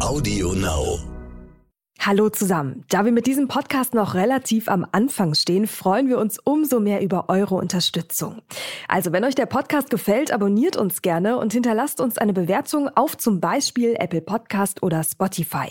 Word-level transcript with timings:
Audio 0.00 0.52
Now. 0.52 1.00
Hallo 1.98 2.30
zusammen. 2.30 2.84
Da 2.88 3.04
wir 3.04 3.10
mit 3.10 3.26
diesem 3.26 3.48
Podcast 3.48 3.94
noch 3.94 4.14
relativ 4.14 4.68
am 4.68 4.86
Anfang 4.92 5.34
stehen, 5.34 5.66
freuen 5.66 6.08
wir 6.08 6.18
uns 6.18 6.38
umso 6.38 6.78
mehr 6.78 7.02
über 7.02 7.28
eure 7.28 7.56
Unterstützung. 7.56 8.40
Also 8.86 9.10
wenn 9.12 9.24
euch 9.24 9.34
der 9.34 9.46
Podcast 9.46 9.90
gefällt, 9.90 10.32
abonniert 10.32 10.76
uns 10.76 11.02
gerne 11.02 11.36
und 11.36 11.52
hinterlasst 11.52 12.00
uns 12.00 12.16
eine 12.16 12.32
Bewertung 12.32 12.88
auf 12.94 13.18
zum 13.18 13.40
Beispiel 13.40 13.96
Apple 13.98 14.22
Podcast 14.22 14.84
oder 14.84 15.02
Spotify. 15.02 15.68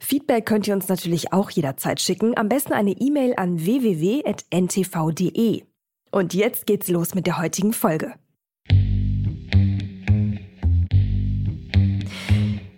Feedback 0.00 0.46
könnt 0.46 0.66
ihr 0.66 0.74
uns 0.74 0.88
natürlich 0.88 1.34
auch 1.34 1.50
jederzeit 1.50 2.00
schicken, 2.00 2.34
am 2.38 2.48
besten 2.48 2.72
eine 2.72 2.92
E-Mail 2.92 3.34
an 3.36 3.62
www.ntv.de. 3.62 5.62
Und 6.10 6.34
jetzt 6.34 6.66
geht's 6.66 6.88
los 6.88 7.14
mit 7.14 7.26
der 7.26 7.38
heutigen 7.38 7.74
Folge. 7.74 8.14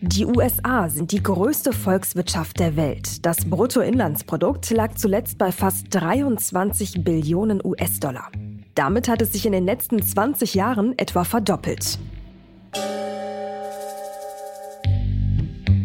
Die 0.07 0.27
USA 0.27 0.91
sind 0.91 1.12
die 1.12 1.22
größte 1.22 1.72
Volkswirtschaft 1.72 2.61
der 2.61 2.76
Welt. 2.76 3.25
Das 3.25 3.49
Bruttoinlandsprodukt 3.49 4.71
lag 4.71 4.96
zuletzt 4.96 5.39
bei 5.39 5.50
fast 5.50 5.86
23 5.89 7.03
Billionen 7.03 7.62
US-Dollar. 7.64 8.31
Damit 8.75 9.09
hat 9.09 9.22
es 9.22 9.32
sich 9.32 9.46
in 9.46 9.53
den 9.53 9.64
letzten 9.64 10.03
20 10.03 10.53
Jahren 10.53 10.93
etwa 10.98 11.25
verdoppelt. 11.25 11.98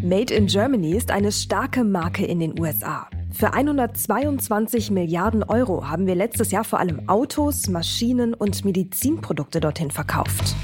Made 0.04 0.34
in 0.34 0.48
Germany 0.48 0.98
ist 0.98 1.12
eine 1.12 1.32
starke 1.32 1.86
Marke 1.86 2.26
in 2.26 2.42
den 2.42 2.60
USA. 2.60 3.08
Für 3.32 3.54
122 3.54 4.92
Milliarden 4.92 5.44
Euro 5.44 5.88
haben 5.88 6.08
wir 6.08 6.16
letztes 6.16 6.52
Jahr 6.52 6.66
vor 6.66 6.80
allem 6.80 7.08
Autos, 7.08 7.70
Maschinen 7.70 8.34
und 8.34 8.66
Medizinprodukte 8.66 9.62
dorthin 9.62 9.92
verkauft. 9.92 10.56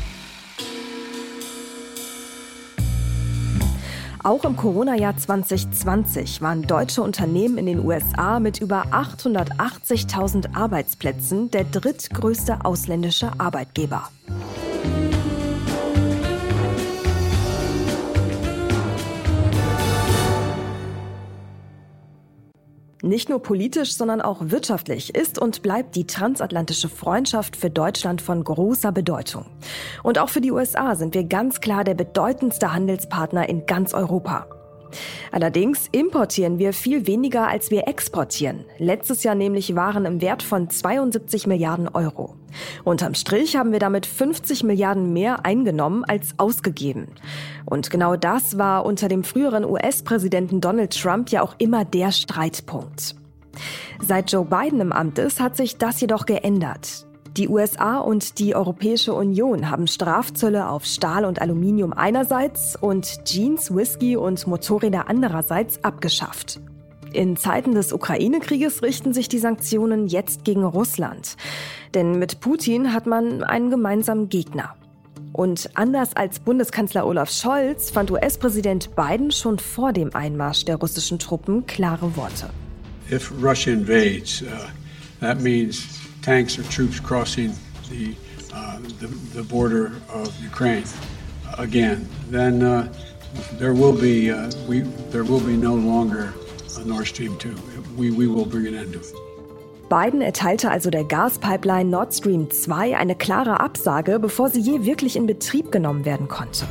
Auch 4.25 4.43
im 4.43 4.57
Corona-Jahr 4.57 5.15
2020 5.15 6.41
waren 6.41 6.63
deutsche 6.63 7.03
Unternehmen 7.03 7.59
in 7.59 7.67
den 7.67 7.85
USA 7.85 8.39
mit 8.39 8.59
über 8.59 8.87
880.000 8.87 10.55
Arbeitsplätzen 10.55 11.51
der 11.51 11.63
drittgrößte 11.63 12.65
ausländische 12.65 13.39
Arbeitgeber. 13.39 14.09
Nicht 23.15 23.29
nur 23.29 23.41
politisch, 23.41 23.95
sondern 23.95 24.19
auch 24.19 24.39
wirtschaftlich 24.41 25.15
ist 25.15 25.39
und 25.39 25.61
bleibt 25.61 25.95
die 25.95 26.05
transatlantische 26.05 26.89
Freundschaft 26.89 27.55
für 27.55 27.69
Deutschland 27.69 28.21
von 28.21 28.43
großer 28.43 28.91
Bedeutung. 28.91 29.45
Und 30.03 30.19
auch 30.19 30.27
für 30.27 30.41
die 30.41 30.51
USA 30.51 30.95
sind 30.95 31.13
wir 31.13 31.23
ganz 31.23 31.61
klar 31.61 31.85
der 31.85 31.93
bedeutendste 31.93 32.73
Handelspartner 32.73 33.47
in 33.47 33.65
ganz 33.67 33.93
Europa. 33.93 34.54
Allerdings 35.31 35.87
importieren 35.91 36.59
wir 36.59 36.73
viel 36.73 37.07
weniger, 37.07 37.47
als 37.47 37.71
wir 37.71 37.87
exportieren. 37.87 38.65
Letztes 38.77 39.23
Jahr 39.23 39.35
nämlich 39.35 39.75
waren 39.75 40.05
im 40.05 40.21
Wert 40.21 40.43
von 40.43 40.69
72 40.69 41.47
Milliarden 41.47 41.87
Euro. 41.87 42.35
Unterm 42.83 43.13
Strich 43.13 43.55
haben 43.55 43.71
wir 43.71 43.79
damit 43.79 44.05
50 44.05 44.63
Milliarden 44.63 45.13
mehr 45.13 45.45
eingenommen 45.45 46.03
als 46.05 46.35
ausgegeben. 46.37 47.07
Und 47.65 47.89
genau 47.89 48.15
das 48.15 48.57
war 48.57 48.85
unter 48.85 49.07
dem 49.07 49.23
früheren 49.23 49.65
US-Präsidenten 49.65 50.61
Donald 50.61 50.99
Trump 50.99 51.29
ja 51.29 51.41
auch 51.41 51.55
immer 51.57 51.85
der 51.85 52.11
Streitpunkt. 52.11 53.15
Seit 54.01 54.31
Joe 54.31 54.45
Biden 54.45 54.81
im 54.81 54.91
Amt 54.91 55.17
ist, 55.19 55.39
hat 55.39 55.55
sich 55.55 55.77
das 55.77 56.01
jedoch 56.01 56.25
geändert. 56.25 57.05
Die 57.37 57.49
USA 57.49 57.97
und 57.97 58.39
die 58.39 58.55
Europäische 58.55 59.13
Union 59.13 59.69
haben 59.69 59.87
Strafzölle 59.87 60.69
auf 60.69 60.85
Stahl 60.85 61.25
und 61.25 61.41
Aluminium 61.41 61.91
einerseits 61.91 62.77
und 62.77 63.25
Jeans, 63.25 63.75
Whisky 63.75 64.15
und 64.15 64.47
Motorräder 64.47 65.09
andererseits 65.09 65.83
abgeschafft. 65.83 66.61
In 67.11 67.35
Zeiten 67.35 67.75
des 67.75 67.91
Ukraine-Krieges 67.91 68.83
richten 68.83 69.13
sich 69.13 69.27
die 69.27 69.39
Sanktionen 69.39 70.07
jetzt 70.07 70.45
gegen 70.45 70.63
Russland. 70.63 71.35
Denn 71.93 72.19
mit 72.19 72.39
Putin 72.39 72.93
hat 72.93 73.05
man 73.05 73.43
einen 73.43 73.69
gemeinsamen 73.69 74.29
Gegner. 74.29 74.73
Und 75.33 75.71
anders 75.73 76.15
als 76.15 76.39
Bundeskanzler 76.39 77.05
Olaf 77.05 77.29
Scholz 77.29 77.89
fand 77.89 78.11
US-Präsident 78.11 78.95
Biden 78.95 79.31
schon 79.31 79.59
vor 79.59 79.91
dem 79.91 80.15
Einmarsch 80.15 80.63
der 80.63 80.77
russischen 80.77 81.19
Truppen 81.19 81.65
klare 81.65 82.15
Worte. 82.15 82.49
If 83.11 83.29
Russia 83.43 83.73
invades, 83.73 84.41
uh, 84.41 84.45
that 85.19 85.41
means 85.41 86.04
tanks 86.25 86.57
or 86.57 86.63
troops 86.63 86.99
crossing 86.99 87.53
the, 87.89 88.15
uh, 88.51 88.79
the, 88.99 89.07
the, 89.35 89.43
border 89.43 89.91
of 90.09 90.27
Ukraine 90.41 90.83
again, 91.59 92.09
then 92.31 92.63
uh, 92.63 92.91
there 93.59 93.73
will 93.73 93.93
be 93.93 94.31
uh, 94.31 94.49
we 94.67 94.81
there 95.13 95.23
will 95.23 95.39
be 95.51 95.55
no 95.55 95.75
longer 95.75 96.33
a 96.79 96.83
Nord 96.83 97.05
Stream 97.05 97.37
2. 97.37 97.55
We, 97.95 98.09
we 98.09 98.25
will 98.27 98.45
bring 98.45 98.65
an 98.65 98.75
end 98.75 98.93
to 98.93 98.99
it. 98.99 99.13
Biden 99.87 100.21
erteilte 100.21 100.71
also 100.71 100.89
der 100.89 101.03
Gaspipeline 101.03 101.91
Nord 101.91 102.11
Stream 102.11 102.49
2 102.49 102.97
eine 102.97 103.15
klare 103.15 103.59
Absage, 103.59 104.17
bevor 104.19 104.49
sie 104.49 104.61
je 104.61 104.83
wirklich 104.83 105.15
in 105.15 105.27
Betrieb 105.27 105.71
genommen 105.71 106.05
werden 106.05 106.27
konnte. 106.27 106.65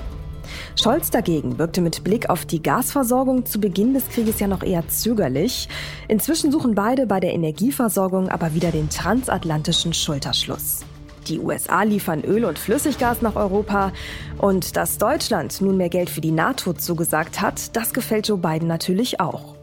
Scholz 0.76 1.10
dagegen 1.10 1.58
wirkte 1.58 1.80
mit 1.80 2.04
Blick 2.04 2.30
auf 2.30 2.44
die 2.44 2.62
Gasversorgung 2.62 3.46
zu 3.46 3.60
Beginn 3.60 3.94
des 3.94 4.08
Krieges 4.08 4.40
ja 4.40 4.46
noch 4.46 4.62
eher 4.62 4.86
zögerlich. 4.88 5.68
Inzwischen 6.08 6.52
suchen 6.52 6.74
beide 6.74 7.06
bei 7.06 7.20
der 7.20 7.34
Energieversorgung 7.34 8.28
aber 8.28 8.54
wieder 8.54 8.70
den 8.70 8.90
transatlantischen 8.90 9.94
Schulterschluss. 9.94 10.84
Die 11.28 11.38
USA 11.38 11.82
liefern 11.82 12.22
Öl 12.22 12.44
und 12.44 12.58
Flüssiggas 12.58 13.22
nach 13.22 13.36
Europa 13.36 13.92
und 14.38 14.76
dass 14.76 14.98
Deutschland 14.98 15.60
nun 15.60 15.76
mehr 15.76 15.88
Geld 15.88 16.10
für 16.10 16.20
die 16.20 16.32
NATO 16.32 16.74
zugesagt 16.74 17.40
hat, 17.40 17.74
das 17.76 17.94
gefällt 17.94 18.28
Joe 18.28 18.38
Biden 18.38 18.68
natürlich 18.68 19.20
auch. 19.20 19.54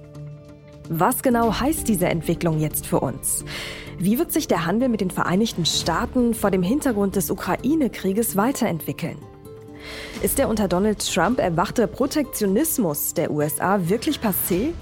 Was 0.89 1.21
genau 1.21 1.53
heißt 1.59 1.87
diese 1.87 2.09
Entwicklung 2.09 2.59
jetzt 2.59 2.85
für 2.85 2.99
uns? 2.99 3.45
Wie 3.97 4.17
wird 4.17 4.31
sich 4.31 4.47
der 4.47 4.65
Handel 4.65 4.89
mit 4.89 5.01
den 5.01 5.11
Vereinigten 5.11 5.65
Staaten 5.65 6.33
vor 6.33 6.51
dem 6.51 6.63
Hintergrund 6.63 7.15
des 7.15 7.29
Ukraine-Krieges 7.29 8.35
weiterentwickeln? 8.35 9.17
Ist 10.21 10.37
der 10.37 10.49
unter 10.49 10.67
Donald 10.67 10.99
Trump 11.05 11.39
erwachte 11.39 11.87
Protektionismus 11.87 13.13
der 13.13 13.31
USA 13.31 13.79
wirklich 13.89 14.19
passé? 14.19 14.73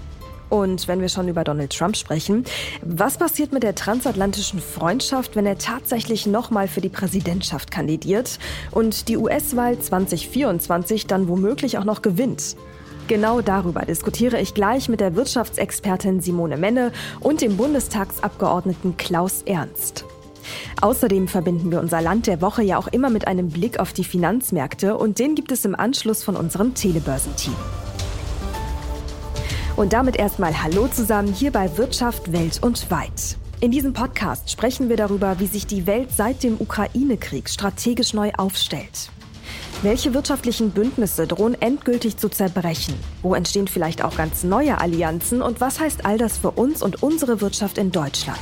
Und 0.50 0.88
wenn 0.88 1.00
wir 1.00 1.10
schon 1.10 1.28
über 1.28 1.44
Donald 1.44 1.76
Trump 1.78 1.96
sprechen, 1.96 2.44
was 2.82 3.18
passiert 3.18 3.54
mit 3.54 3.64
der 3.64 3.76
transatlantischen 3.76 4.60
Freundschaft, 4.60 5.36
wenn 5.36 5.46
er 5.46 5.58
tatsächlich 5.58 6.26
nochmal 6.26 6.68
für 6.68 6.82
die 6.82 6.90
Präsidentschaft 6.90 7.70
kandidiert 7.70 8.40
und 8.72 9.08
die 9.08 9.18
US-Wahl 9.18 9.80
2024 9.80 11.06
dann 11.06 11.28
womöglich 11.28 11.78
auch 11.78 11.86
noch 11.86 12.02
gewinnt? 12.02 12.56
Genau 13.08 13.42
darüber 13.42 13.82
diskutiere 13.82 14.40
ich 14.40 14.54
gleich 14.54 14.88
mit 14.88 15.00
der 15.00 15.16
Wirtschaftsexpertin 15.16 16.22
Simone 16.22 16.58
Menne 16.58 16.92
und 17.20 17.42
dem 17.42 17.58
Bundestagsabgeordneten 17.58 18.98
Klaus 18.98 19.42
Ernst. 19.44 20.06
Außerdem 20.82 21.28
verbinden 21.28 21.72
wir 21.72 21.80
unser 21.80 22.02
Land 22.02 22.28
der 22.28 22.42
Woche 22.42 22.64
ja 22.64 22.78
auch 22.78 22.88
immer 22.88 23.10
mit 23.10 23.28
einem 23.28 23.50
Blick 23.50 23.80
auf 23.80 23.94
die 23.94 24.04
Finanzmärkte 24.04 24.98
und 24.98 25.20
den 25.20 25.36
gibt 25.36 25.52
es 25.52 25.66
im 25.66 25.76
Anschluss 25.76 26.24
von 26.24 26.36
unserem 26.36 26.74
Telebörsenteam. 26.74 27.56
Und 29.76 29.94
damit 29.94 30.18
erstmal 30.18 30.62
Hallo 30.62 30.88
zusammen 30.88 31.32
hier 31.34 31.52
bei 31.52 31.78
Wirtschaft 31.78 32.32
Welt 32.34 32.60
und 32.62 32.92
Weit. 32.92 33.38
In 33.62 33.72
diesem 33.72 33.94
Podcast 33.94 34.50
sprechen 34.50 34.90
wir 34.90 34.98
darüber, 34.98 35.40
wie 35.40 35.46
sich 35.46 35.68
die 35.68 35.86
Welt 35.86 36.12
seit 36.12 36.44
dem 36.44 36.60
Ukraine-Krieg 36.60 37.50
strategisch 37.50 38.14
neu 38.14 38.32
aufstellt. 38.38 39.10
Welche 39.82 40.14
wirtschaftlichen 40.14 40.72
Bündnisse 40.72 41.28
drohen 41.28 41.62
endgültig 41.62 42.18
zu 42.18 42.30
zerbrechen? 42.30 42.94
Wo 43.22 43.34
entstehen 43.34 43.68
vielleicht 43.68 44.04
auch 44.04 44.18
ganz 44.18 44.44
neue 44.44 44.80
Allianzen? 44.80 45.42
Und 45.42 45.62
was 45.62 45.80
heißt 45.80 46.06
all 46.06 46.18
das 46.18 46.38
für 46.38 46.52
uns 46.52 46.82
und 46.82 47.02
unsere 47.02 47.40
Wirtschaft 47.40 47.78
in 47.78 47.92
Deutschland? 47.92 48.40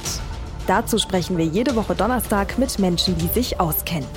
Dazu 0.68 0.98
sprechen 0.98 1.38
wir 1.38 1.46
jede 1.46 1.78
Woche 1.78 1.96
Donnerstag 1.96 2.58
mit 2.58 2.78
Menschen, 2.78 3.18
die 3.18 3.28
sich 3.28 3.60
auskennen. 3.60 4.08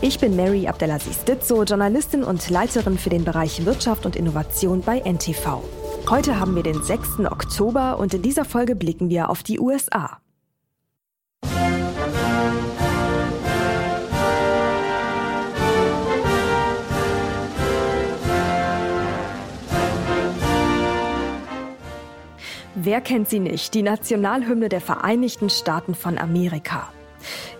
Ich 0.00 0.18
bin 0.18 0.34
Mary 0.34 0.66
Abdelaziz 0.66 1.22
Ditzo, 1.22 1.62
Journalistin 1.62 2.24
und 2.24 2.50
Leiterin 2.50 2.98
für 2.98 3.10
den 3.10 3.24
Bereich 3.24 3.64
Wirtschaft 3.64 4.04
und 4.04 4.16
Innovation 4.16 4.80
bei 4.80 4.98
NTV. 4.98 5.62
Heute 6.10 6.40
haben 6.40 6.56
wir 6.56 6.64
den 6.64 6.82
6. 6.82 7.20
Oktober 7.30 8.00
und 8.00 8.12
in 8.12 8.22
dieser 8.22 8.44
Folge 8.44 8.74
blicken 8.74 9.08
wir 9.08 9.30
auf 9.30 9.44
die 9.44 9.60
USA. 9.60 10.21
Wer 22.84 23.00
kennt 23.00 23.28
sie 23.28 23.38
nicht? 23.38 23.74
Die 23.74 23.82
Nationalhymne 23.82 24.68
der 24.68 24.80
Vereinigten 24.80 25.50
Staaten 25.50 25.94
von 25.94 26.18
Amerika. 26.18 26.88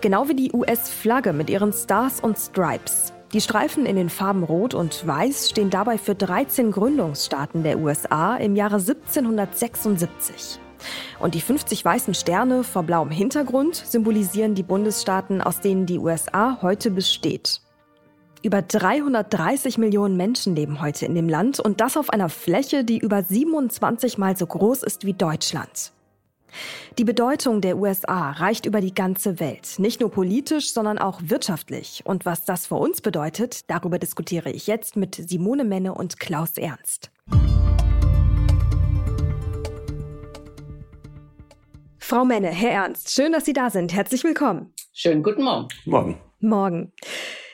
Genau 0.01 0.27
wie 0.27 0.35
die 0.35 0.51
US-Flagge 0.51 1.31
mit 1.31 1.49
ihren 1.49 1.71
Stars 1.71 2.19
und 2.19 2.37
Stripes. 2.37 3.13
Die 3.31 3.39
Streifen 3.39 3.85
in 3.85 3.95
den 3.95 4.09
Farben 4.09 4.43
Rot 4.43 4.73
und 4.73 5.07
Weiß 5.07 5.49
stehen 5.49 5.69
dabei 5.69 5.97
für 5.97 6.13
13 6.13 6.71
Gründungsstaaten 6.71 7.63
der 7.63 7.79
USA 7.79 8.35
im 8.35 8.57
Jahre 8.57 8.79
1776. 8.79 10.59
Und 11.21 11.35
die 11.35 11.41
50 11.41 11.85
weißen 11.85 12.15
Sterne 12.15 12.65
vor 12.65 12.83
blauem 12.83 13.09
Hintergrund 13.09 13.77
symbolisieren 13.77 14.55
die 14.55 14.63
Bundesstaaten, 14.63 15.41
aus 15.41 15.61
denen 15.61 15.85
die 15.85 15.99
USA 15.99 16.61
heute 16.61 16.91
besteht. 16.91 17.62
Über 18.43 18.61
330 18.61 19.77
Millionen 19.77 20.17
Menschen 20.17 20.53
leben 20.53 20.81
heute 20.81 21.05
in 21.05 21.15
dem 21.15 21.29
Land 21.29 21.61
und 21.61 21.79
das 21.79 21.95
auf 21.95 22.09
einer 22.09 22.27
Fläche, 22.27 22.83
die 22.83 22.97
über 22.97 23.23
27 23.23 24.17
mal 24.17 24.35
so 24.35 24.45
groß 24.45 24.83
ist 24.83 25.05
wie 25.05 25.13
Deutschland. 25.13 25.93
Die 26.97 27.05
Bedeutung 27.05 27.61
der 27.61 27.77
USA 27.77 28.31
reicht 28.31 28.65
über 28.65 28.81
die 28.81 28.93
ganze 28.93 29.39
Welt, 29.39 29.75
nicht 29.79 30.01
nur 30.01 30.11
politisch, 30.11 30.73
sondern 30.73 30.97
auch 30.97 31.21
wirtschaftlich. 31.23 32.01
Und 32.03 32.25
was 32.25 32.43
das 32.43 32.67
für 32.67 32.75
uns 32.75 32.99
bedeutet, 32.99 33.69
darüber 33.69 33.97
diskutiere 33.97 34.51
ich 34.51 34.67
jetzt 34.67 34.97
mit 34.97 35.15
Simone 35.15 35.63
Menne 35.63 35.93
und 35.93 36.19
Klaus 36.19 36.57
Ernst. 36.57 37.11
Frau 41.97 42.25
Menne, 42.25 42.49
Herr 42.49 42.71
Ernst, 42.71 43.09
schön, 43.11 43.31
dass 43.31 43.45
Sie 43.45 43.53
da 43.53 43.69
sind. 43.69 43.93
Herzlich 43.93 44.25
willkommen. 44.25 44.73
Schönen 44.91 45.23
guten 45.23 45.43
Morgen. 45.43 45.69
Morgen. 45.85 46.17
Morgen. 46.41 46.91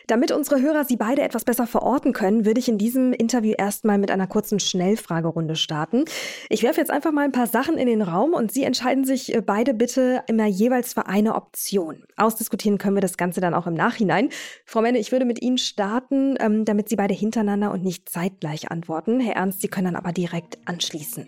Damit 0.10 0.32
unsere 0.32 0.60
Hörer 0.60 0.86
Sie 0.86 0.98
beide 0.98 1.22
etwas 1.22 1.46
besser 1.46 1.68
verorten 1.68 2.14
können, 2.14 2.44
würde 2.44 2.60
ich 2.60 2.68
in 2.68 2.80
diesem 2.80 3.14
Interview 3.14 3.54
erstmal 3.56 4.00
mit 4.00 4.10
einer 4.10 4.26
kurzen 4.26 4.60
Schnellfragerunde 4.60 5.56
starten. 5.56 6.06
Ich 6.50 6.64
werfe 6.64 6.80
jetzt 6.80 6.90
einfach 6.90 7.12
mal 7.12 7.26
ein 7.26 7.32
paar 7.32 7.46
Sachen 7.46 7.78
in 7.78 7.86
den 7.86 8.02
Raum 8.02 8.34
und 8.34 8.52
Sie 8.52 8.64
entscheiden 8.64 9.06
sich 9.06 9.36
äh, 9.36 9.42
beide 9.42 9.76
bitte 9.76 10.24
immer 10.26 10.48
jeweils 10.48 10.96
für 10.96 11.06
eine 11.06 11.36
Option. 11.36 12.06
Ausdiskutieren 12.18 12.80
können 12.80 12.96
wir 12.96 13.02
das 13.02 13.18
Ganze 13.18 13.40
dann 13.40 13.54
auch 13.54 13.68
im 13.68 13.76
Nachhinein. 13.76 14.30
Frau 14.66 14.82
Menne, 14.82 14.98
ich 14.98 15.12
würde 15.12 15.26
mit 15.26 15.44
Ihnen 15.44 15.60
starten, 15.60 16.38
ähm, 16.40 16.66
damit 16.66 16.90
Sie 16.90 16.96
beide 16.96 17.14
hintereinander 17.14 17.72
und 17.72 17.84
nicht 17.84 18.10
zeitgleich 18.10 18.72
antworten. 18.72 19.20
Herr 19.20 19.36
Ernst, 19.36 19.62
Sie 19.62 19.68
können 19.68 19.94
dann 19.94 19.96
aber 19.96 20.12
direkt 20.12 20.58
anschließen. 20.66 21.28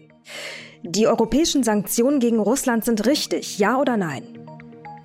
Die 0.82 1.06
europäischen 1.06 1.62
Sanktionen 1.62 2.20
gegen 2.20 2.40
Russland 2.40 2.84
sind 2.84 3.06
richtig, 3.06 3.60
ja 3.60 3.80
oder 3.80 3.96
nein? 3.96 4.24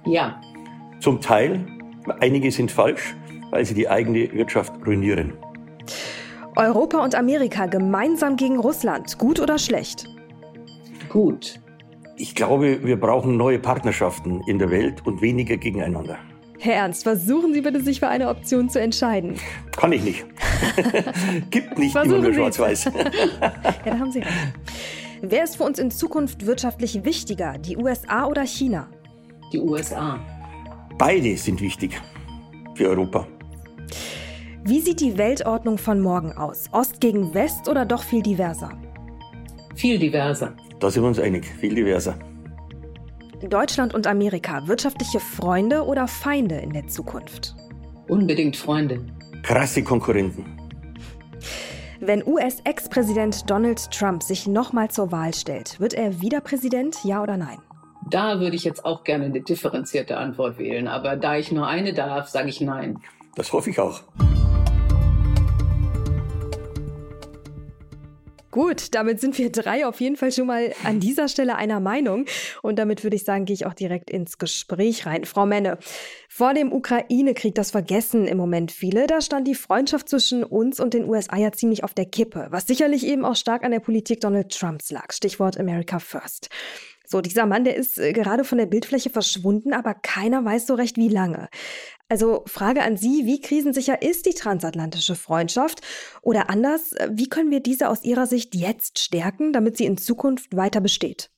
Ja. 0.06 0.40
Zum 1.00 1.20
Teil. 1.20 1.66
Einige 2.20 2.50
sind 2.50 2.70
falsch 2.70 3.14
weil 3.56 3.64
sie 3.64 3.72
die 3.72 3.88
eigene 3.88 4.30
Wirtschaft 4.34 4.74
ruinieren. 4.86 5.32
Europa 6.56 7.02
und 7.02 7.14
Amerika 7.14 7.64
gemeinsam 7.64 8.36
gegen 8.36 8.58
Russland, 8.58 9.16
gut 9.16 9.40
oder 9.40 9.58
schlecht? 9.58 10.06
Gut. 11.08 11.58
Ich 12.18 12.34
glaube, 12.34 12.84
wir 12.84 13.00
brauchen 13.00 13.38
neue 13.38 13.58
Partnerschaften 13.58 14.42
in 14.46 14.58
der 14.58 14.70
Welt 14.70 15.06
und 15.06 15.22
weniger 15.22 15.56
gegeneinander. 15.56 16.18
Herr 16.58 16.74
Ernst, 16.74 17.04
versuchen 17.04 17.54
Sie 17.54 17.62
bitte, 17.62 17.80
sich 17.80 18.00
für 18.00 18.08
eine 18.08 18.28
Option 18.28 18.68
zu 18.68 18.78
entscheiden. 18.78 19.36
Kann 19.72 19.92
ich 19.92 20.04
nicht. 20.04 20.26
Gibt 21.50 21.78
nicht 21.78 21.92
versuchen 21.92 22.16
immer 22.16 22.24
nur 22.24 22.34
schwarz-weiß. 22.34 22.84
ja, 23.40 23.52
da 23.86 23.98
haben 23.98 24.12
Sie 24.12 24.18
recht. 24.18 24.32
Wer 25.22 25.44
ist 25.44 25.56
für 25.56 25.64
uns 25.64 25.78
in 25.78 25.90
Zukunft 25.90 26.44
wirtschaftlich 26.44 27.04
wichtiger, 27.04 27.56
die 27.56 27.78
USA 27.78 28.26
oder 28.26 28.44
China? 28.44 28.88
Die 29.50 29.60
USA. 29.60 30.20
Beide 30.98 31.38
sind 31.38 31.62
wichtig 31.62 31.98
für 32.74 32.90
Europa. 32.90 33.26
Wie 34.64 34.80
sieht 34.80 35.00
die 35.00 35.16
Weltordnung 35.16 35.78
von 35.78 36.00
morgen 36.00 36.32
aus? 36.32 36.64
Ost 36.72 37.00
gegen 37.00 37.34
West 37.34 37.68
oder 37.68 37.84
doch 37.84 38.02
viel 38.02 38.22
diverser? 38.22 38.70
Viel 39.74 39.98
diverser. 39.98 40.54
Da 40.80 40.90
sind 40.90 41.02
wir 41.02 41.08
uns 41.08 41.18
einig, 41.18 41.46
viel 41.60 41.74
diverser. 41.74 42.18
Deutschland 43.48 43.94
und 43.94 44.06
Amerika, 44.06 44.66
wirtschaftliche 44.66 45.20
Freunde 45.20 45.84
oder 45.84 46.08
Feinde 46.08 46.56
in 46.56 46.72
der 46.72 46.88
Zukunft? 46.88 47.54
Unbedingt 48.08 48.56
Freunde. 48.56 49.04
Krasse 49.42 49.84
Konkurrenten. 49.84 50.44
Wenn 52.00 52.26
US-Ex-Präsident 52.26 53.48
Donald 53.48 53.90
Trump 53.90 54.22
sich 54.22 54.46
nochmal 54.46 54.90
zur 54.90 55.12
Wahl 55.12 55.32
stellt, 55.32 55.80
wird 55.80 55.94
er 55.94 56.20
wieder 56.20 56.40
Präsident, 56.40 56.98
ja 57.04 57.22
oder 57.22 57.36
nein? 57.36 57.58
Da 58.08 58.38
würde 58.38 58.54
ich 58.54 58.64
jetzt 58.64 58.84
auch 58.84 59.02
gerne 59.02 59.24
eine 59.24 59.40
differenzierte 59.40 60.16
Antwort 60.16 60.58
wählen. 60.58 60.88
Aber 60.88 61.16
da 61.16 61.36
ich 61.36 61.50
nur 61.50 61.66
eine 61.66 61.92
darf, 61.92 62.28
sage 62.28 62.48
ich 62.48 62.60
nein. 62.60 62.98
Das 63.36 63.52
hoffe 63.52 63.70
ich 63.70 63.78
auch. 63.78 64.02
Gut, 68.50 68.94
damit 68.94 69.20
sind 69.20 69.36
wir 69.36 69.52
drei 69.52 69.86
auf 69.86 70.00
jeden 70.00 70.16
Fall 70.16 70.32
schon 70.32 70.46
mal 70.46 70.72
an 70.82 70.98
dieser 70.98 71.28
Stelle 71.28 71.56
einer 71.56 71.78
Meinung. 71.78 72.24
Und 72.62 72.78
damit 72.78 73.04
würde 73.04 73.14
ich 73.14 73.24
sagen, 73.24 73.44
gehe 73.44 73.52
ich 73.52 73.66
auch 73.66 73.74
direkt 73.74 74.08
ins 74.08 74.38
Gespräch 74.38 75.04
rein. 75.04 75.26
Frau 75.26 75.44
Menne, 75.44 75.76
vor 76.30 76.54
dem 76.54 76.72
Ukraine-Krieg, 76.72 77.54
das 77.54 77.72
vergessen 77.72 78.26
im 78.26 78.38
Moment 78.38 78.72
viele, 78.72 79.06
da 79.06 79.20
stand 79.20 79.46
die 79.46 79.54
Freundschaft 79.54 80.08
zwischen 80.08 80.42
uns 80.42 80.80
und 80.80 80.94
den 80.94 81.04
USA 81.06 81.36
ja 81.36 81.52
ziemlich 81.52 81.84
auf 81.84 81.92
der 81.92 82.06
Kippe, 82.06 82.46
was 82.48 82.66
sicherlich 82.66 83.06
eben 83.06 83.26
auch 83.26 83.36
stark 83.36 83.62
an 83.62 83.72
der 83.72 83.80
Politik 83.80 84.22
Donald 84.22 84.50
Trumps 84.50 84.90
lag. 84.90 85.12
Stichwort 85.12 85.60
America 85.60 85.98
First. 85.98 86.48
So, 87.08 87.20
dieser 87.20 87.46
Mann, 87.46 87.62
der 87.62 87.76
ist 87.76 87.98
äh, 87.98 88.12
gerade 88.12 88.42
von 88.42 88.58
der 88.58 88.66
Bildfläche 88.66 89.10
verschwunden, 89.10 89.72
aber 89.72 89.94
keiner 89.94 90.44
weiß 90.44 90.66
so 90.66 90.74
recht, 90.74 90.96
wie 90.96 91.08
lange. 91.08 91.48
Also 92.08 92.44
Frage 92.46 92.82
an 92.82 92.96
Sie, 92.96 93.26
wie 93.26 93.40
krisensicher 93.40 94.00
ist 94.00 94.26
die 94.26 94.34
transatlantische 94.34 95.16
Freundschaft? 95.16 95.80
Oder 96.22 96.50
anders, 96.50 96.92
äh, 96.92 97.08
wie 97.12 97.28
können 97.28 97.50
wir 97.50 97.60
diese 97.60 97.88
aus 97.88 98.04
Ihrer 98.04 98.26
Sicht 98.26 98.54
jetzt 98.54 99.00
stärken, 99.00 99.52
damit 99.52 99.76
sie 99.76 99.86
in 99.86 99.98
Zukunft 99.98 100.56
weiter 100.56 100.80
besteht? 100.80 101.30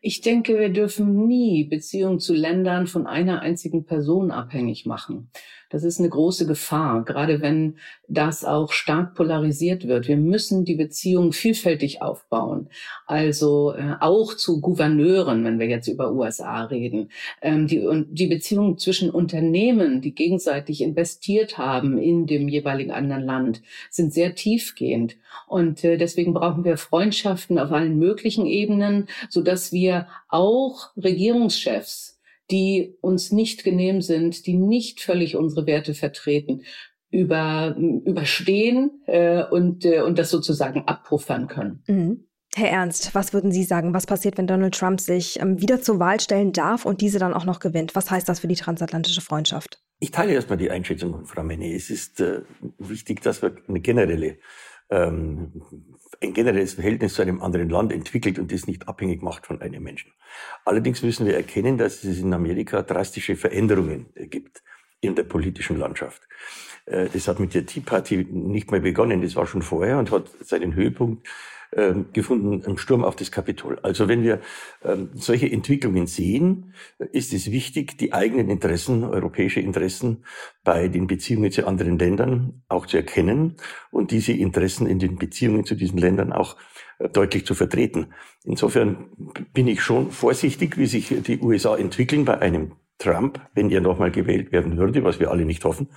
Ich 0.00 0.20
denke, 0.20 0.58
wir 0.58 0.70
dürfen 0.70 1.26
nie 1.26 1.64
Beziehungen 1.64 2.20
zu 2.20 2.34
Ländern 2.34 2.86
von 2.86 3.06
einer 3.06 3.40
einzigen 3.40 3.84
Person 3.84 4.30
abhängig 4.30 4.86
machen. 4.86 5.30
Das 5.74 5.82
ist 5.82 5.98
eine 5.98 6.08
große 6.08 6.46
Gefahr, 6.46 7.04
gerade 7.04 7.40
wenn 7.40 7.78
das 8.06 8.44
auch 8.44 8.70
stark 8.70 9.14
polarisiert 9.14 9.88
wird. 9.88 10.06
Wir 10.06 10.16
müssen 10.16 10.64
die 10.64 10.76
Beziehungen 10.76 11.32
vielfältig 11.32 12.00
aufbauen. 12.00 12.68
Also 13.06 13.72
äh, 13.72 13.94
auch 13.98 14.34
zu 14.34 14.60
Gouverneuren, 14.60 15.44
wenn 15.44 15.58
wir 15.58 15.66
jetzt 15.66 15.88
über 15.88 16.12
USA 16.12 16.64
reden. 16.64 17.10
Ähm, 17.42 17.66
die, 17.66 18.04
die 18.08 18.28
Beziehungen 18.28 18.78
zwischen 18.78 19.10
Unternehmen, 19.10 20.00
die 20.00 20.14
gegenseitig 20.14 20.80
investiert 20.80 21.58
haben 21.58 21.98
in 21.98 22.26
dem 22.26 22.48
jeweiligen 22.48 22.92
anderen 22.92 23.24
Land, 23.24 23.62
sind 23.90 24.12
sehr 24.12 24.36
tiefgehend. 24.36 25.16
Und 25.48 25.82
äh, 25.82 25.96
deswegen 25.96 26.34
brauchen 26.34 26.64
wir 26.64 26.76
Freundschaften 26.76 27.58
auf 27.58 27.72
allen 27.72 27.98
möglichen 27.98 28.46
Ebenen, 28.46 29.08
so 29.28 29.42
dass 29.44 29.72
wir 29.72 30.08
auch 30.28 30.90
Regierungschefs 30.96 32.14
die 32.50 32.96
uns 33.00 33.32
nicht 33.32 33.64
genehm 33.64 34.02
sind, 34.02 34.46
die 34.46 34.54
nicht 34.54 35.00
völlig 35.00 35.36
unsere 35.36 35.66
Werte 35.66 35.94
vertreten, 35.94 36.62
über, 37.10 37.76
überstehen 37.76 39.02
äh, 39.06 39.44
und, 39.44 39.84
äh, 39.84 40.00
und 40.00 40.18
das 40.18 40.30
sozusagen 40.30 40.82
abpuffern 40.86 41.46
können. 41.46 41.82
Mhm. 41.86 42.26
Herr 42.56 42.70
Ernst, 42.70 43.14
was 43.14 43.32
würden 43.32 43.50
Sie 43.50 43.64
sagen? 43.64 43.94
Was 43.94 44.06
passiert, 44.06 44.38
wenn 44.38 44.46
Donald 44.46 44.74
Trump 44.74 45.00
sich 45.00 45.40
ähm, 45.40 45.60
wieder 45.60 45.80
zur 45.80 45.98
Wahl 45.98 46.20
stellen 46.20 46.52
darf 46.52 46.86
und 46.86 47.00
diese 47.00 47.18
dann 47.18 47.34
auch 47.34 47.44
noch 47.44 47.58
gewinnt? 47.58 47.96
Was 47.96 48.10
heißt 48.10 48.28
das 48.28 48.40
für 48.40 48.46
die 48.46 48.54
transatlantische 48.54 49.20
Freundschaft? 49.20 49.80
Ich 49.98 50.12
teile 50.12 50.34
erstmal 50.34 50.58
die 50.58 50.70
Einschätzung 50.70 51.12
von 51.12 51.24
Frau 51.24 51.42
Menne. 51.42 51.74
Es 51.74 51.90
ist 51.90 52.20
äh, 52.20 52.42
wichtig, 52.78 53.22
dass 53.22 53.42
wir 53.42 53.56
eine 53.66 53.80
generelle 53.80 54.38
ähm, 54.90 55.62
ein 56.22 56.34
generelles 56.34 56.74
Verhältnis 56.74 57.14
zu 57.14 57.22
einem 57.22 57.42
anderen 57.42 57.68
Land 57.68 57.92
entwickelt 57.92 58.38
und 58.38 58.52
das 58.52 58.66
nicht 58.66 58.88
abhängig 58.88 59.22
macht 59.22 59.46
von 59.46 59.60
einem 59.60 59.82
Menschen. 59.82 60.12
Allerdings 60.64 61.02
müssen 61.02 61.26
wir 61.26 61.34
erkennen, 61.34 61.78
dass 61.78 62.04
es 62.04 62.18
in 62.18 62.32
Amerika 62.32 62.82
drastische 62.82 63.36
Veränderungen 63.36 64.06
äh, 64.14 64.26
gibt 64.26 64.62
in 65.04 65.14
der 65.14 65.24
politischen 65.24 65.78
Landschaft. 65.78 66.22
Äh, 66.86 67.08
das 67.12 67.28
hat 67.28 67.40
mit 67.40 67.54
der 67.54 67.66
Tea 67.66 67.80
Party 67.80 68.26
nicht 68.30 68.70
mehr 68.70 68.80
begonnen, 68.80 69.22
das 69.22 69.36
war 69.36 69.46
schon 69.46 69.62
vorher 69.62 69.98
und 69.98 70.10
hat 70.10 70.30
seinen 70.40 70.74
Höhepunkt 70.74 71.26
ähm, 71.76 72.06
gefunden 72.12 72.62
im 72.62 72.78
Sturm 72.78 73.02
auf 73.02 73.16
das 73.16 73.32
Kapitol. 73.32 73.80
Also 73.82 74.06
wenn 74.06 74.22
wir 74.22 74.40
ähm, 74.84 75.10
solche 75.14 75.50
Entwicklungen 75.50 76.06
sehen, 76.06 76.72
ist 77.10 77.32
es 77.32 77.50
wichtig, 77.50 77.98
die 77.98 78.12
eigenen 78.12 78.48
Interessen, 78.48 79.02
europäische 79.02 79.58
Interessen 79.58 80.24
bei 80.62 80.86
den 80.86 81.08
Beziehungen 81.08 81.50
zu 81.50 81.66
anderen 81.66 81.98
Ländern 81.98 82.62
auch 82.68 82.86
zu 82.86 82.96
erkennen 82.96 83.56
und 83.90 84.12
diese 84.12 84.32
Interessen 84.32 84.86
in 84.86 85.00
den 85.00 85.16
Beziehungen 85.16 85.64
zu 85.64 85.74
diesen 85.74 85.98
Ländern 85.98 86.32
auch 86.32 86.56
äh, 86.98 87.08
deutlich 87.08 87.44
zu 87.44 87.54
vertreten. 87.54 88.12
Insofern 88.44 89.08
bin 89.52 89.66
ich 89.66 89.80
schon 89.80 90.12
vorsichtig, 90.12 90.78
wie 90.78 90.86
sich 90.86 91.08
die 91.08 91.40
USA 91.40 91.76
entwickeln 91.76 92.24
bei 92.24 92.38
einem 92.38 92.72
Trump, 93.04 93.40
wenn 93.54 93.70
er 93.70 93.80
nochmal 93.80 94.10
gewählt 94.10 94.50
werden 94.50 94.76
würde, 94.76 95.04
was 95.04 95.20
wir 95.20 95.30
alle 95.30 95.44
nicht 95.44 95.64
hoffen. 95.64 95.88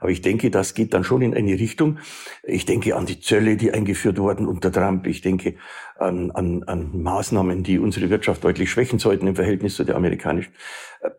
Aber 0.00 0.10
ich 0.10 0.22
denke, 0.22 0.50
das 0.50 0.74
geht 0.74 0.94
dann 0.94 1.04
schon 1.04 1.22
in 1.22 1.34
eine 1.34 1.52
Richtung. 1.52 1.98
Ich 2.42 2.64
denke 2.64 2.96
an 2.96 3.06
die 3.06 3.20
Zölle, 3.20 3.56
die 3.56 3.72
eingeführt 3.72 4.18
wurden 4.18 4.46
unter 4.46 4.72
Trump. 4.72 5.06
Ich 5.06 5.20
denke 5.20 5.56
an, 5.98 6.30
an, 6.30 6.62
an 6.64 7.02
Maßnahmen, 7.02 7.62
die 7.62 7.78
unsere 7.78 8.10
Wirtschaft 8.10 8.44
deutlich 8.44 8.70
schwächen 8.70 8.98
sollten 8.98 9.26
im 9.26 9.36
Verhältnis 9.36 9.76
zu 9.76 9.84
der 9.84 9.96
amerikanischen. 9.96 10.52
Äh, 11.02 11.10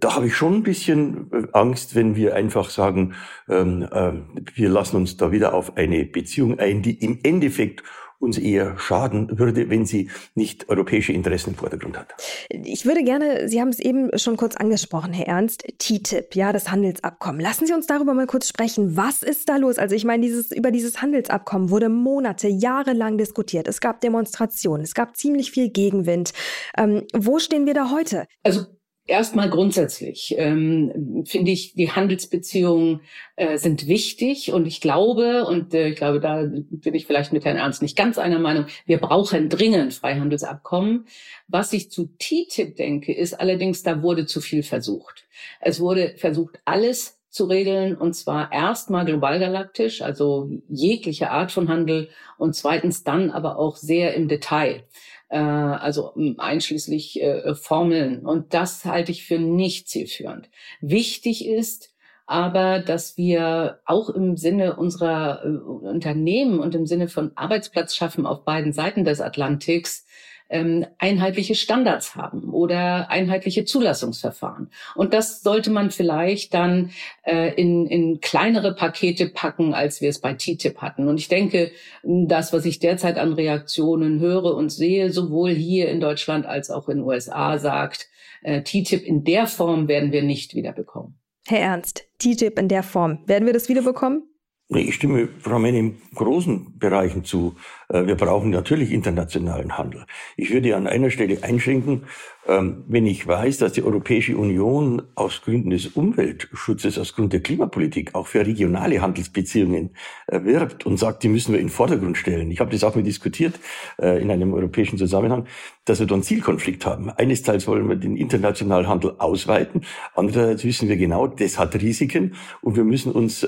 da 0.00 0.14
habe 0.14 0.26
ich 0.26 0.36
schon 0.36 0.54
ein 0.54 0.62
bisschen 0.62 1.30
äh, 1.32 1.46
Angst, 1.52 1.94
wenn 1.94 2.14
wir 2.14 2.34
einfach 2.34 2.70
sagen, 2.70 3.14
ähm, 3.48 3.88
äh, 3.90 4.12
wir 4.54 4.68
lassen 4.68 4.96
uns 4.96 5.16
da 5.16 5.32
wieder 5.32 5.54
auf 5.54 5.76
eine 5.76 6.04
Beziehung 6.04 6.58
ein, 6.58 6.82
die 6.82 7.02
im 7.02 7.20
Endeffekt 7.22 7.82
uns 8.18 8.38
eher 8.38 8.76
schaden 8.78 9.38
würde, 9.38 9.70
wenn 9.70 9.86
sie 9.86 10.10
nicht 10.34 10.68
europäische 10.68 11.12
Interessen 11.12 11.50
im 11.50 11.56
Vordergrund 11.56 11.98
hat. 11.98 12.14
Ich 12.48 12.84
würde 12.84 13.04
gerne, 13.04 13.48
Sie 13.48 13.60
haben 13.60 13.68
es 13.68 13.78
eben 13.78 14.10
schon 14.18 14.36
kurz 14.36 14.56
angesprochen, 14.56 15.12
Herr 15.12 15.28
Ernst, 15.28 15.64
TTIP, 15.78 16.34
ja, 16.34 16.52
das 16.52 16.70
Handelsabkommen. 16.70 17.40
Lassen 17.40 17.66
Sie 17.66 17.72
uns 17.72 17.86
darüber 17.86 18.14
mal 18.14 18.26
kurz 18.26 18.48
sprechen. 18.48 18.96
Was 18.96 19.22
ist 19.22 19.48
da 19.48 19.56
los? 19.56 19.78
Also 19.78 19.94
ich 19.94 20.04
meine, 20.04 20.22
dieses, 20.24 20.50
über 20.50 20.70
dieses 20.70 21.00
Handelsabkommen 21.00 21.70
wurde 21.70 21.88
Monate, 21.88 22.48
Jahre 22.48 22.92
lang 22.92 23.18
diskutiert. 23.18 23.68
Es 23.68 23.80
gab 23.80 24.00
Demonstrationen, 24.00 24.82
es 24.82 24.94
gab 24.94 25.16
ziemlich 25.16 25.52
viel 25.52 25.70
Gegenwind. 25.70 26.32
Ähm, 26.76 27.04
wo 27.14 27.38
stehen 27.38 27.66
wir 27.66 27.74
da 27.74 27.90
heute? 27.90 28.26
Also 28.42 28.66
Erstmal 29.08 29.48
grundsätzlich 29.48 30.34
ähm, 30.36 31.24
finde 31.24 31.50
ich, 31.50 31.72
die 31.72 31.90
Handelsbeziehungen 31.90 33.00
äh, 33.36 33.56
sind 33.56 33.88
wichtig 33.88 34.52
und 34.52 34.66
ich 34.66 34.82
glaube, 34.82 35.46
und 35.46 35.72
äh, 35.72 35.88
ich 35.88 35.96
glaube, 35.96 36.20
da 36.20 36.42
bin 36.44 36.94
ich 36.94 37.06
vielleicht 37.06 37.32
mit 37.32 37.46
Herrn 37.46 37.56
Ernst 37.56 37.80
nicht 37.80 37.96
ganz 37.96 38.18
einer 38.18 38.38
Meinung, 38.38 38.66
wir 38.84 38.98
brauchen 38.98 39.48
dringend 39.48 39.94
Freihandelsabkommen. 39.94 41.06
Was 41.46 41.72
ich 41.72 41.90
zu 41.90 42.10
TTIP 42.18 42.76
denke, 42.76 43.14
ist 43.14 43.32
allerdings, 43.32 43.82
da 43.82 44.02
wurde 44.02 44.26
zu 44.26 44.42
viel 44.42 44.62
versucht. 44.62 45.24
Es 45.62 45.80
wurde 45.80 46.12
versucht, 46.18 46.60
alles 46.66 47.18
zu 47.30 47.46
regeln 47.46 47.96
und 47.96 48.12
zwar 48.12 48.52
erstmal 48.52 49.06
global 49.06 49.38
galaktisch, 49.38 50.02
also 50.02 50.50
jegliche 50.68 51.30
Art 51.30 51.50
von 51.50 51.68
Handel 51.68 52.10
und 52.36 52.54
zweitens 52.54 53.04
dann 53.04 53.30
aber 53.30 53.58
auch 53.58 53.76
sehr 53.76 54.12
im 54.14 54.28
Detail 54.28 54.84
äh, 55.28 55.38
also 55.38 56.14
einschließlich 56.38 57.22
äh, 57.22 57.54
Formeln. 57.54 58.26
Und 58.26 58.54
das 58.54 58.84
halte 58.84 59.12
ich 59.12 59.26
für 59.26 59.38
nicht 59.38 59.88
zielführend. 59.88 60.48
Wichtig 60.80 61.46
ist, 61.46 61.94
aber 62.26 62.80
dass 62.80 63.16
wir 63.16 63.80
auch 63.86 64.10
im 64.10 64.36
Sinne 64.36 64.76
unserer 64.76 65.44
äh, 65.44 65.48
Unternehmen 65.48 66.60
und 66.60 66.74
im 66.74 66.86
Sinne 66.86 67.08
von 67.08 67.32
Arbeitsplatz 67.36 67.94
schaffen 67.94 68.26
auf 68.26 68.44
beiden 68.44 68.72
Seiten 68.72 69.04
des 69.04 69.20
Atlantiks 69.20 70.06
ähm, 70.48 70.86
einheitliche 70.98 71.54
Standards 71.54 72.16
haben 72.16 72.50
oder 72.50 73.10
einheitliche 73.10 73.64
Zulassungsverfahren. 73.64 74.70
Und 74.94 75.14
das 75.14 75.42
sollte 75.42 75.70
man 75.70 75.90
vielleicht 75.90 76.54
dann 76.54 76.90
äh, 77.22 77.54
in, 77.54 77.86
in 77.86 78.20
kleinere 78.20 78.74
Pakete 78.74 79.28
packen, 79.28 79.74
als 79.74 80.00
wir 80.00 80.08
es 80.08 80.20
bei 80.20 80.34
TTIP 80.34 80.78
hatten. 80.78 81.08
Und 81.08 81.18
ich 81.18 81.28
denke, 81.28 81.70
das, 82.02 82.52
was 82.52 82.64
ich 82.64 82.78
derzeit 82.78 83.18
an 83.18 83.32
Reaktionen 83.32 84.20
höre 84.20 84.54
und 84.54 84.70
sehe, 84.70 85.10
sowohl 85.10 85.50
hier 85.50 85.88
in 85.88 86.00
Deutschland 86.00 86.46
als 86.46 86.70
auch 86.70 86.88
in 86.88 86.98
den 86.98 87.06
USA, 87.06 87.58
sagt, 87.58 88.08
äh, 88.42 88.62
TTIP 88.62 89.04
in 89.04 89.24
der 89.24 89.46
Form 89.46 89.88
werden 89.88 90.12
wir 90.12 90.22
nicht 90.22 90.54
wiederbekommen. 90.54 91.18
Herr 91.46 91.60
Ernst, 91.60 92.04
TTIP 92.18 92.58
in 92.58 92.68
der 92.68 92.82
Form, 92.82 93.20
werden 93.26 93.46
wir 93.46 93.52
das 93.52 93.68
wiederbekommen? 93.68 94.22
Ich 94.70 94.94
stimme 94.94 95.28
Frau 95.40 95.58
Menne 95.58 95.78
in 95.78 96.02
großen 96.14 96.78
Bereichen 96.78 97.24
zu. 97.24 97.56
Äh, 97.88 98.06
wir 98.06 98.14
brauchen 98.14 98.50
natürlich 98.50 98.92
internationalen 98.92 99.76
Handel. 99.78 100.04
Ich 100.36 100.52
würde 100.52 100.76
an 100.76 100.86
einer 100.86 101.10
Stelle 101.10 101.42
einschränken, 101.42 102.04
ähm, 102.46 102.84
wenn 102.88 103.06
ich 103.06 103.26
weiß, 103.26 103.58
dass 103.58 103.72
die 103.72 103.82
Europäische 103.82 104.36
Union 104.36 105.02
aus 105.14 105.42
Gründen 105.42 105.70
des 105.70 105.88
Umweltschutzes, 105.88 106.98
aus 106.98 107.14
Grund 107.14 107.32
der 107.32 107.40
Klimapolitik 107.40 108.14
auch 108.14 108.26
für 108.26 108.46
regionale 108.46 109.02
Handelsbeziehungen 109.02 109.90
äh, 110.26 110.42
wirbt 110.44 110.86
und 110.86 110.98
sagt, 110.98 111.22
die 111.22 111.28
müssen 111.28 111.52
wir 111.52 111.60
in 111.60 111.66
den 111.66 111.72
Vordergrund 111.72 112.16
stellen. 112.16 112.50
Ich 112.50 112.60
habe 112.60 112.70
das 112.70 112.84
auch 112.84 112.94
mal 112.94 113.02
diskutiert 113.02 113.58
äh, 114.00 114.20
in 114.20 114.30
einem 114.30 114.54
europäischen 114.54 114.98
Zusammenhang, 114.98 115.46
dass 115.84 116.00
wir 116.00 116.06
da 116.06 116.14
einen 116.14 116.22
Zielkonflikt 116.22 116.86
haben. 116.86 117.10
Eines 117.10 117.42
Teils 117.42 117.66
wollen 117.66 117.88
wir 117.88 117.96
den 117.96 118.16
internationalen 118.16 118.88
Handel 118.88 119.14
ausweiten, 119.18 119.82
andererseits 120.14 120.64
wissen 120.64 120.88
wir 120.88 120.96
genau, 120.96 121.26
das 121.26 121.58
hat 121.58 121.74
Risiken 121.74 122.34
und 122.60 122.76
wir 122.76 122.84
müssen 122.84 123.12
uns 123.12 123.46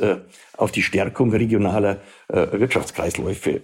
auf 0.56 0.72
die 0.72 0.82
Stärkung 0.82 1.30
regionaler 1.32 2.00
Wirtschaftskreisläufe 2.32 3.60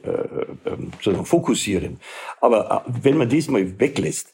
ähm, 0.67 1.25
fokussieren. 1.25 2.01
Aber 2.41 2.85
wenn 2.87 3.17
man 3.17 3.29
das 3.29 3.49
mal 3.49 3.79
weglässt 3.79 4.33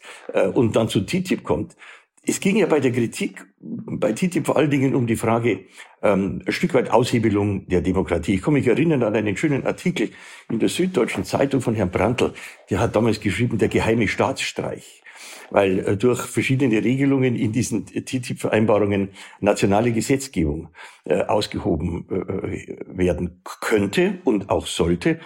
und 0.55 0.75
dann 0.77 0.89
zu 0.89 1.01
TTIP 1.01 1.45
kommt. 1.45 1.77
Es 2.25 2.39
ging 2.39 2.57
ja 2.57 2.67
bei 2.67 2.79
der 2.79 2.93
Kritik 2.93 3.45
bei 3.59 4.13
TTIP 4.13 4.47
vor 4.47 4.57
allen 4.57 4.71
Dingen 4.71 4.95
um 4.95 5.07
die 5.07 5.17
Frage 5.17 5.65
ähm, 6.03 6.43
ein 6.47 6.53
Stück 6.53 6.75
weit 6.75 6.91
Aushebelung 6.91 7.67
der 7.69 7.81
Demokratie. 7.81 8.35
Ich 8.35 8.43
kann 8.43 8.55
mich 8.55 8.67
erinnern 8.67 9.03
an 9.03 9.15
einen 9.15 9.37
schönen 9.37 9.67
Artikel 9.67 10.11
in 10.51 10.59
der 10.59 10.69
Süddeutschen 10.69 11.25
Zeitung 11.25 11.61
von 11.61 11.75
Herrn 11.75 11.91
Brandl. 11.91 12.33
Der 12.71 12.81
hat 12.81 12.95
damals 12.97 13.21
geschrieben, 13.21 13.59
der 13.59 13.69
geheime 13.69 14.09
Staatsstreich 14.09 15.02
weil 15.53 15.79
äh, 15.81 15.97
durch 15.97 16.23
verschiedene 16.23 16.83
Regelungen 16.83 17.37
in 17.37 17.53
diesen 17.53 17.87
TTIP-Vereinbarungen 17.87 19.11
nationale 19.41 19.93
Gesetzgebung 19.93 20.69
äh, 21.05 21.23
ausgehoben 21.25 22.07
äh, 22.11 22.77
werden 22.87 23.43
könnte 23.61 24.19
und 24.25 24.51
auch 24.51 24.67
sollte. 24.67 25.21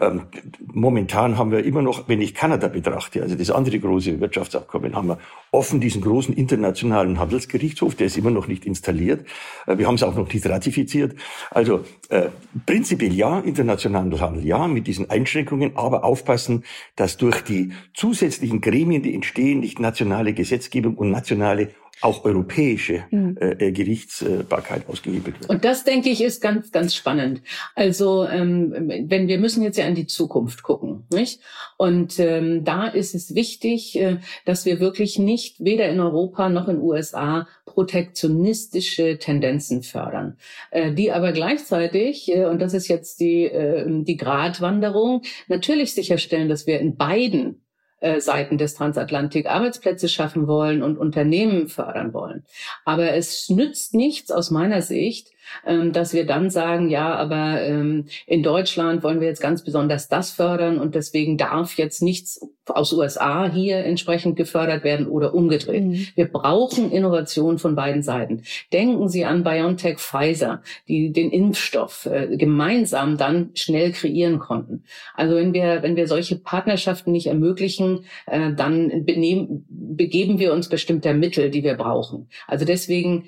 Ähm, 0.00 0.26
momentan 0.72 1.36
haben 1.36 1.50
wir 1.50 1.64
immer 1.64 1.82
noch, 1.82 2.08
wenn 2.08 2.20
ich 2.20 2.34
Kanada 2.34 2.68
betrachte, 2.68 3.22
also 3.22 3.34
das 3.34 3.50
andere 3.50 3.78
große 3.78 4.20
Wirtschaftsabkommen, 4.20 4.94
haben 4.94 5.08
wir 5.08 5.18
offen 5.50 5.80
diesen 5.80 6.02
großen 6.02 6.34
internationalen 6.34 7.18
Handelsgerichtshof, 7.18 7.94
der 7.94 8.06
ist 8.06 8.16
immer 8.16 8.30
noch 8.30 8.46
nicht 8.46 8.64
installiert. 8.64 9.26
Wir 9.66 9.86
haben 9.86 9.96
es 9.96 10.02
auch 10.02 10.14
noch 10.14 10.32
nicht 10.32 10.46
ratifiziert. 10.46 11.14
Also 11.50 11.84
äh, 12.08 12.28
prinzipiell 12.66 13.12
ja, 13.12 13.40
internationaler 13.40 14.20
Handel 14.20 14.46
ja, 14.46 14.68
mit 14.68 14.86
diesen 14.86 15.10
Einschränkungen, 15.10 15.76
aber 15.76 16.04
aufpassen, 16.04 16.64
dass 16.94 17.16
durch 17.16 17.42
die 17.42 17.72
zusätzlichen 17.94 18.60
Gremien, 18.60 19.02
die 19.02 19.14
entstehen, 19.14 19.60
nicht 19.60 19.71
nationale 19.78 20.32
Gesetzgebung 20.32 20.96
und 20.96 21.10
nationale 21.10 21.70
auch 22.02 22.24
europäische 22.24 23.04
mhm. 23.10 23.36
äh, 23.38 23.70
Gerichtsbarkeit 23.70 24.88
ausgehebelt 24.88 25.40
wird. 25.40 25.50
Und 25.50 25.64
das, 25.64 25.84
denke 25.84 26.10
ich, 26.10 26.20
ist 26.20 26.40
ganz, 26.40 26.72
ganz 26.72 26.94
spannend. 26.94 27.42
Also, 27.76 28.26
ähm, 28.26 28.72
wenn 29.06 29.28
wir 29.28 29.38
müssen 29.38 29.62
jetzt 29.62 29.78
ja 29.78 29.86
in 29.86 29.94
die 29.94 30.06
Zukunft 30.06 30.62
gucken, 30.64 31.04
nicht? 31.12 31.40
Und 31.76 32.18
ähm, 32.18 32.64
da 32.64 32.88
ist 32.88 33.14
es 33.14 33.34
wichtig, 33.34 33.98
äh, 34.00 34.18
dass 34.44 34.66
wir 34.66 34.80
wirklich 34.80 35.18
nicht 35.18 35.62
weder 35.64 35.88
in 35.88 36.00
Europa 36.00 36.48
noch 36.48 36.68
in 36.68 36.80
USA 36.80 37.46
protektionistische 37.66 39.18
Tendenzen 39.18 39.82
fördern, 39.82 40.38
äh, 40.72 40.92
die 40.92 41.12
aber 41.12 41.32
gleichzeitig, 41.32 42.32
äh, 42.32 42.46
und 42.46 42.60
das 42.60 42.74
ist 42.74 42.88
jetzt 42.88 43.20
die, 43.20 43.44
äh, 43.44 43.84
die 43.88 44.16
Gratwanderung, 44.16 45.22
natürlich 45.46 45.94
sicherstellen, 45.94 46.48
dass 46.48 46.66
wir 46.66 46.80
in 46.80 46.96
beiden 46.96 47.62
äh, 48.02 48.20
Seiten 48.20 48.58
des 48.58 48.74
Transatlantik 48.74 49.46
Arbeitsplätze 49.46 50.08
schaffen 50.08 50.46
wollen 50.46 50.82
und 50.82 50.98
Unternehmen 50.98 51.68
fördern 51.68 52.12
wollen. 52.12 52.44
Aber 52.84 53.12
es 53.14 53.48
nützt 53.48 53.94
nichts 53.94 54.30
aus 54.30 54.50
meiner 54.50 54.82
Sicht, 54.82 55.31
ähm, 55.66 55.92
dass 55.92 56.12
wir 56.12 56.26
dann 56.26 56.50
sagen, 56.50 56.88
ja, 56.88 57.14
aber 57.14 57.62
ähm, 57.62 58.06
in 58.26 58.42
Deutschland 58.42 59.02
wollen 59.02 59.20
wir 59.20 59.28
jetzt 59.28 59.42
ganz 59.42 59.64
besonders 59.64 60.08
das 60.08 60.30
fördern 60.30 60.78
und 60.78 60.94
deswegen 60.94 61.36
darf 61.36 61.76
jetzt 61.76 62.02
nichts 62.02 62.40
aus 62.66 62.92
USA 62.92 63.50
hier 63.50 63.78
entsprechend 63.78 64.36
gefördert 64.36 64.84
werden 64.84 65.06
oder 65.06 65.34
umgedreht. 65.34 65.84
Mhm. 65.84 66.06
Wir 66.14 66.26
brauchen 66.26 66.92
Innovation 66.92 67.58
von 67.58 67.74
beiden 67.74 68.02
Seiten. 68.02 68.42
Denken 68.72 69.08
Sie 69.08 69.24
an 69.24 69.42
BioNTech 69.42 69.98
Pfizer, 69.98 70.62
die 70.88 71.12
den 71.12 71.30
Impfstoff 71.30 72.06
äh, 72.06 72.36
gemeinsam 72.36 73.16
dann 73.16 73.50
schnell 73.54 73.92
kreieren 73.92 74.38
konnten. 74.38 74.84
Also 75.14 75.34
wenn 75.36 75.52
wir, 75.52 75.82
wenn 75.82 75.96
wir 75.96 76.06
solche 76.06 76.36
Partnerschaften 76.36 77.12
nicht 77.12 77.26
ermöglichen, 77.26 78.04
äh, 78.26 78.52
dann 78.52 79.04
benehmen, 79.04 79.66
begeben 79.68 80.38
wir 80.38 80.52
uns 80.52 80.68
bestimmter 80.68 81.14
Mittel, 81.14 81.50
die 81.50 81.64
wir 81.64 81.74
brauchen. 81.74 82.28
Also 82.46 82.64
deswegen 82.64 83.24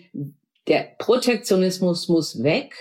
der 0.67 0.95
Protektionismus 0.99 2.09
muss 2.09 2.43
weg. 2.43 2.75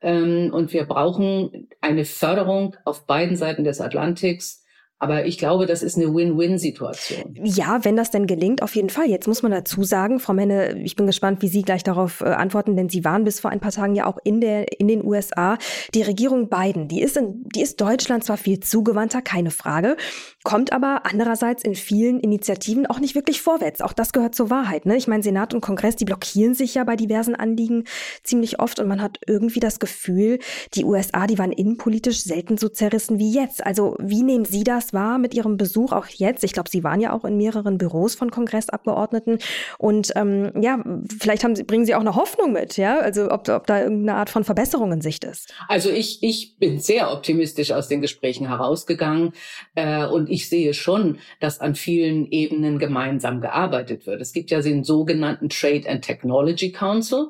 Ähm, 0.00 0.50
und 0.52 0.72
wir 0.72 0.84
brauchen 0.84 1.68
eine 1.80 2.04
Förderung 2.04 2.76
auf 2.84 3.06
beiden 3.06 3.36
Seiten 3.36 3.64
des 3.64 3.80
Atlantiks 3.80 4.61
aber 5.02 5.26
ich 5.26 5.36
glaube, 5.36 5.66
das 5.66 5.82
ist 5.82 5.96
eine 5.96 6.14
Win-Win-Situation. 6.14 7.34
Ja, 7.42 7.84
wenn 7.84 7.96
das 7.96 8.12
denn 8.12 8.28
gelingt, 8.28 8.62
auf 8.62 8.76
jeden 8.76 8.88
Fall. 8.88 9.10
Jetzt 9.10 9.26
muss 9.26 9.42
man 9.42 9.50
dazu 9.50 9.82
sagen, 9.82 10.20
Frau 10.20 10.32
Menne, 10.32 10.78
ich 10.78 10.94
bin 10.94 11.06
gespannt, 11.06 11.42
wie 11.42 11.48
Sie 11.48 11.62
gleich 11.62 11.82
darauf 11.82 12.20
äh, 12.20 12.26
antworten, 12.26 12.76
denn 12.76 12.88
Sie 12.88 13.04
waren 13.04 13.24
bis 13.24 13.40
vor 13.40 13.50
ein 13.50 13.58
paar 13.58 13.72
Tagen 13.72 13.96
ja 13.96 14.06
auch 14.06 14.18
in, 14.22 14.40
der, 14.40 14.78
in 14.78 14.86
den 14.86 15.04
USA. 15.04 15.58
Die 15.92 16.02
Regierung 16.02 16.48
Biden, 16.48 16.86
die 16.86 17.02
ist, 17.02 17.16
in, 17.16 17.42
die 17.52 17.62
ist 17.62 17.80
Deutschland 17.80 18.22
zwar 18.22 18.36
viel 18.36 18.60
zugewandter, 18.60 19.22
keine 19.22 19.50
Frage, 19.50 19.96
kommt 20.44 20.72
aber 20.72 21.02
andererseits 21.02 21.64
in 21.64 21.74
vielen 21.74 22.20
Initiativen 22.20 22.86
auch 22.86 23.00
nicht 23.00 23.16
wirklich 23.16 23.42
vorwärts. 23.42 23.80
Auch 23.80 23.94
das 23.94 24.12
gehört 24.12 24.36
zur 24.36 24.50
Wahrheit. 24.50 24.86
Ne? 24.86 24.96
Ich 24.96 25.08
meine, 25.08 25.24
Senat 25.24 25.52
und 25.52 25.62
Kongress, 25.62 25.96
die 25.96 26.04
blockieren 26.04 26.54
sich 26.54 26.74
ja 26.74 26.84
bei 26.84 26.94
diversen 26.94 27.34
Anliegen 27.34 27.86
ziemlich 28.22 28.60
oft 28.60 28.78
und 28.78 28.86
man 28.86 29.02
hat 29.02 29.18
irgendwie 29.26 29.58
das 29.58 29.80
Gefühl, 29.80 30.38
die 30.74 30.84
USA, 30.84 31.26
die 31.26 31.38
waren 31.38 31.50
innenpolitisch 31.50 32.22
selten 32.22 32.56
so 32.56 32.68
zerrissen 32.68 33.18
wie 33.18 33.32
jetzt. 33.32 33.66
Also 33.66 33.96
wie 33.98 34.22
nehmen 34.22 34.44
Sie 34.44 34.62
das 34.62 34.91
war 34.92 35.18
mit 35.18 35.34
Ihrem 35.34 35.56
Besuch 35.56 35.92
auch 35.92 36.06
jetzt. 36.06 36.44
Ich 36.44 36.52
glaube, 36.52 36.70
Sie 36.70 36.84
waren 36.84 37.00
ja 37.00 37.12
auch 37.12 37.24
in 37.24 37.36
mehreren 37.36 37.78
Büros 37.78 38.14
von 38.14 38.30
Kongressabgeordneten. 38.30 39.38
Und 39.78 40.12
ähm, 40.16 40.52
ja, 40.60 40.82
vielleicht 41.18 41.44
haben 41.44 41.56
Sie, 41.56 41.64
bringen 41.64 41.84
Sie 41.84 41.94
auch 41.94 42.00
eine 42.00 42.14
Hoffnung 42.14 42.52
mit, 42.52 42.76
ja? 42.76 42.98
Also 42.98 43.30
ob, 43.30 43.48
ob 43.48 43.66
da 43.66 43.82
irgendeine 43.82 44.18
Art 44.18 44.30
von 44.30 44.44
Verbesserung 44.44 44.92
in 44.92 45.00
Sicht 45.00 45.24
ist. 45.24 45.52
Also 45.68 45.90
ich, 45.90 46.22
ich 46.22 46.58
bin 46.58 46.78
sehr 46.78 47.12
optimistisch 47.12 47.72
aus 47.72 47.88
den 47.88 48.00
Gesprächen 48.00 48.48
herausgegangen. 48.48 49.32
Äh, 49.74 50.06
und 50.06 50.30
ich 50.30 50.48
sehe 50.48 50.74
schon, 50.74 51.18
dass 51.40 51.60
an 51.60 51.74
vielen 51.74 52.26
Ebenen 52.30 52.78
gemeinsam 52.78 53.40
gearbeitet 53.40 54.06
wird. 54.06 54.20
Es 54.20 54.32
gibt 54.32 54.50
ja 54.50 54.60
den 54.60 54.84
sogenannten 54.84 55.48
Trade 55.48 55.88
and 55.88 56.04
Technology 56.04 56.72
Council. 56.72 57.28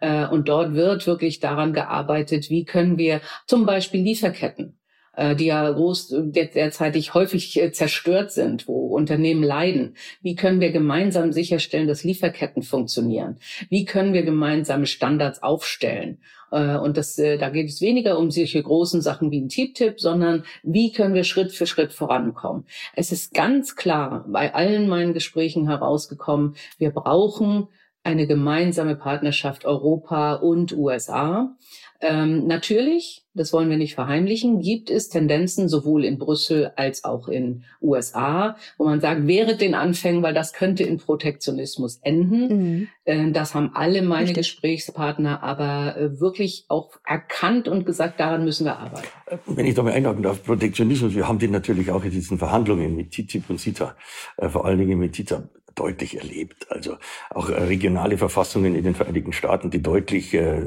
Äh, 0.00 0.26
und 0.26 0.48
dort 0.48 0.74
wird 0.74 1.06
wirklich 1.06 1.40
daran 1.40 1.72
gearbeitet, 1.72 2.50
wie 2.50 2.64
können 2.64 2.98
wir 2.98 3.20
zum 3.46 3.66
Beispiel 3.66 4.02
Lieferketten 4.02 4.78
die 5.16 5.46
ja 5.46 5.70
groß 5.70 6.14
derzeitig 6.26 7.14
häufig 7.14 7.60
äh, 7.60 7.72
zerstört 7.72 8.32
sind, 8.32 8.68
wo 8.68 8.94
Unternehmen 8.94 9.42
leiden. 9.42 9.96
Wie 10.22 10.34
können 10.34 10.60
wir 10.60 10.72
gemeinsam 10.72 11.32
sicherstellen, 11.32 11.88
dass 11.88 12.04
Lieferketten 12.04 12.62
funktionieren? 12.62 13.38
Wie 13.68 13.84
können 13.84 14.12
wir 14.12 14.22
gemeinsame 14.22 14.86
Standards 14.86 15.42
aufstellen? 15.42 16.18
Äh, 16.50 16.76
und 16.76 16.96
das, 16.96 17.18
äh, 17.18 17.38
da 17.38 17.50
geht 17.50 17.68
es 17.68 17.80
weniger 17.80 18.18
um 18.18 18.30
solche 18.30 18.62
großen 18.62 19.00
Sachen 19.00 19.30
wie 19.30 19.40
ein 19.40 19.48
TTIP, 19.48 20.00
sondern 20.00 20.44
wie 20.62 20.92
können 20.92 21.14
wir 21.14 21.24
Schritt 21.24 21.52
für 21.52 21.66
Schritt 21.66 21.92
vorankommen. 21.92 22.64
Es 22.94 23.12
ist 23.12 23.34
ganz 23.34 23.76
klar 23.76 24.24
bei 24.28 24.54
allen 24.54 24.88
meinen 24.88 25.14
Gesprächen 25.14 25.68
herausgekommen, 25.68 26.56
wir 26.78 26.90
brauchen 26.90 27.68
eine 28.06 28.26
gemeinsame 28.26 28.96
Partnerschaft 28.96 29.64
Europa 29.64 30.34
und 30.34 30.72
USA. 30.72 31.56
Ähm, 32.00 32.46
natürlich, 32.46 33.24
das 33.34 33.52
wollen 33.52 33.70
wir 33.70 33.78
nicht 33.78 33.94
verheimlichen, 33.94 34.60
gibt 34.60 34.90
es 34.90 35.08
Tendenzen 35.08 35.68
sowohl 35.68 36.04
in 36.04 36.18
Brüssel 36.18 36.72
als 36.76 37.04
auch 37.04 37.26
in 37.26 37.64
USA, 37.80 38.56
wo 38.76 38.84
man 38.84 39.00
sagt, 39.00 39.26
während 39.26 39.60
den 39.60 39.74
Anfängen, 39.74 40.22
weil 40.22 40.34
das 40.34 40.52
könnte 40.52 40.82
in 40.82 40.98
Protektionismus 40.98 41.98
enden. 42.02 42.48
Mhm. 42.48 42.88
Äh, 43.04 43.30
das 43.32 43.54
haben 43.54 43.70
alle 43.74 44.02
meine 44.02 44.28
Richtig. 44.28 44.36
Gesprächspartner 44.36 45.42
aber 45.42 45.96
äh, 45.96 46.20
wirklich 46.20 46.66
auch 46.68 46.92
erkannt 47.04 47.66
und 47.66 47.86
gesagt, 47.86 48.20
daran 48.20 48.44
müssen 48.44 48.66
wir 48.66 48.78
arbeiten. 48.78 49.08
Wenn 49.46 49.66
ich 49.66 49.74
da 49.74 49.82
mal 49.82 49.92
einhaken 49.92 50.22
darf, 50.22 50.44
Protektionismus, 50.44 51.14
wir 51.14 51.26
haben 51.26 51.38
den 51.38 51.50
natürlich 51.50 51.90
auch 51.90 52.04
in 52.04 52.10
diesen 52.10 52.38
Verhandlungen 52.38 52.94
mit 52.94 53.10
TTIP 53.10 53.48
und 53.50 53.58
CETA, 53.58 53.96
äh, 54.36 54.48
vor 54.48 54.66
allen 54.66 54.78
Dingen 54.78 54.98
mit 54.98 55.16
CETA 55.16 55.48
deutlich 55.76 56.16
erlebt. 56.16 56.66
Also 56.70 56.96
auch 57.30 57.48
regionale 57.48 58.18
Verfassungen 58.18 58.74
in 58.74 58.82
den 58.82 58.94
Vereinigten 58.94 59.32
Staaten, 59.32 59.70
die 59.70 59.82
deutlich 59.82 60.34
äh, 60.34 60.60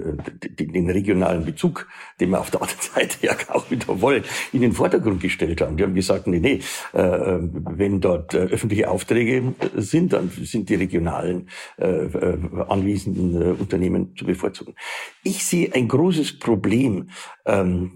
den 0.57 0.89
regionalen 0.89 1.43
Bezug, 1.43 1.87
den 2.19 2.29
wir 2.29 2.39
auf 2.39 2.51
der 2.51 2.61
anderen 2.61 2.81
Seite 2.81 3.17
ja 3.25 3.35
auch 3.49 3.69
wieder 3.69 4.01
wollen, 4.01 4.23
in 4.53 4.61
den 4.61 4.73
Vordergrund 4.73 5.21
gestellt 5.21 5.61
haben. 5.61 5.77
Die 5.77 5.83
haben 5.83 5.95
gesagt, 5.95 6.27
nee, 6.27 6.39
nee, 6.39 6.59
äh, 6.93 7.37
wenn 7.41 7.99
dort 7.99 8.33
äh, 8.33 8.37
öffentliche 8.37 8.89
Aufträge 8.89 9.53
äh, 9.59 9.81
sind, 9.81 10.13
dann 10.13 10.29
sind 10.29 10.69
die 10.69 10.75
regionalen 10.75 11.49
äh, 11.77 11.87
äh, 11.87 12.37
anwesenden 12.67 13.41
äh, 13.41 13.45
Unternehmen 13.59 14.15
zu 14.15 14.25
bevorzugen. 14.25 14.75
Ich 15.23 15.43
sehe 15.43 15.73
ein 15.73 15.87
großes 15.87 16.39
Problem 16.39 17.09
ähm, 17.45 17.91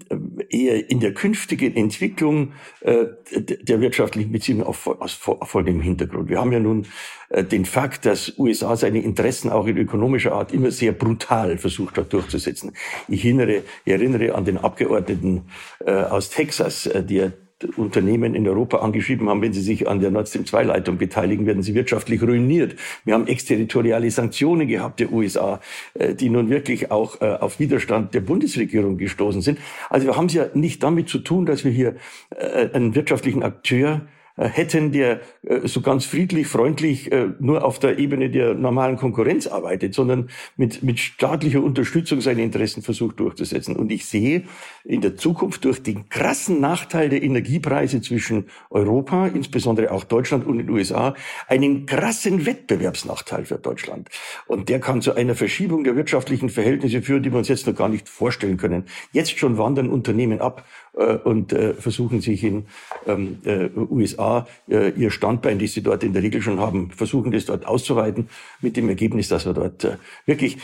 eher 0.50 0.90
in 0.90 1.00
der 1.00 1.14
künftigen 1.14 1.76
Entwicklung 1.76 2.54
äh, 2.82 3.06
der 3.32 3.82
wirtschaftlichen 3.82 4.32
Beziehungen 4.32 4.64
auf, 4.64 4.88
aus, 4.88 5.20
auf 5.26 5.50
folgendem 5.50 5.82
Hintergrund. 5.82 6.30
Wir 6.30 6.40
haben 6.40 6.52
ja 6.52 6.60
nun 6.60 6.88
den 7.30 7.66
Fakt, 7.66 8.06
dass 8.06 8.38
USA 8.38 8.76
seine 8.76 9.02
Interessen 9.02 9.50
auch 9.50 9.66
in 9.68 9.78
ökonomischer 9.78 10.34
Art 10.34 10.54
immer 10.54 10.72
sehr 10.72 10.92
brutal 10.92 11.58
versucht 11.58 11.98
hat 11.98 12.14
durchzusetzen. 12.14 12.74
Ich 13.08 13.26
erinnere, 13.26 13.64
ich 13.86 13.94
erinnere 13.94 14.36
an 14.36 14.46
den 14.46 14.58
Abgeordneten 14.58 15.46
äh, 15.86 15.92
aus 15.92 16.30
Texas, 16.30 16.86
äh, 16.86 17.04
der 17.04 17.34
Unternehmen 17.78 18.36
in 18.36 18.48
Europa 18.48 18.80
angeschrieben 18.80 19.30
haben, 19.30 19.42
wenn 19.42 19.54
sie 19.54 19.62
sich 19.62 19.88
an 19.88 20.02
der 20.02 20.12
Nord 20.12 20.28
Stream 20.28 20.46
2 20.46 20.64
Leitung 20.64 20.98
beteiligen, 20.98 21.46
werden 21.46 21.64
sie 21.64 21.76
wirtschaftlich 21.76 22.22
ruiniert. 22.22 22.76
Wir 23.06 23.14
haben 23.14 23.28
exterritoriale 23.28 24.12
Sanktionen 24.12 24.68
gehabt 24.68 25.00
der 25.00 25.12
USA, 25.12 25.62
äh, 25.94 26.14
die 26.14 26.30
nun 26.30 26.50
wirklich 26.50 26.92
auch 26.92 27.22
äh, 27.22 27.26
auf 27.26 27.60
Widerstand 27.60 28.14
der 28.14 28.22
Bundesregierung 28.22 28.98
gestoßen 28.98 29.42
sind. 29.42 29.60
Also 29.90 30.08
wir 30.08 30.18
haben 30.18 30.26
es 30.26 30.34
ja 30.34 30.48
nicht 30.54 30.84
damit 30.84 31.10
zu 31.10 31.20
tun, 31.20 31.46
dass 31.46 31.64
wir 31.64 31.72
hier 31.72 31.96
äh, 32.36 32.70
einen 32.74 32.96
wirtschaftlichen 32.96 33.44
Akteur 33.44 34.02
äh, 34.02 34.23
hätten, 34.36 34.92
der 34.92 35.22
äh, 35.44 35.68
so 35.68 35.82
ganz 35.82 36.06
friedlich, 36.06 36.48
freundlich 36.48 37.12
äh, 37.12 37.30
nur 37.40 37.64
auf 37.64 37.80
der 37.80 38.00
Ebene 38.00 38.30
der 38.30 38.56
normalen 38.56 38.98
Konkurrenz 38.98 39.48
arbeitet, 39.48 39.94
sondern 39.94 40.30
mit, 40.58 40.82
mit 40.82 41.00
staatlicher 41.00 41.62
Unterstützung 41.64 42.22
seine 42.22 42.44
Interessen 42.44 42.82
versucht 42.82 43.20
durchzusetzen. 43.20 43.76
Und 43.76 43.92
ich 43.92 44.06
sehe 44.06 44.44
in 44.84 45.02
der 45.02 45.16
Zukunft 45.16 45.66
durch 45.66 45.84
den 45.84 46.10
krassen 46.10 46.60
Nachteil 46.60 47.10
der 47.10 47.22
Energiepreise 47.22 48.02
zwischen 48.02 48.48
Europa, 48.70 49.28
insbesondere 49.28 49.92
auch 49.92 50.04
Deutschland 50.04 50.46
und 50.46 50.58
den 50.58 50.70
USA, 50.70 51.14
einen 51.48 51.86
krassen 51.86 52.46
Wettbewerbsnachteil 52.46 53.46
für 53.46 53.58
Deutschland. 53.58 54.10
Und 54.48 54.70
der 54.70 54.80
kann 54.80 55.02
zu 55.02 55.14
einer 55.14 55.36
Verschiebung 55.36 55.84
der 55.84 55.96
wirtschaftlichen 55.96 56.50
Verhältnisse 56.50 57.02
führen, 57.02 57.24
die 57.24 57.32
wir 57.32 57.38
uns 57.38 57.48
jetzt 57.48 57.68
noch 57.68 57.76
gar 57.76 57.90
nicht 57.90 58.10
vorstellen 58.10 58.58
können. 58.58 58.86
Jetzt 59.12 59.38
schon 59.38 59.58
wandern 59.58 59.90
Unternehmen 59.90 60.42
ab 60.42 60.66
äh, 60.66 60.83
und 60.94 61.54
äh, 61.54 61.74
versuchen 61.74 62.22
sich 62.22 62.44
in 62.44 62.66
ähm, 63.08 63.40
äh, 63.46 63.70
USA 63.76 64.48
äh, 64.70 64.92
ihr 64.92 65.10
Standbein, 65.10 65.58
die 65.58 65.68
sie 65.68 65.82
dort 65.82 66.04
in 66.04 66.14
der 66.14 66.22
Regel 66.22 66.42
schon 66.42 66.60
haben, 66.60 66.92
versuchen 66.92 67.32
das 67.32 67.46
dort 67.46 67.66
auszuweiten, 67.66 68.30
mit 68.62 68.78
dem 68.78 68.90
Ergebnis, 68.90 69.28
dass 69.28 69.46
wir 69.46 69.54
dort 69.54 69.84
äh, 69.84 69.98
wirklich 70.26 70.58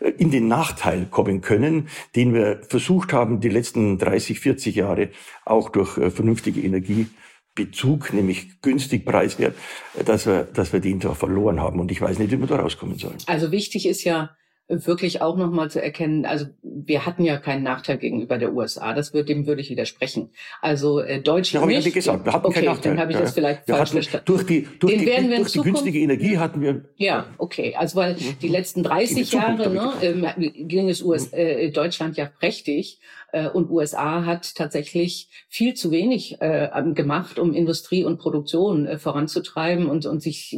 äh, 0.00 0.10
in 0.10 0.30
den 0.30 0.46
Nachteil 0.46 1.06
kommen 1.10 1.40
können, 1.40 1.88
den 2.14 2.34
wir 2.34 2.62
versucht 2.68 3.12
haben, 3.12 3.40
die 3.40 3.48
letzten 3.48 3.98
30, 3.98 4.38
40 4.38 4.76
Jahre 4.76 5.10
auch 5.44 5.70
durch 5.70 5.98
äh, 5.98 6.10
vernünftige 6.10 6.60
Energiebezug, 6.60 8.12
nämlich 8.12 8.60
günstig 8.62 9.04
preiswert, 9.04 9.56
äh, 9.98 10.04
dass 10.04 10.26
wir, 10.26 10.44
dass 10.44 10.72
wir 10.72 10.80
den 10.80 11.00
da 11.00 11.14
verloren 11.14 11.60
haben. 11.60 11.80
Und 11.80 11.90
ich 11.90 12.00
weiß 12.00 12.20
nicht, 12.20 12.30
wie 12.30 12.38
wir 12.38 12.46
da 12.46 12.56
rauskommen 12.56 12.96
sollen. 12.96 13.18
Also 13.26 13.50
wichtig 13.50 13.86
ist 13.86 14.04
ja, 14.04 14.30
wirklich 14.68 15.20
auch 15.20 15.36
nochmal 15.36 15.70
zu 15.70 15.82
erkennen, 15.82 16.24
also 16.24 16.46
wir 16.62 17.04
hatten 17.04 17.24
ja 17.24 17.36
keinen 17.36 17.62
Nachteil 17.62 17.98
gegenüber 17.98 18.38
der 18.38 18.54
USA, 18.54 18.94
das 18.94 19.12
wird, 19.12 19.28
dem 19.28 19.46
würde 19.46 19.60
ich 19.60 19.68
widersprechen. 19.68 20.30
Also 20.62 21.00
äh, 21.00 21.20
Deutschland 21.20 21.70
ja, 21.70 21.76
nicht. 21.76 21.86
Ja 21.86 21.92
gesagt, 21.92 22.24
wir 22.24 22.32
hatten 22.32 22.46
okay, 22.46 22.60
keinen 22.60 22.66
Nachteil. 22.66 22.92
dann 22.92 23.00
habe 23.00 23.12
ich 23.12 23.18
das 23.18 23.34
vielleicht 23.34 23.68
wir 23.68 23.76
falsch 23.76 23.90
verstanden. 23.90 24.24
Durch 24.26 24.46
die, 24.46 24.66
durch 24.78 24.96
die, 24.96 25.36
durch 25.36 25.52
die 25.52 25.60
günstige 25.60 25.98
Energie 25.98 26.38
hatten 26.38 26.62
wir... 26.62 26.84
Ja, 26.96 27.26
okay, 27.36 27.74
also 27.76 27.96
weil 27.96 28.16
die 28.40 28.48
letzten 28.48 28.82
30 28.82 29.32
Jahre 29.32 29.68
ne, 29.68 29.92
ähm, 30.02 30.26
ging 30.66 30.88
es 30.88 31.02
US, 31.02 31.32
äh, 31.32 31.70
Deutschland 31.70 32.16
ja 32.16 32.26
prächtig. 32.26 33.00
äh, 33.00 33.23
und 33.52 33.70
USA 33.70 34.24
hat 34.24 34.54
tatsächlich 34.54 35.28
viel 35.48 35.74
zu 35.74 35.90
wenig 35.90 36.40
äh, 36.40 36.68
gemacht, 36.94 37.38
um 37.38 37.52
Industrie 37.54 38.04
und 38.04 38.18
Produktion 38.18 38.86
äh, 38.86 38.98
voranzutreiben 38.98 39.86
und, 39.86 40.06
und 40.06 40.22
sich 40.22 40.56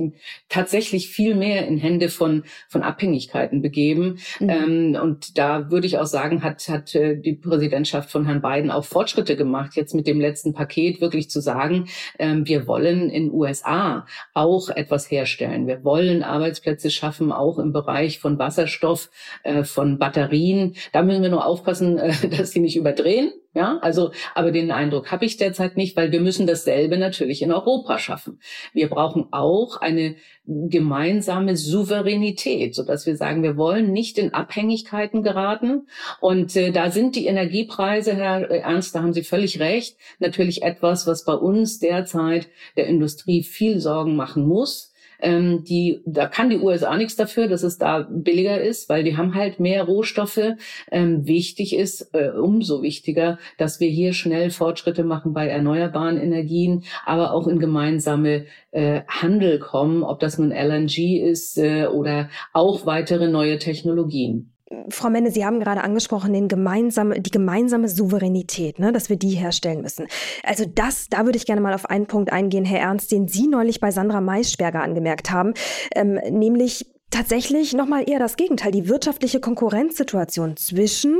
tatsächlich 0.48 1.08
viel 1.08 1.34
mehr 1.34 1.66
in 1.66 1.78
Hände 1.78 2.08
von, 2.08 2.44
von 2.68 2.82
Abhängigkeiten 2.82 3.62
begeben. 3.62 4.18
Mhm. 4.40 4.48
Ähm, 4.48 4.98
und 5.00 5.38
da 5.38 5.70
würde 5.70 5.86
ich 5.86 5.98
auch 5.98 6.06
sagen, 6.06 6.42
hat, 6.42 6.68
hat 6.68 6.94
äh, 6.94 7.16
die 7.16 7.34
Präsidentschaft 7.34 8.10
von 8.10 8.26
Herrn 8.26 8.42
Biden 8.42 8.70
auch 8.70 8.84
Fortschritte 8.84 9.36
gemacht, 9.36 9.76
jetzt 9.76 9.94
mit 9.94 10.06
dem 10.06 10.20
letzten 10.20 10.52
Paket 10.52 11.00
wirklich 11.00 11.30
zu 11.30 11.40
sagen, 11.40 11.88
ähm, 12.18 12.46
wir 12.46 12.66
wollen 12.66 13.10
in 13.10 13.32
USA 13.32 14.06
auch 14.34 14.68
etwas 14.68 15.10
herstellen. 15.10 15.66
Wir 15.66 15.84
wollen 15.84 16.22
Arbeitsplätze 16.22 16.90
schaffen, 16.90 17.32
auch 17.32 17.58
im 17.58 17.72
Bereich 17.72 18.18
von 18.18 18.38
Wasserstoff, 18.38 19.10
äh, 19.42 19.64
von 19.64 19.98
Batterien. 19.98 20.74
Da 20.92 21.02
müssen 21.02 21.22
wir 21.22 21.30
nur 21.30 21.46
aufpassen, 21.46 21.98
äh, 21.98 22.12
dass 22.28 22.50
die 22.50 22.60
nicht 22.66 22.76
überdrehen. 22.76 23.32
Ja, 23.54 23.78
also, 23.80 24.10
aber 24.34 24.52
den 24.52 24.70
Eindruck 24.70 25.10
habe 25.10 25.24
ich 25.24 25.38
derzeit 25.38 25.78
nicht, 25.78 25.96
weil 25.96 26.12
wir 26.12 26.20
müssen 26.20 26.46
dasselbe 26.46 26.98
natürlich 26.98 27.40
in 27.40 27.52
Europa 27.52 27.98
schaffen. 27.98 28.38
Wir 28.74 28.90
brauchen 28.90 29.28
auch 29.30 29.80
eine 29.80 30.16
gemeinsame 30.44 31.56
Souveränität, 31.56 32.74
so 32.74 32.82
dass 32.82 33.06
wir 33.06 33.16
sagen, 33.16 33.42
wir 33.42 33.56
wollen 33.56 33.92
nicht 33.92 34.18
in 34.18 34.34
Abhängigkeiten 34.34 35.22
geraten. 35.22 35.88
Und 36.20 36.54
äh, 36.54 36.70
da 36.70 36.90
sind 36.90 37.16
die 37.16 37.26
Energiepreise, 37.26 38.14
Herr 38.14 38.42
Ernst, 38.50 38.94
da 38.94 39.00
haben 39.00 39.14
Sie 39.14 39.24
völlig 39.24 39.58
recht, 39.58 39.96
natürlich 40.18 40.62
etwas, 40.62 41.06
was 41.06 41.24
bei 41.24 41.34
uns 41.34 41.78
derzeit 41.78 42.48
der 42.76 42.88
Industrie 42.88 43.42
viel 43.42 43.80
Sorgen 43.80 44.16
machen 44.16 44.46
muss 44.46 44.92
ähm, 45.20 45.64
die, 45.64 46.02
da 46.04 46.26
kann 46.26 46.50
die 46.50 46.58
USA 46.58 46.96
nichts 46.96 47.16
dafür, 47.16 47.48
dass 47.48 47.62
es 47.62 47.78
da 47.78 48.06
billiger 48.10 48.60
ist, 48.60 48.88
weil 48.88 49.04
die 49.04 49.16
haben 49.16 49.34
halt 49.34 49.60
mehr 49.60 49.84
Rohstoffe. 49.84 50.54
Ähm, 50.90 51.26
wichtig 51.26 51.76
ist, 51.76 52.14
äh, 52.14 52.30
umso 52.30 52.82
wichtiger, 52.82 53.38
dass 53.58 53.80
wir 53.80 53.88
hier 53.88 54.12
schnell 54.12 54.50
Fortschritte 54.50 55.04
machen 55.04 55.32
bei 55.32 55.48
erneuerbaren 55.48 56.18
Energien, 56.18 56.84
aber 57.04 57.32
auch 57.32 57.46
in 57.46 57.58
gemeinsame 57.58 58.46
äh, 58.70 59.02
Handel 59.08 59.58
kommen, 59.58 60.02
ob 60.02 60.20
das 60.20 60.38
nun 60.38 60.50
LNG 60.50 61.20
ist 61.20 61.58
äh, 61.58 61.86
oder 61.86 62.28
auch 62.52 62.86
weitere 62.86 63.28
neue 63.28 63.58
Technologien. 63.58 64.55
Frau 64.88 65.10
Menne, 65.10 65.30
Sie 65.30 65.44
haben 65.44 65.60
gerade 65.60 65.82
angesprochen, 65.82 66.32
den 66.32 66.48
gemeinsame, 66.48 67.20
die 67.20 67.30
gemeinsame 67.30 67.88
Souveränität, 67.88 68.80
ne, 68.80 68.92
dass 68.92 69.08
wir 69.08 69.16
die 69.16 69.30
herstellen 69.30 69.80
müssen. 69.80 70.08
Also 70.42 70.64
das, 70.66 71.08
da 71.08 71.24
würde 71.24 71.38
ich 71.38 71.46
gerne 71.46 71.60
mal 71.60 71.74
auf 71.74 71.88
einen 71.88 72.06
Punkt 72.06 72.32
eingehen, 72.32 72.64
Herr 72.64 72.80
Ernst, 72.80 73.12
den 73.12 73.28
Sie 73.28 73.46
neulich 73.46 73.78
bei 73.78 73.92
Sandra 73.92 74.20
Maischberger 74.20 74.82
angemerkt 74.82 75.30
haben, 75.30 75.54
ähm, 75.94 76.14
nämlich 76.30 76.86
tatsächlich 77.10 77.72
nochmal 77.72 78.08
eher 78.08 78.18
das 78.18 78.36
Gegenteil, 78.36 78.72
die 78.72 78.88
wirtschaftliche 78.88 79.40
Konkurrenzsituation 79.40 80.56
zwischen 80.56 81.16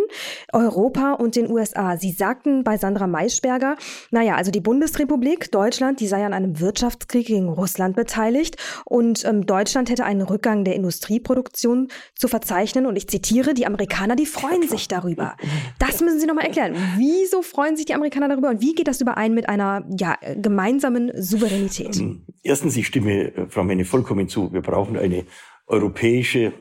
Europa 0.52 1.12
und 1.12 1.36
den 1.36 1.50
USA. 1.50 1.96
Sie 1.96 2.10
sagten 2.10 2.64
bei 2.64 2.76
Sandra 2.76 3.06
Maischberger, 3.06 3.76
naja, 4.10 4.34
also 4.34 4.50
die 4.50 4.60
Bundesrepublik, 4.60 5.50
Deutschland, 5.52 6.00
die 6.00 6.08
sei 6.08 6.24
an 6.24 6.32
einem 6.32 6.60
Wirtschaftskrieg 6.60 7.26
gegen 7.26 7.48
Russland 7.48 7.94
beteiligt 7.94 8.56
und 8.84 9.24
ähm, 9.24 9.46
Deutschland 9.46 9.88
hätte 9.88 10.04
einen 10.04 10.22
Rückgang 10.22 10.64
der 10.64 10.74
Industrieproduktion 10.74 11.88
zu 12.14 12.28
verzeichnen. 12.28 12.86
Und 12.86 12.96
ich 12.96 13.08
zitiere, 13.08 13.54
die 13.54 13.66
Amerikaner, 13.66 14.16
die 14.16 14.26
freuen 14.26 14.68
sich 14.68 14.88
darüber. 14.88 15.36
Das 15.78 16.00
müssen 16.00 16.18
Sie 16.18 16.26
nochmal 16.26 16.46
erklären. 16.46 16.74
Wieso 16.96 17.42
freuen 17.42 17.76
sich 17.76 17.86
die 17.86 17.94
Amerikaner 17.94 18.28
darüber 18.28 18.50
und 18.50 18.60
wie 18.60 18.74
geht 18.74 18.88
das 18.88 19.00
überein 19.00 19.34
mit 19.34 19.48
einer 19.48 19.84
ja, 19.96 20.16
gemeinsamen 20.36 21.12
Souveränität? 21.14 22.02
Erstens, 22.42 22.76
ich 22.76 22.86
stimme 22.86 23.34
äh, 23.34 23.46
Frau 23.48 23.64
Menne 23.64 23.84
vollkommen 23.84 24.28
zu. 24.28 24.52
Wir 24.52 24.62
brauchen 24.62 24.96
eine 24.96 25.24
europäische 25.66 26.52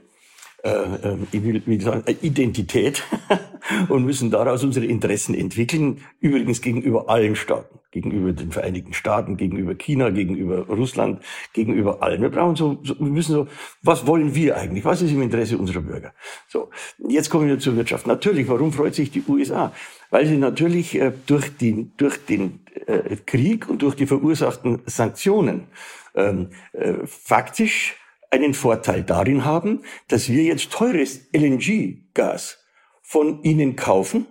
äh, 0.64 0.70
äh, 0.70 1.18
ich 1.32 1.44
will, 1.44 1.62
will 1.66 1.82
sagen, 1.82 2.04
Identität 2.22 3.04
und 3.90 4.04
müssen 4.04 4.32
daraus 4.32 4.64
unsere 4.64 4.86
Interessen 4.88 5.36
entwickeln, 5.36 6.02
übrigens 6.20 6.62
gegenüber 6.62 7.08
allen 7.08 7.36
Staaten 7.36 7.80
gegenüber 7.96 8.34
den 8.34 8.52
Vereinigten 8.52 8.94
Staaten, 8.94 9.38
gegenüber 9.38 9.74
China, 9.74 10.10
gegenüber 10.10 10.68
Russland, 10.68 11.24
gegenüber 11.54 12.04
allen. 12.04 12.22
Wir 12.22 12.30
brauchen 12.30 12.58
so, 12.58 12.78
so 12.84 13.00
wir 13.00 13.08
müssen 13.08 13.32
so, 13.32 13.48
was 13.84 14.06
wollen 14.06 14.36
wir 14.36 14.58
eigentlich? 14.58 14.84
Was 14.84 15.02
ist 15.02 15.12
im 15.12 15.22
Interesse 15.22 15.58
unserer 15.58 15.80
Bürger? 15.80 16.14
So, 16.50 16.70
jetzt 17.08 17.30
kommen 17.30 17.48
wir 17.48 17.58
zur 17.58 17.78
Wirtschaft. 17.78 18.06
Natürlich, 18.06 18.50
warum 18.50 18.74
freut 18.74 18.96
sich 18.96 19.12
die 19.12 19.24
USA? 19.26 19.72
Weil 20.10 20.26
sie 20.26 20.36
natürlich 20.36 21.00
äh, 21.00 21.14
durch, 21.26 21.56
die, 21.56 21.90
durch 21.96 22.18
den 22.26 22.60
äh, 22.86 23.16
Krieg 23.26 23.70
und 23.70 23.82
durch 23.82 23.96
die 23.96 24.08
verursachten 24.08 24.82
Sanktionen 24.86 25.68
ähm, 26.16 26.50
äh, 26.74 26.96
faktisch 27.06 27.96
einen 28.36 28.54
Vorteil 28.54 29.04
darin 29.04 29.46
haben, 29.46 29.82
dass 30.10 30.30
wir 30.30 30.44
jetzt 30.44 30.72
teures 30.72 31.30
LNG-Gas 31.34 32.60
von 33.02 33.42
ihnen 33.44 33.76
kaufen. 33.76 34.26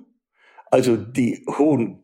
Also 0.70 0.96
die 0.96 1.44
hohen 1.58 2.02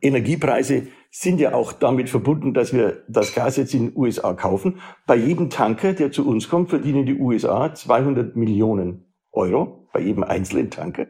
Energiepreise 0.00 0.88
sind 1.10 1.40
ja 1.40 1.52
auch 1.52 1.72
damit 1.72 2.08
verbunden, 2.08 2.54
dass 2.54 2.72
wir 2.72 3.04
das 3.06 3.34
Gas 3.34 3.58
jetzt 3.58 3.74
in 3.74 3.88
den 3.88 3.96
USA 3.96 4.32
kaufen. 4.32 4.80
Bei 5.06 5.14
jedem 5.14 5.50
Tanker, 5.50 5.92
der 5.92 6.10
zu 6.10 6.26
uns 6.26 6.48
kommt, 6.48 6.70
verdienen 6.70 7.04
die 7.04 7.18
USA 7.18 7.74
200 7.74 8.34
Millionen 8.34 9.12
Euro 9.30 9.88
bei 9.92 10.00
jedem 10.00 10.24
einzelnen 10.24 10.70
Tanker. 10.70 11.06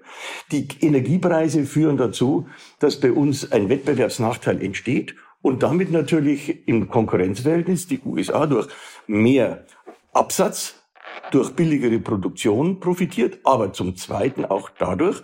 Die 0.51 0.67
Energiepreise 0.81 1.65
führen 1.65 1.97
dazu, 1.99 2.49
dass 2.81 2.99
bei 2.99 3.13
uns 3.13 3.53
ein 3.53 3.69
Wettbewerbsnachteil 3.69 4.61
entsteht 4.61 5.15
und 5.41 5.63
damit 5.63 5.93
natürlich 5.93 6.67
im 6.67 6.89
Konkurrenzverhältnis 6.89 7.87
die 7.87 8.01
USA 8.05 8.47
durch 8.47 8.69
mehr 9.07 9.67
Absatz, 10.13 10.75
durch 11.31 11.55
billigere 11.55 11.99
Produktion 11.99 12.81
profitiert, 12.81 13.41
aber 13.45 13.73
zum 13.73 13.97
Zweiten 13.97 14.45
auch 14.45 14.71
dadurch, 14.79 15.23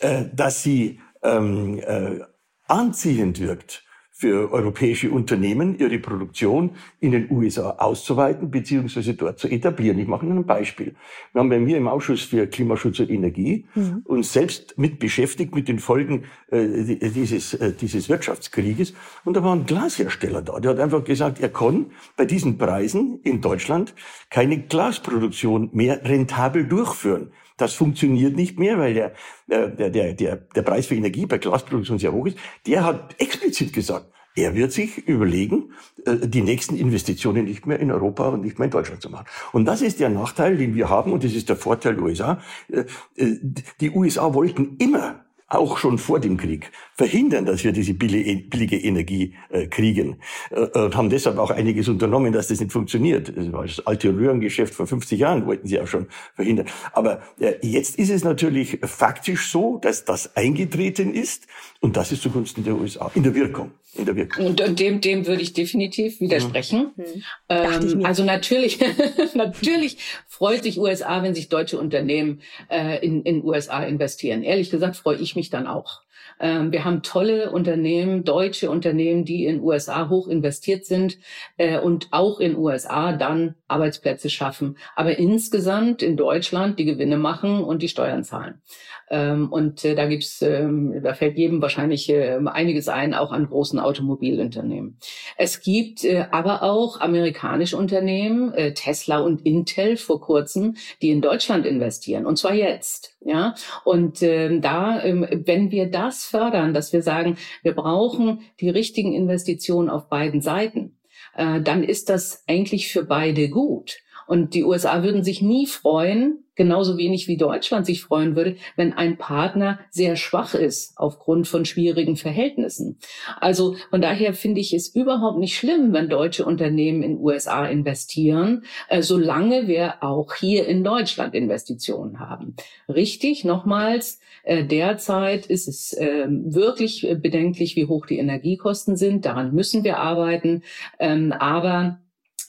äh, 0.00 0.24
dass 0.32 0.62
sie 0.62 1.00
ähm, 1.22 1.78
äh, 1.78 2.20
anziehend 2.66 3.40
wirkt 3.40 3.84
für 4.24 4.50
europäische 4.54 5.10
Unternehmen, 5.10 5.78
ihre 5.78 5.98
Produktion 5.98 6.70
in 6.98 7.12
den 7.12 7.30
USA 7.30 7.72
auszuweiten 7.72 8.50
bzw. 8.50 9.12
dort 9.12 9.38
zu 9.38 9.48
etablieren. 9.48 9.98
Ich 9.98 10.08
mache 10.08 10.24
Ihnen 10.24 10.38
ein 10.38 10.46
Beispiel. 10.46 10.94
Wir 11.34 11.40
haben 11.40 11.50
bei 11.50 11.58
mir 11.58 11.76
im 11.76 11.88
Ausschuss 11.88 12.22
für 12.22 12.46
Klimaschutz 12.46 13.00
und 13.00 13.10
Energie 13.10 13.66
mhm. 13.74 14.00
uns 14.06 14.32
selbst 14.32 14.78
mit 14.78 14.98
beschäftigt 14.98 15.54
mit 15.54 15.68
den 15.68 15.78
Folgen 15.78 16.24
äh, 16.50 16.96
dieses, 17.10 17.52
äh, 17.52 17.74
dieses 17.78 18.08
Wirtschaftskrieges. 18.08 18.94
Und 19.26 19.36
da 19.36 19.44
war 19.44 19.54
ein 19.54 19.66
Glashersteller 19.66 20.40
da. 20.40 20.58
Der 20.58 20.70
hat 20.70 20.80
einfach 20.80 21.04
gesagt, 21.04 21.38
er 21.38 21.50
kann 21.50 21.90
bei 22.16 22.24
diesen 22.24 22.56
Preisen 22.56 23.20
in 23.24 23.42
Deutschland 23.42 23.92
keine 24.30 24.58
Glasproduktion 24.58 25.68
mehr 25.74 26.02
rentabel 26.02 26.64
durchführen. 26.64 27.30
Das 27.56 27.74
funktioniert 27.74 28.34
nicht 28.34 28.58
mehr, 28.58 28.78
weil 28.78 28.94
der, 28.94 29.12
der, 29.46 29.90
der, 29.90 30.14
der, 30.14 30.36
der 30.36 30.62
Preis 30.62 30.86
für 30.86 30.96
Energie 30.96 31.26
bei 31.26 31.38
Glasproduktion 31.38 31.98
sehr 31.98 32.12
hoch 32.12 32.26
ist. 32.26 32.36
Der 32.66 32.84
hat 32.84 33.14
explizit 33.20 33.72
gesagt, 33.72 34.06
er 34.36 34.54
wird 34.54 34.72
sich 34.72 35.06
überlegen, 35.06 35.72
äh, 36.04 36.16
die 36.26 36.42
nächsten 36.42 36.76
Investitionen 36.76 37.44
nicht 37.44 37.66
mehr 37.66 37.78
in 37.78 37.92
Europa 37.92 38.28
und 38.28 38.42
nicht 38.42 38.58
mehr 38.58 38.66
in 38.66 38.72
Deutschland 38.72 39.00
zu 39.00 39.10
machen. 39.10 39.26
Und 39.52 39.64
das 39.64 39.80
ist 39.80 40.00
der 40.00 40.08
Nachteil, 40.08 40.56
den 40.56 40.74
wir 40.74 40.88
haben, 40.88 41.12
und 41.12 41.22
das 41.22 41.32
ist 41.32 41.48
der 41.48 41.56
Vorteil 41.56 41.94
der 41.94 42.04
USA. 42.04 42.40
Äh, 42.68 42.84
äh, 43.16 43.38
die 43.80 43.90
USA 43.90 44.34
wollten 44.34 44.76
immer 44.78 45.24
auch 45.46 45.78
schon 45.78 45.98
vor 45.98 46.18
dem 46.18 46.36
Krieg 46.36 46.72
verhindern, 46.96 47.44
dass 47.44 47.64
wir 47.64 47.72
diese 47.72 47.94
billige 47.94 48.76
Energie 48.76 49.34
äh, 49.50 49.66
kriegen 49.66 50.18
äh, 50.50 50.78
und 50.78 50.96
haben 50.96 51.10
deshalb 51.10 51.38
auch 51.38 51.50
einiges 51.50 51.88
unternommen, 51.88 52.32
dass 52.32 52.48
das 52.48 52.60
nicht 52.60 52.72
funktioniert. 52.72 53.32
Das 53.36 53.52
war 53.52 53.66
das 53.66 53.84
alte 53.86 54.14
Röhrengeschäft 54.14 54.74
vor 54.74 54.86
50 54.86 55.18
Jahren, 55.18 55.46
wollten 55.46 55.66
sie 55.66 55.80
auch 55.80 55.88
schon 55.88 56.06
verhindern. 56.34 56.66
Aber 56.92 57.22
äh, 57.40 57.54
jetzt 57.62 57.98
ist 57.98 58.10
es 58.10 58.22
natürlich 58.22 58.78
faktisch 58.82 59.50
so, 59.50 59.78
dass 59.78 60.04
das 60.04 60.36
eingetreten 60.36 61.12
ist 61.12 61.46
und 61.80 61.96
das 61.96 62.12
ist 62.12 62.22
zugunsten 62.22 62.64
der 62.64 62.76
USA 62.76 63.10
in 63.14 63.24
der 63.24 63.34
Wirkung. 63.34 63.72
In 63.96 64.06
der 64.06 64.16
Wirkung. 64.16 64.46
Und 64.46 64.80
dem, 64.80 65.00
dem 65.00 65.26
würde 65.26 65.42
ich 65.42 65.52
definitiv 65.52 66.20
widersprechen. 66.20 66.92
Mhm. 66.96 67.04
Ähm, 67.48 68.04
also 68.04 68.24
natürlich, 68.24 68.80
natürlich 69.34 69.98
freut 70.26 70.64
sich 70.64 70.78
USA, 70.80 71.22
wenn 71.22 71.34
sich 71.34 71.48
deutsche 71.48 71.78
Unternehmen 71.78 72.40
äh, 72.68 73.04
in, 73.04 73.22
in 73.22 73.44
USA 73.44 73.84
investieren. 73.84 74.42
Ehrlich 74.42 74.70
gesagt 74.70 74.96
freue 74.96 75.18
ich 75.18 75.36
mich 75.36 75.50
dann 75.50 75.66
auch. 75.66 76.03
Ähm, 76.40 76.72
wir 76.72 76.84
haben 76.84 77.02
tolle 77.02 77.50
Unternehmen, 77.50 78.24
deutsche 78.24 78.70
Unternehmen, 78.70 79.24
die 79.24 79.46
in 79.46 79.60
USA 79.60 80.08
hoch 80.08 80.28
investiert 80.28 80.84
sind 80.84 81.18
äh, 81.56 81.78
und 81.78 82.08
auch 82.10 82.40
in 82.40 82.56
USA 82.56 83.12
dann 83.12 83.54
Arbeitsplätze 83.68 84.30
schaffen. 84.30 84.76
Aber 84.96 85.18
insgesamt 85.18 86.02
in 86.02 86.16
Deutschland 86.16 86.78
die 86.78 86.84
Gewinne 86.84 87.16
machen 87.16 87.62
und 87.62 87.82
die 87.82 87.88
Steuern 87.88 88.24
zahlen. 88.24 88.62
Ähm, 89.10 89.52
und 89.52 89.84
äh, 89.84 89.94
da 89.94 90.06
gibt's, 90.06 90.40
ähm, 90.42 91.00
da 91.02 91.14
fällt 91.14 91.36
jedem 91.36 91.60
wahrscheinlich 91.60 92.08
äh, 92.08 92.38
einiges 92.46 92.88
ein, 92.88 93.14
auch 93.14 93.32
an 93.32 93.46
großen 93.46 93.78
Automobilunternehmen. 93.78 94.98
Es 95.36 95.60
gibt 95.60 96.04
äh, 96.04 96.26
aber 96.30 96.62
auch 96.62 97.00
amerikanische 97.00 97.76
Unternehmen, 97.76 98.52
äh, 98.54 98.72
Tesla 98.72 99.18
und 99.18 99.44
Intel 99.44 99.96
vor 99.96 100.20
kurzem, 100.20 100.76
die 101.02 101.10
in 101.10 101.20
Deutschland 101.20 101.66
investieren. 101.66 102.26
Und 102.26 102.38
zwar 102.38 102.54
jetzt. 102.54 103.16
Ja, 103.20 103.54
und 103.84 104.22
ähm, 104.22 104.60
da, 104.60 105.02
ähm, 105.02 105.26
wenn 105.46 105.70
wir 105.70 105.90
das 105.90 106.24
fördern, 106.24 106.74
dass 106.74 106.92
wir 106.92 107.02
sagen, 107.02 107.38
wir 107.62 107.74
brauchen 107.74 108.40
die 108.60 108.68
richtigen 108.68 109.14
Investitionen 109.14 109.88
auf 109.88 110.08
beiden 110.08 110.42
Seiten, 110.42 110.98
äh, 111.34 111.60
dann 111.60 111.82
ist 111.82 112.10
das 112.10 112.44
eigentlich 112.46 112.88
für 112.88 113.04
beide 113.04 113.48
gut. 113.48 113.98
Und 114.26 114.54
die 114.54 114.64
USA 114.64 115.02
würden 115.02 115.22
sich 115.22 115.42
nie 115.42 115.66
freuen, 115.66 116.44
genauso 116.54 116.96
wenig 116.96 117.28
wie 117.28 117.36
Deutschland 117.36 117.86
sich 117.86 118.02
freuen 118.02 118.36
würde, 118.36 118.56
wenn 118.76 118.92
ein 118.92 119.18
Partner 119.18 119.80
sehr 119.90 120.16
schwach 120.16 120.54
ist 120.54 120.92
aufgrund 120.96 121.48
von 121.48 121.64
schwierigen 121.64 122.16
Verhältnissen. 122.16 122.98
Also 123.40 123.76
von 123.90 124.00
daher 124.00 124.34
finde 124.34 124.60
ich 124.60 124.72
es 124.72 124.94
überhaupt 124.94 125.38
nicht 125.38 125.56
schlimm, 125.56 125.92
wenn 125.92 126.08
deutsche 126.08 126.44
Unternehmen 126.44 127.02
in 127.02 127.18
USA 127.18 127.66
investieren, 127.66 128.64
äh, 128.88 129.02
solange 129.02 129.66
wir 129.66 130.02
auch 130.02 130.34
hier 130.34 130.66
in 130.66 130.84
Deutschland 130.84 131.34
Investitionen 131.34 132.20
haben. 132.20 132.54
Richtig, 132.88 133.44
nochmals, 133.44 134.20
äh, 134.44 134.64
derzeit 134.64 135.46
ist 135.46 135.68
es 135.68 135.92
äh, 135.94 136.26
wirklich 136.28 137.06
bedenklich, 137.20 137.76
wie 137.76 137.86
hoch 137.86 138.06
die 138.06 138.18
Energiekosten 138.18 138.96
sind. 138.96 139.24
Daran 139.24 139.54
müssen 139.54 139.84
wir 139.84 139.98
arbeiten. 139.98 140.62
Ähm, 140.98 141.32
aber 141.32 141.98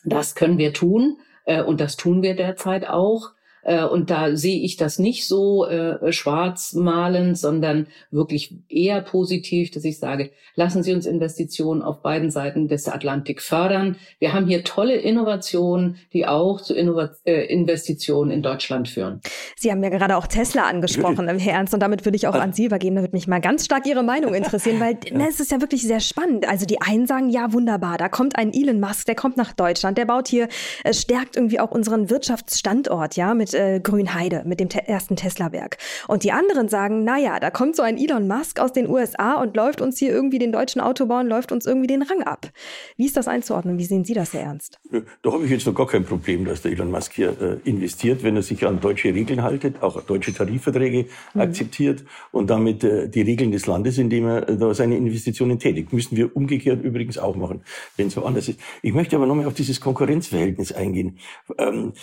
das 0.04 0.36
können 0.36 0.58
wir 0.58 0.74
tun. 0.74 1.18
Äh, 1.46 1.62
und 1.64 1.80
das 1.82 1.96
tun 1.98 2.22
wir 2.22 2.36
derzeit 2.36 2.88
auch. 2.88 3.32
Äh, 3.66 3.84
und 3.84 4.10
da 4.10 4.36
sehe 4.36 4.62
ich 4.62 4.78
das 4.78 5.00
nicht 5.00 5.28
so 5.28 5.66
äh, 5.66 6.14
schwarz 6.14 6.74
malen, 6.74 7.36
sondern 7.36 7.88
wirklich 8.12 8.56
eher 8.70 9.02
positiv, 9.02 9.72
dass 9.72 9.84
ich 9.84 10.00
sage, 10.00 10.32
lassen 10.56 10.84
Sie 10.84 10.94
uns 10.94 11.06
Investitionen 11.06 11.82
auf 11.82 12.02
beiden 12.02 12.30
Seiten 12.30 12.68
des 12.68 12.88
Atlantik 12.88 13.42
fördern. 13.42 13.98
Wir 14.20 14.34
haben 14.34 14.48
hier 14.48 14.64
tolle 14.64 14.96
Innovationen, 14.96 15.98
die 16.14 16.28
auch 16.28 16.62
zu 16.62 16.74
Innova 16.76 17.12
äh, 17.26 17.46
Investitionen 17.46 18.32
in 18.32 18.44
Deutschland 18.44 18.88
führen. 18.88 19.20
Sie 19.56 19.72
haben 19.72 19.84
ja 19.84 19.90
gerade 19.90 20.16
auch 20.16 20.28
Tesla 20.28 20.64
angesprochen 20.64 21.28
im 21.28 21.40
Ernst 21.40 21.74
und 21.74 21.80
damit 21.80 22.06
würde 22.06 22.16
ich 22.16 22.28
auch 22.28 22.36
an 22.36 22.54
Sie 22.54 22.66
übergeben. 22.66 22.96
Da 22.96 23.02
würde 23.02 23.16
mich 23.16 23.28
mal 23.28 23.42
ganz 23.42 23.66
stark 23.66 23.88
Ihre 23.88 24.04
Meinung 24.04 24.36
interessieren, 24.36 24.80
weil 24.80 24.98
na, 25.12 25.28
es 25.28 25.40
ist 25.40 25.52
ja 25.52 25.60
wirklich 25.60 25.82
sehr 25.82 26.00
spannend. 26.00 26.48
Also 26.48 26.68
die 26.68 26.82
einen 26.82 27.08
sagen, 27.08 27.30
ja 27.30 27.52
wunderbar, 27.52 27.98
da 27.98 28.10
kommt 28.10 28.38
ein 28.38 28.54
Elon 28.54 28.80
Musk, 28.80 29.08
der 29.08 29.16
kommt 29.16 29.38
nach 29.38 29.54
Deutschland, 29.54 29.98
der 29.98 30.06
baut 30.06 30.28
hier, 30.28 30.50
äh, 30.84 30.94
stärkt 30.94 31.36
irgendwie 31.36 31.60
auch 31.60 31.72
unseren 31.72 32.12
Wirtschaftsstandort, 32.12 33.16
ja, 33.16 33.34
mit 33.34 33.55
äh, 33.56 33.80
Grünheide, 33.80 34.44
mit 34.46 34.60
dem 34.60 34.70
te 34.70 34.88
ersten 34.88 35.16
Tesla-Werk. 35.16 35.78
Und 36.08 36.24
die 36.24 36.32
anderen 36.32 36.70
sagen, 36.70 37.04
naja, 37.04 37.40
da 37.40 37.50
kommt 37.50 37.76
so 37.76 37.82
ein 37.82 37.98
Elon 37.98 38.28
Musk 38.28 38.60
aus 38.60 38.74
den 38.74 38.90
USA 38.90 39.42
und 39.42 39.56
läuft 39.56 39.82
uns 39.82 39.98
hier 39.98 40.12
irgendwie 40.12 40.40
den 40.40 40.52
deutschen 40.52 40.82
Autobahn, 40.82 41.28
läuft 41.28 41.52
uns 41.52 41.66
irgendwie 41.66 41.88
den 41.88 42.02
Rang 42.02 42.24
ab. 42.24 42.50
Wie 42.98 43.06
ist 43.06 43.18
das 43.18 43.28
einzuordnen? 43.28 43.78
Wie 43.78 43.86
sehen 43.86 44.06
Sie 44.06 44.14
das, 44.14 44.34
Herr 44.34 44.42
Ernst? 44.42 44.80
Da 45.22 45.32
habe 45.32 45.46
ich 45.46 45.52
jetzt 45.52 45.66
noch 45.66 45.74
gar 45.74 45.88
kein 45.88 46.06
Problem, 46.06 46.46
dass 46.46 46.62
der 46.62 46.72
Elon 46.72 46.92
Musk 46.92 47.14
hier 47.14 47.30
äh, 47.42 47.70
investiert, 47.70 48.24
wenn 48.24 48.36
er 48.36 48.44
sich 48.44 48.66
an 48.66 48.80
deutsche 48.80 49.14
Regeln 49.14 49.42
haltet, 49.42 49.82
auch 49.82 50.02
deutsche 50.04 50.34
Tarifverträge 50.34 51.06
mhm. 51.34 51.42
akzeptiert 51.42 52.04
und 52.32 52.50
damit 52.50 52.84
äh, 52.84 53.10
die 53.10 53.22
Regeln 53.22 53.52
des 53.52 53.66
Landes, 53.66 53.98
in 53.98 54.10
dem 54.10 54.28
er 54.28 54.50
äh, 54.50 54.58
da 54.58 54.74
seine 54.74 54.98
Investitionen 54.98 55.60
tätigt. 55.60 55.94
Müssen 55.94 56.18
wir 56.18 56.36
umgekehrt 56.36 56.84
übrigens 56.84 57.18
auch 57.18 57.36
machen, 57.36 57.64
wenn 57.98 58.08
es 58.08 58.18
woanders 58.18 58.50
ist. 58.50 58.60
Ich 58.82 58.94
möchte 58.94 59.16
aber 59.16 59.26
nochmal 59.26 59.46
auf 59.46 59.54
dieses 59.54 59.80
Konkurrenzverhältnis 59.80 60.72
eingehen. 60.72 61.18
Ähm, 61.58 61.94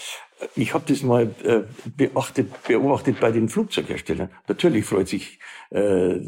ich 0.57 0.75
habe 0.75 0.85
das 0.87 1.03
mal 1.03 1.31
äh, 1.45 1.63
beachtet, 1.97 2.51
beobachtet 2.67 3.21
bei 3.21 3.31
den 3.31 3.49
Flugzeugherstellern. 3.49 4.29
Natürlich 4.49 4.85
freut 4.85 5.09
sich 5.09 5.39
äh, 5.71 6.21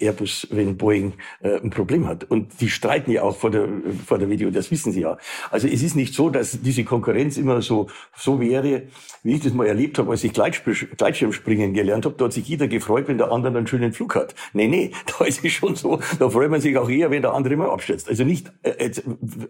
Airbus, 0.00 0.48
wenn 0.50 0.76
Boeing 0.76 1.14
äh, 1.40 1.60
ein 1.60 1.70
Problem 1.70 2.06
hat. 2.06 2.24
Und 2.24 2.60
die 2.60 2.68
streiten 2.68 3.10
ja 3.10 3.22
auch 3.22 3.36
vor 3.36 3.50
der, 3.50 3.68
vor 4.06 4.18
der 4.18 4.30
Video, 4.30 4.50
das 4.50 4.70
wissen 4.70 4.92
sie 4.92 5.02
ja. 5.02 5.18
Also 5.50 5.68
es 5.68 5.82
ist 5.82 5.96
nicht 5.96 6.14
so, 6.14 6.30
dass 6.30 6.62
diese 6.62 6.84
Konkurrenz 6.84 7.36
immer 7.36 7.60
so, 7.62 7.88
so 8.16 8.40
wäre, 8.40 8.84
wie 9.22 9.34
ich 9.34 9.42
das 9.42 9.52
mal 9.52 9.66
erlebt 9.66 9.98
habe, 9.98 10.10
als 10.10 10.24
ich 10.24 10.32
Gleitschirmspringen 10.32 11.74
gelernt 11.74 12.06
habe. 12.06 12.14
Da 12.16 12.26
hat 12.26 12.32
sich 12.32 12.48
jeder 12.48 12.68
gefreut, 12.68 13.08
wenn 13.08 13.18
der 13.18 13.32
andere 13.32 13.56
einen 13.56 13.66
schönen 13.66 13.92
Flug 13.92 14.14
hat. 14.14 14.34
Nee, 14.52 14.68
nee, 14.68 14.92
da 15.18 15.24
ist 15.24 15.44
es 15.44 15.52
schon 15.52 15.76
so. 15.76 16.00
Da 16.18 16.30
freut 16.30 16.50
man 16.50 16.60
sich 16.60 16.76
auch 16.78 16.88
eher, 16.88 17.10
wenn 17.10 17.22
der 17.22 17.34
andere 17.34 17.56
mal 17.56 17.70
abstürzt. 17.70 18.08
Also 18.08 18.24
nicht 18.24 18.50
äh, 18.62 18.90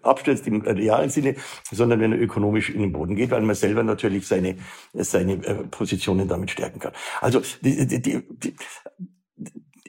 abstürzt 0.03 0.47
im 0.47 0.63
realen 0.63 1.11
Sinne, 1.11 1.37
sondern 1.71 2.01
wenn 2.01 2.13
er 2.13 2.21
ökonomisch 2.21 2.71
in 2.71 2.81
den 2.81 2.93
Boden 2.93 3.15
geht, 3.15 3.31
weil 3.31 3.43
man 3.43 3.55
selber 3.55 3.83
natürlich 3.83 4.06
seine, 4.27 4.57
seine 4.93 5.33
äh, 5.45 5.55
Positionen 5.65 6.29
damit 6.29 6.51
stärken 6.51 6.81
kann. 6.81 6.93
Also 7.21 7.43
die, 7.63 7.87
die, 7.87 8.01
die, 8.03 8.55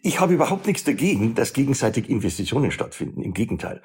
Ich 0.03 0.19
habe 0.19 0.33
überhaupt 0.33 0.67
nichts 0.67 0.83
dagegen, 0.83 1.35
dass 1.35 1.53
gegenseitig 1.53 2.09
Investitionen 2.09 2.71
stattfinden. 2.71 3.21
Im 3.21 3.33
Gegenteil. 3.33 3.81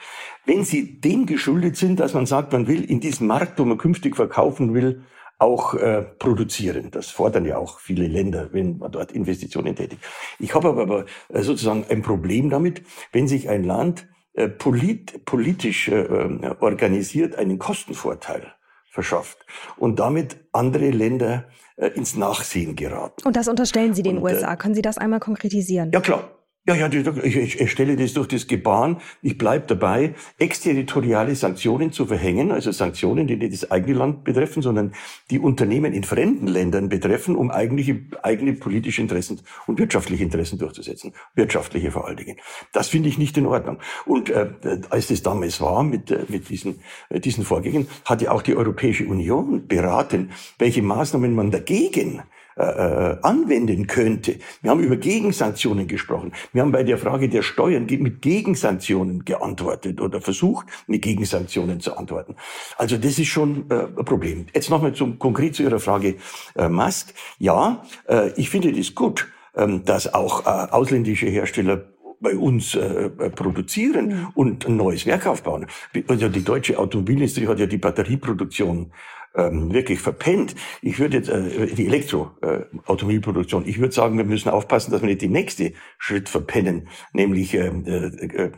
Wenn 0.47 0.65
sie 0.65 1.01
dem 1.01 1.27
geschuldet 1.27 1.77
sind, 1.77 1.99
dass 1.99 2.15
man 2.15 2.27
sagt, 2.27 2.53
man 2.53 2.67
will 2.67 2.85
in 2.85 3.01
diesem 3.01 3.27
Markt, 3.27 3.59
wo 3.59 3.65
man 3.65 3.79
künftig 3.79 4.15
verkaufen 4.17 4.75
will, 4.75 5.03
auch 5.39 5.75
äh, 5.75 6.03
produzieren. 6.03 6.91
Das 6.93 7.11
fordern 7.11 7.45
ja 7.45 7.57
auch 7.57 7.81
viele 7.81 8.07
Länder, 8.07 8.51
wenn 8.53 8.79
man 8.79 8.93
dort 8.93 9.11
Investitionen 9.11 9.75
tätigt. 9.75 10.03
Ich 10.39 10.55
habe 10.55 10.69
aber 10.69 11.07
äh, 11.29 11.43
sozusagen 11.43 11.85
ein 11.89 12.03
Problem 12.03 12.49
damit, 12.49 12.83
wenn 13.11 13.27
sich 13.27 13.49
ein 13.49 13.65
Land 13.65 14.07
äh, 14.35 14.49
polit, 14.49 15.25
politisch 15.25 15.89
äh, 15.89 16.03
äh, 16.03 16.55
organisiert 16.61 17.35
einen 17.35 17.59
Kostenvorteil 17.59 18.55
verschafft 18.93 19.39
und 19.79 19.99
damit 19.99 20.37
andere 20.53 20.91
Länder 20.91 21.45
äh, 21.77 21.89
ins 21.89 22.15
Nachsehen 22.15 22.77
geraten. 22.77 23.27
Und 23.27 23.37
das 23.37 23.49
unterstellen 23.49 23.95
Sie 23.95 24.03
den 24.03 24.19
und, 24.19 24.25
USA. 24.25 24.55
Können 24.55 24.75
Sie 24.75 24.83
das 24.83 24.99
einmal 24.99 25.19
konkretisieren? 25.19 25.91
Ja 25.93 26.01
klar. 26.01 26.31
Ja, 26.65 26.77
ja, 26.77 26.89
ich, 27.25 27.61
ich 27.61 27.71
stelle 27.73 27.97
das 27.97 28.13
durch 28.13 28.29
das 28.29 28.47
Gebaren, 28.47 28.99
ich 29.21 29.37
bleib 29.37 29.67
dabei, 29.67 30.15
exterritoriale 30.39 31.35
Sanktionen 31.35 31.91
zu 31.91 32.07
verhängen, 32.07 32.53
also 32.53 32.71
Sanktionen, 32.71 33.27
die 33.27 33.35
nicht 33.35 33.53
das 33.53 33.73
eigene 33.73 33.99
Land 33.99 34.23
betreffen, 34.23 34.63
sondern 34.63 34.93
die 35.33 35.41
Unternehmen 35.41 35.93
in 35.93 36.05
fremden 36.05 36.47
Ländern 36.47 36.89
betreffen, 36.89 37.35
um 37.35 37.51
eigentliche, 37.51 38.03
eigene 38.23 38.53
politische 38.53 39.03
Interessen 39.03 39.41
und 39.67 39.81
wirtschaftliche 39.81 40.23
Interessen 40.23 40.57
durchzusetzen. 40.57 41.15
Wirtschaftliche 41.35 41.91
vor 41.91 42.07
allen 42.07 42.19
Dingen. 42.19 42.37
Das 42.73 42.87
finde 42.87 43.09
ich 43.09 43.19
nicht 43.19 43.37
in 43.37 43.47
Ordnung. 43.47 43.79
Und 44.07 44.31
äh, 44.31 44.51
als 44.89 45.09
das 45.09 45.21
damals 45.25 45.61
war 45.61 45.83
mit, 45.83 46.13
äh, 46.13 46.27
mit 46.29 46.49
diesen, 46.49 46.79
äh, 47.09 47.19
diesen 47.19 47.43
Vorgängen, 47.43 47.89
hat 48.05 48.23
ja 48.23 48.31
auch 48.31 48.43
die 48.43 48.55
Europäische 48.55 49.05
Union 49.09 49.67
beraten, 49.67 50.31
welche 50.61 50.83
Maßnahmen 50.83 51.35
man 51.35 51.51
dagegen 51.51 52.23
äh, 52.57 52.65
äh, 52.65 53.19
anwenden 53.23 53.87
könnte. 53.87 54.37
Wir 54.61 54.71
haben 54.71 54.81
über 54.81 54.97
Gegensanktionen 54.97 55.87
gesprochen. 55.87 56.33
Wir 56.53 56.63
haben 56.63 56.73
bei 56.73 56.83
der 56.83 56.99
Frage 56.99 57.29
der 57.29 57.43
Steuern 57.43 57.87
mit 57.89 58.21
Gegensanktionen 58.21 59.25
geantwortet 59.25 60.01
oder 60.01 60.21
versucht, 60.21 60.67
mit 60.87 61.03
Gegensanktionen 61.03 61.81
zu 61.81 61.97
antworten. 61.97 62.37
Also 62.77 62.97
das 62.99 63.19
ist 63.19 63.29
schon 63.29 63.71
äh, 63.71 63.87
ein 63.99 64.05
Problem. 64.05 64.47
Jetzt 64.55 64.71
nochmal 64.71 64.93
zum, 64.93 65.19
konkret 65.19 65.55
zu 65.55 65.63
Ihrer 65.63 65.81
Frage 65.81 66.17
äh, 66.55 66.69
Musk. 66.69 67.15
Ja, 67.39 67.85
äh, 68.09 68.31
ich 68.37 68.51
finde 68.51 68.73
das 68.73 68.95
gut, 68.95 69.29
ähm, 69.55 69.85
dass 69.85 70.13
auch 70.13 70.47
äh, 70.47 70.71
ausländische 70.71 71.27
Hersteller 71.27 71.85
bei 72.23 72.37
uns 72.37 72.75
äh, 72.75 73.11
produzieren 73.11 74.09
mhm. 74.09 74.29
und 74.35 74.67
ein 74.67 74.77
neues 74.77 75.05
Werk 75.07 75.27
aufbauen. 75.27 75.67
Also 76.07 76.29
die 76.29 76.45
deutsche 76.45 76.79
Automobilindustrie 76.79 77.49
hat 77.49 77.59
ja 77.59 77.67
die 77.67 77.79
Batterieproduktion 77.79 78.93
ähm, 79.35 79.73
wirklich 79.73 80.01
verpennt. 80.01 80.55
Ich 80.81 80.99
würde 80.99 81.17
jetzt 81.19 81.29
äh, 81.29 81.67
die 81.75 81.87
Elektroautomobilproduktion, 81.87 83.65
äh, 83.65 83.69
ich 83.69 83.79
würde 83.79 83.95
sagen, 83.95 84.17
wir 84.17 84.25
müssen 84.25 84.49
aufpassen, 84.51 84.91
dass 84.91 85.03
wir 85.03 85.09
nicht 85.09 85.23
den 85.23 85.33
nächsten 85.33 85.75
Schritt 85.99 86.29
verpennen, 86.29 86.89
nämlich 87.13 87.55
äh, 87.55 87.67
äh, 87.69 88.51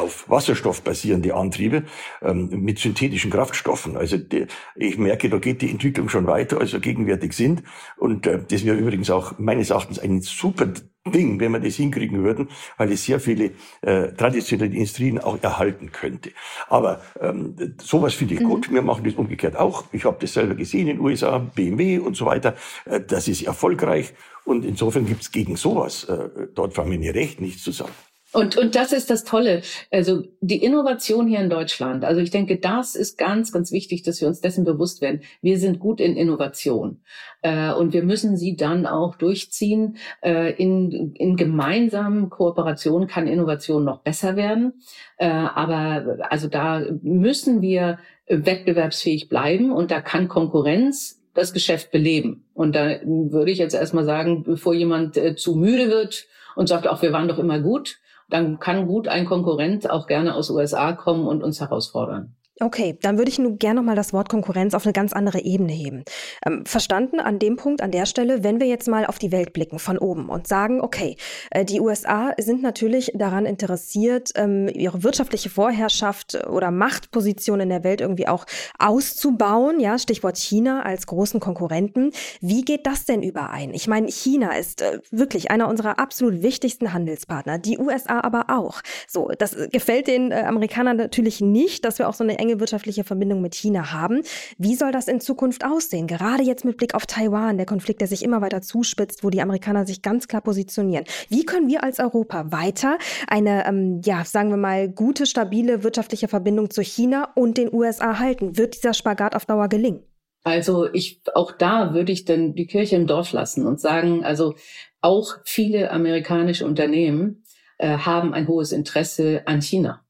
auf 0.00 0.28
Wasserstoff 0.28 0.82
basierende 0.82 1.34
Antriebe 1.34 1.84
ähm, 2.22 2.48
mit 2.50 2.78
synthetischen 2.78 3.30
Kraftstoffen. 3.30 3.96
Also 3.96 4.16
die, 4.16 4.46
ich 4.76 4.98
merke, 4.98 5.28
da 5.28 5.38
geht 5.38 5.62
die 5.62 5.70
Entwicklung 5.70 6.08
schon 6.08 6.26
weiter, 6.26 6.58
als 6.58 6.72
wir 6.72 6.80
gegenwärtig 6.80 7.32
sind. 7.32 7.62
Und 7.96 8.26
äh, 8.26 8.40
das 8.48 8.64
wäre 8.64 8.76
übrigens 8.76 9.10
auch 9.10 9.38
meines 9.38 9.70
Erachtens 9.70 9.98
ein 9.98 10.20
super 10.20 10.66
Ding, 11.06 11.40
wenn 11.40 11.52
wir 11.52 11.60
das 11.60 11.76
hinkriegen 11.76 12.22
würden, 12.22 12.48
weil 12.76 12.92
es 12.92 13.04
sehr 13.04 13.20
viele 13.20 13.52
äh, 13.80 14.12
traditionelle 14.12 14.74
Industrien 14.74 15.18
auch 15.18 15.42
erhalten 15.42 15.92
könnte. 15.92 16.30
Aber 16.68 17.00
ähm, 17.20 17.56
sowas 17.82 18.12
finde 18.12 18.34
ich 18.34 18.40
mhm. 18.40 18.48
gut. 18.48 18.70
Wir 18.70 18.82
machen 18.82 19.04
das 19.04 19.14
umgekehrt 19.14 19.56
auch. 19.56 19.84
Ich 19.92 20.04
habe 20.04 20.18
das 20.20 20.34
selber 20.34 20.54
gesehen 20.54 20.88
in 20.88 20.96
den 20.96 21.00
USA, 21.00 21.38
BMW 21.38 21.98
und 21.98 22.16
so 22.16 22.26
weiter. 22.26 22.54
Äh, 22.84 23.00
das 23.00 23.28
ist 23.28 23.42
erfolgreich. 23.42 24.12
Und 24.44 24.64
insofern 24.64 25.06
gibt 25.06 25.22
es 25.22 25.32
gegen 25.32 25.56
sowas, 25.56 26.04
äh, 26.04 26.48
dort 26.54 26.76
war 26.76 26.84
mir 26.84 27.14
recht, 27.14 27.40
nichts 27.40 27.62
zu 27.62 27.72
sagen. 27.72 27.92
Und, 28.32 28.56
und 28.56 28.76
das 28.76 28.92
ist 28.92 29.10
das 29.10 29.24
Tolle. 29.24 29.62
Also 29.90 30.22
die 30.40 30.62
Innovation 30.62 31.26
hier 31.26 31.40
in 31.40 31.50
Deutschland. 31.50 32.04
Also 32.04 32.20
ich 32.20 32.30
denke, 32.30 32.58
das 32.58 32.94
ist 32.94 33.18
ganz, 33.18 33.50
ganz 33.50 33.72
wichtig, 33.72 34.02
dass 34.02 34.20
wir 34.20 34.28
uns 34.28 34.40
dessen 34.40 34.64
bewusst 34.64 35.00
werden. 35.00 35.22
Wir 35.42 35.58
sind 35.58 35.80
gut 35.80 36.00
in 36.00 36.16
Innovation. 36.16 37.00
Äh, 37.42 37.72
und 37.72 37.92
wir 37.92 38.04
müssen 38.04 38.36
sie 38.36 38.54
dann 38.54 38.86
auch 38.86 39.16
durchziehen. 39.16 39.96
Äh, 40.22 40.52
in, 40.52 41.12
in 41.14 41.36
gemeinsamen 41.36 42.30
Kooperationen 42.30 43.08
kann 43.08 43.26
Innovation 43.26 43.84
noch 43.84 44.02
besser 44.02 44.36
werden. 44.36 44.74
Äh, 45.16 45.28
aber 45.28 46.18
also 46.30 46.46
da 46.46 46.84
müssen 47.02 47.62
wir 47.62 47.98
wettbewerbsfähig 48.28 49.28
bleiben 49.28 49.72
und 49.72 49.90
da 49.90 50.00
kann 50.00 50.28
Konkurrenz 50.28 51.20
das 51.34 51.52
Geschäft 51.52 51.90
beleben. 51.90 52.44
Und 52.54 52.74
da 52.74 53.00
würde 53.04 53.50
ich 53.50 53.58
jetzt 53.58 53.74
erstmal 53.74 54.04
sagen, 54.04 54.44
bevor 54.44 54.74
jemand 54.74 55.16
äh, 55.16 55.34
zu 55.34 55.56
müde 55.56 55.88
wird 55.88 56.26
und 56.54 56.68
sagt, 56.68 56.86
auch 56.86 57.02
wir 57.02 57.12
waren 57.12 57.28
doch 57.28 57.38
immer 57.38 57.60
gut, 57.60 57.98
dann 58.30 58.58
kann 58.58 58.86
gut 58.86 59.08
ein 59.08 59.26
Konkurrent 59.26 59.90
auch 59.90 60.06
gerne 60.06 60.34
aus 60.34 60.50
USA 60.50 60.92
kommen 60.92 61.26
und 61.26 61.42
uns 61.42 61.60
herausfordern. 61.60 62.34
Okay, 62.62 62.98
dann 63.00 63.16
würde 63.16 63.30
ich 63.30 63.38
nur 63.38 63.56
gerne 63.56 63.80
noch 63.80 63.86
mal 63.86 63.96
das 63.96 64.12
Wort 64.12 64.28
Konkurrenz 64.28 64.74
auf 64.74 64.84
eine 64.84 64.92
ganz 64.92 65.14
andere 65.14 65.40
Ebene 65.40 65.72
heben. 65.72 66.04
Ähm, 66.44 66.66
verstanden 66.66 67.18
an 67.18 67.38
dem 67.38 67.56
Punkt, 67.56 67.80
an 67.80 67.90
der 67.90 68.04
Stelle, 68.04 68.44
wenn 68.44 68.60
wir 68.60 68.66
jetzt 68.66 68.86
mal 68.86 69.06
auf 69.06 69.18
die 69.18 69.32
Welt 69.32 69.54
blicken 69.54 69.78
von 69.78 69.96
oben 69.96 70.28
und 70.28 70.46
sagen, 70.46 70.82
okay, 70.82 71.16
äh, 71.50 71.64
die 71.64 71.80
USA 71.80 72.34
sind 72.38 72.60
natürlich 72.60 73.12
daran 73.14 73.46
interessiert, 73.46 74.32
ähm, 74.34 74.68
ihre 74.68 75.02
wirtschaftliche 75.02 75.48
Vorherrschaft 75.48 76.46
oder 76.48 76.70
Machtposition 76.70 77.60
in 77.60 77.70
der 77.70 77.82
Welt 77.82 78.02
irgendwie 78.02 78.28
auch 78.28 78.44
auszubauen. 78.78 79.80
Ja, 79.80 79.98
Stichwort 79.98 80.36
China 80.36 80.82
als 80.82 81.06
großen 81.06 81.40
Konkurrenten. 81.40 82.12
Wie 82.42 82.60
geht 82.60 82.86
das 82.86 83.06
denn 83.06 83.22
überein? 83.22 83.72
Ich 83.72 83.88
meine, 83.88 84.08
China 84.08 84.54
ist 84.54 84.82
äh, 84.82 84.98
wirklich 85.10 85.50
einer 85.50 85.66
unserer 85.66 85.98
absolut 85.98 86.42
wichtigsten 86.42 86.92
Handelspartner, 86.92 87.56
die 87.56 87.78
USA 87.78 88.20
aber 88.20 88.46
auch. 88.48 88.82
So, 89.08 89.30
das 89.38 89.56
gefällt 89.72 90.08
den 90.08 90.30
äh, 90.30 90.42
Amerikanern 90.42 90.98
natürlich 90.98 91.40
nicht, 91.40 91.86
dass 91.86 91.98
wir 91.98 92.06
auch 92.06 92.14
so 92.14 92.22
eine 92.22 92.38
enge 92.38 92.49
enge 92.50 92.60
wirtschaftliche 92.60 93.04
Verbindung 93.04 93.40
mit 93.40 93.54
China 93.54 93.92
haben. 93.92 94.22
Wie 94.58 94.74
soll 94.74 94.92
das 94.92 95.08
in 95.08 95.20
Zukunft 95.20 95.64
aussehen? 95.64 96.06
Gerade 96.06 96.42
jetzt 96.42 96.64
mit 96.64 96.76
Blick 96.76 96.94
auf 96.94 97.06
Taiwan, 97.06 97.56
der 97.56 97.66
Konflikt, 97.66 98.00
der 98.00 98.08
sich 98.08 98.22
immer 98.22 98.40
weiter 98.40 98.60
zuspitzt, 98.60 99.22
wo 99.22 99.30
die 99.30 99.40
Amerikaner 99.40 99.86
sich 99.86 100.02
ganz 100.02 100.26
klar 100.28 100.42
positionieren. 100.42 101.04
Wie 101.28 101.44
können 101.44 101.68
wir 101.68 101.84
als 101.84 102.00
Europa 102.00 102.50
weiter 102.50 102.98
eine, 103.28 103.66
ähm, 103.66 104.00
ja, 104.04 104.24
sagen 104.24 104.50
wir 104.50 104.56
mal, 104.56 104.88
gute, 104.88 105.26
stabile 105.26 105.82
wirtschaftliche 105.84 106.28
Verbindung 106.28 106.70
zu 106.70 106.82
China 106.82 107.30
und 107.34 107.56
den 107.56 107.72
USA 107.72 108.18
halten? 108.18 108.56
Wird 108.56 108.74
dieser 108.74 108.94
Spagat 108.94 109.36
auf 109.36 109.46
Dauer 109.46 109.68
gelingen? 109.68 110.02
Also 110.42 110.88
ich, 110.92 111.20
auch 111.34 111.52
da 111.52 111.92
würde 111.92 112.12
ich 112.12 112.24
dann 112.24 112.54
die 112.54 112.66
Kirche 112.66 112.96
im 112.96 113.06
Dorf 113.06 113.32
lassen 113.32 113.66
und 113.66 113.78
sagen, 113.78 114.24
also 114.24 114.54
auch 115.02 115.36
viele 115.44 115.90
amerikanische 115.90 116.64
Unternehmen 116.64 117.44
äh, 117.78 117.98
haben 117.98 118.32
ein 118.32 118.48
hohes 118.48 118.72
Interesse 118.72 119.42
an 119.44 119.60
China 119.60 120.02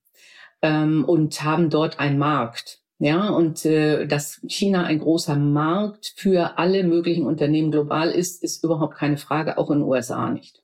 ähm, 0.62 1.04
und 1.04 1.42
haben 1.42 1.70
dort 1.70 2.00
einen 2.00 2.18
Markt. 2.18 2.80
Ja, 3.02 3.30
und 3.30 3.64
äh, 3.64 4.06
dass 4.06 4.42
China 4.46 4.84
ein 4.84 4.98
großer 4.98 5.36
Markt 5.36 6.12
für 6.16 6.58
alle 6.58 6.84
möglichen 6.84 7.24
Unternehmen 7.24 7.70
global 7.70 8.10
ist, 8.10 8.42
ist 8.42 8.62
überhaupt 8.62 8.94
keine 8.94 9.16
Frage, 9.16 9.56
auch 9.56 9.70
in 9.70 9.78
den 9.78 9.88
USA 9.88 10.28
nicht. 10.28 10.62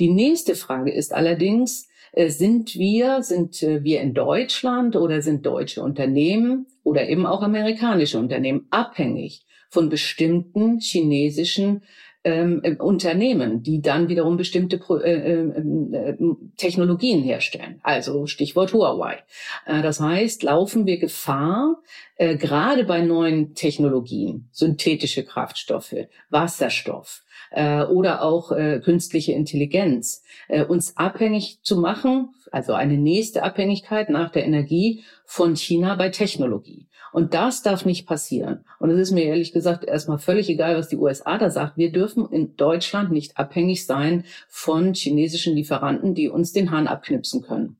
Die 0.00 0.10
nächste 0.10 0.56
Frage 0.56 0.92
ist 0.92 1.14
allerdings, 1.14 1.86
äh, 2.10 2.30
sind 2.30 2.74
wir, 2.74 3.22
sind 3.22 3.62
äh, 3.62 3.84
wir 3.84 4.00
in 4.00 4.12
Deutschland 4.12 4.96
oder 4.96 5.22
sind 5.22 5.46
deutsche 5.46 5.80
Unternehmen 5.80 6.66
oder 6.82 7.08
eben 7.08 7.26
auch 7.26 7.42
amerikanische 7.42 8.18
Unternehmen 8.18 8.66
abhängig 8.70 9.46
von 9.70 9.88
bestimmten 9.88 10.80
chinesischen 10.80 11.82
ähm, 12.24 12.60
äh, 12.64 12.74
Unternehmen, 12.76 13.62
die 13.62 13.80
dann 13.80 14.08
wiederum 14.08 14.36
bestimmte 14.36 14.78
Pro 14.78 14.96
äh, 14.96 15.12
äh, 15.12 15.42
äh, 15.42 16.16
Technologien 16.56 17.22
herstellen. 17.22 17.80
Also 17.82 18.26
Stichwort 18.26 18.72
Huawei. 18.72 19.18
Äh, 19.66 19.82
das 19.82 20.00
heißt, 20.00 20.42
laufen 20.42 20.84
wir 20.86 20.98
Gefahr, 20.98 21.76
äh, 22.16 22.36
gerade 22.36 22.84
bei 22.84 23.02
neuen 23.02 23.54
Technologien, 23.54 24.48
synthetische 24.50 25.24
Kraftstoffe, 25.24 25.94
Wasserstoff, 26.30 27.22
äh, 27.50 27.84
oder 27.84 28.22
auch 28.22 28.48
künstliche 28.82 29.32
Intelligenz, 29.32 30.22
uns 30.68 30.96
abhängig 30.96 31.60
zu 31.62 31.78
machen, 31.78 32.30
also 32.50 32.72
eine 32.72 32.96
nächste 32.96 33.42
Abhängigkeit 33.42 34.10
nach 34.10 34.30
der 34.30 34.44
Energie 34.44 35.04
von 35.24 35.56
China 35.56 35.94
bei 35.94 36.08
Technologie. 36.08 36.87
Und 37.12 37.34
das 37.34 37.62
darf 37.62 37.84
nicht 37.84 38.06
passieren. 38.06 38.64
Und 38.78 38.90
es 38.90 38.98
ist 38.98 39.12
mir 39.12 39.24
ehrlich 39.24 39.52
gesagt 39.52 39.84
erstmal 39.84 40.18
völlig 40.18 40.48
egal, 40.48 40.76
was 40.76 40.88
die 40.88 40.96
USA 40.96 41.38
da 41.38 41.50
sagt. 41.50 41.76
Wir 41.76 41.92
dürfen 41.92 42.28
in 42.30 42.56
Deutschland 42.56 43.10
nicht 43.10 43.38
abhängig 43.38 43.86
sein 43.86 44.24
von 44.48 44.94
chinesischen 44.94 45.54
Lieferanten, 45.54 46.14
die 46.14 46.28
uns 46.28 46.52
den 46.52 46.70
Hahn 46.70 46.86
abknipsen 46.86 47.42
können. 47.42 47.76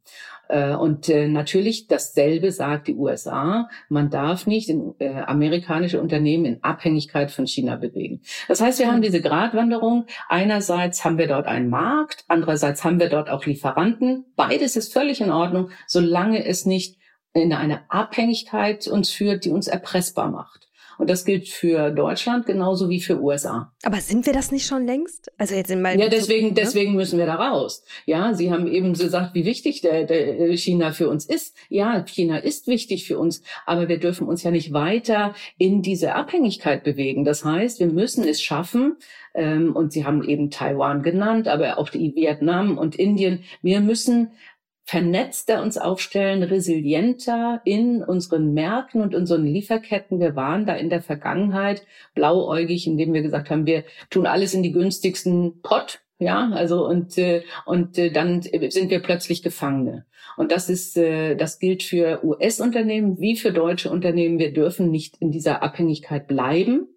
Äh, 0.48 0.74
und 0.74 1.08
äh, 1.08 1.28
natürlich 1.28 1.86
dasselbe 1.86 2.50
sagt 2.50 2.88
die 2.88 2.94
USA. 2.94 3.68
Man 3.88 4.10
darf 4.10 4.46
nicht 4.46 4.68
in, 4.68 4.94
äh, 4.98 5.20
amerikanische 5.20 6.00
Unternehmen 6.00 6.46
in 6.46 6.64
Abhängigkeit 6.64 7.30
von 7.30 7.46
China 7.46 7.76
bewegen. 7.76 8.22
Das 8.48 8.60
heißt, 8.60 8.78
wir 8.78 8.90
haben 8.90 9.02
diese 9.02 9.20
Gratwanderung. 9.20 10.06
Einerseits 10.28 11.04
haben 11.04 11.18
wir 11.18 11.28
dort 11.28 11.46
einen 11.46 11.68
Markt, 11.68 12.24
andererseits 12.28 12.82
haben 12.82 12.98
wir 12.98 13.10
dort 13.10 13.30
auch 13.30 13.44
Lieferanten. 13.44 14.24
Beides 14.36 14.76
ist 14.76 14.92
völlig 14.92 15.20
in 15.20 15.30
Ordnung, 15.30 15.70
solange 15.86 16.44
es 16.44 16.64
nicht 16.64 16.97
in 17.34 17.52
eine 17.52 17.90
Abhängigkeit 17.90 18.86
uns 18.88 19.10
führt, 19.10 19.44
die 19.44 19.50
uns 19.50 19.68
erpressbar 19.68 20.30
macht. 20.30 20.68
Und 20.98 21.08
das 21.08 21.24
gilt 21.24 21.48
für 21.48 21.92
Deutschland 21.92 22.44
genauso 22.44 22.88
wie 22.88 23.00
für 23.00 23.22
USA. 23.22 23.72
Aber 23.84 23.98
sind 23.98 24.26
wir 24.26 24.32
das 24.32 24.50
nicht 24.50 24.66
schon 24.66 24.84
längst? 24.84 25.30
Also 25.38 25.54
jetzt 25.54 25.70
in 25.70 25.80
meinem 25.80 26.00
Ja, 26.00 26.08
deswegen, 26.08 26.48
ne? 26.48 26.54
deswegen 26.54 26.96
müssen 26.96 27.20
wir 27.20 27.26
da 27.26 27.36
raus. 27.36 27.84
Ja, 28.04 28.34
Sie 28.34 28.50
haben 28.50 28.66
eben 28.66 28.94
gesagt, 28.94 29.32
wie 29.34 29.44
wichtig 29.44 29.80
der, 29.80 30.04
der 30.04 30.56
China 30.56 30.90
für 30.90 31.08
uns 31.08 31.24
ist. 31.24 31.56
Ja, 31.68 32.02
China 32.02 32.38
ist 32.38 32.66
wichtig 32.66 33.06
für 33.06 33.16
uns, 33.16 33.42
aber 33.64 33.88
wir 33.88 34.00
dürfen 34.00 34.26
uns 34.26 34.42
ja 34.42 34.50
nicht 34.50 34.72
weiter 34.72 35.34
in 35.56 35.82
diese 35.82 36.16
Abhängigkeit 36.16 36.82
bewegen. 36.82 37.24
Das 37.24 37.44
heißt, 37.44 37.78
wir 37.78 37.86
müssen 37.86 38.26
es 38.26 38.42
schaffen, 38.42 38.96
ähm, 39.34 39.76
und 39.76 39.92
Sie 39.92 40.04
haben 40.04 40.24
eben 40.24 40.50
Taiwan 40.50 41.02
genannt, 41.02 41.46
aber 41.46 41.78
auch 41.78 41.90
die 41.90 42.14
Vietnam 42.16 42.76
und 42.76 42.96
Indien. 42.96 43.44
Wir 43.62 43.80
müssen 43.80 44.32
vernetzter 44.88 45.62
uns 45.62 45.76
aufstellen, 45.76 46.42
resilienter 46.42 47.60
in 47.66 48.02
unseren 48.02 48.54
Märkten 48.54 49.02
und 49.02 49.14
unseren 49.14 49.44
Lieferketten. 49.44 50.18
Wir 50.18 50.34
waren 50.34 50.64
da 50.64 50.74
in 50.76 50.88
der 50.88 51.02
Vergangenheit 51.02 51.82
blauäugig, 52.14 52.86
indem 52.86 53.12
wir 53.12 53.20
gesagt 53.20 53.50
haben, 53.50 53.66
wir 53.66 53.84
tun 54.08 54.24
alles 54.24 54.54
in 54.54 54.62
die 54.62 54.72
günstigsten 54.72 55.60
Pott. 55.60 56.00
Ja, 56.18 56.50
also 56.54 56.88
und 56.88 57.18
äh, 57.18 57.42
und 57.66 57.98
äh, 57.98 58.10
dann 58.10 58.40
sind 58.40 58.88
wir 58.88 59.00
plötzlich 59.00 59.42
Gefangene. 59.42 60.06
Und 60.38 60.52
das 60.52 60.70
ist 60.70 60.96
äh, 60.96 61.36
das 61.36 61.58
gilt 61.58 61.82
für 61.82 62.24
US-Unternehmen 62.24 63.20
wie 63.20 63.36
für 63.36 63.52
deutsche 63.52 63.90
Unternehmen. 63.90 64.38
Wir 64.38 64.54
dürfen 64.54 64.90
nicht 64.90 65.18
in 65.18 65.30
dieser 65.30 65.62
Abhängigkeit 65.62 66.26
bleiben. 66.26 66.88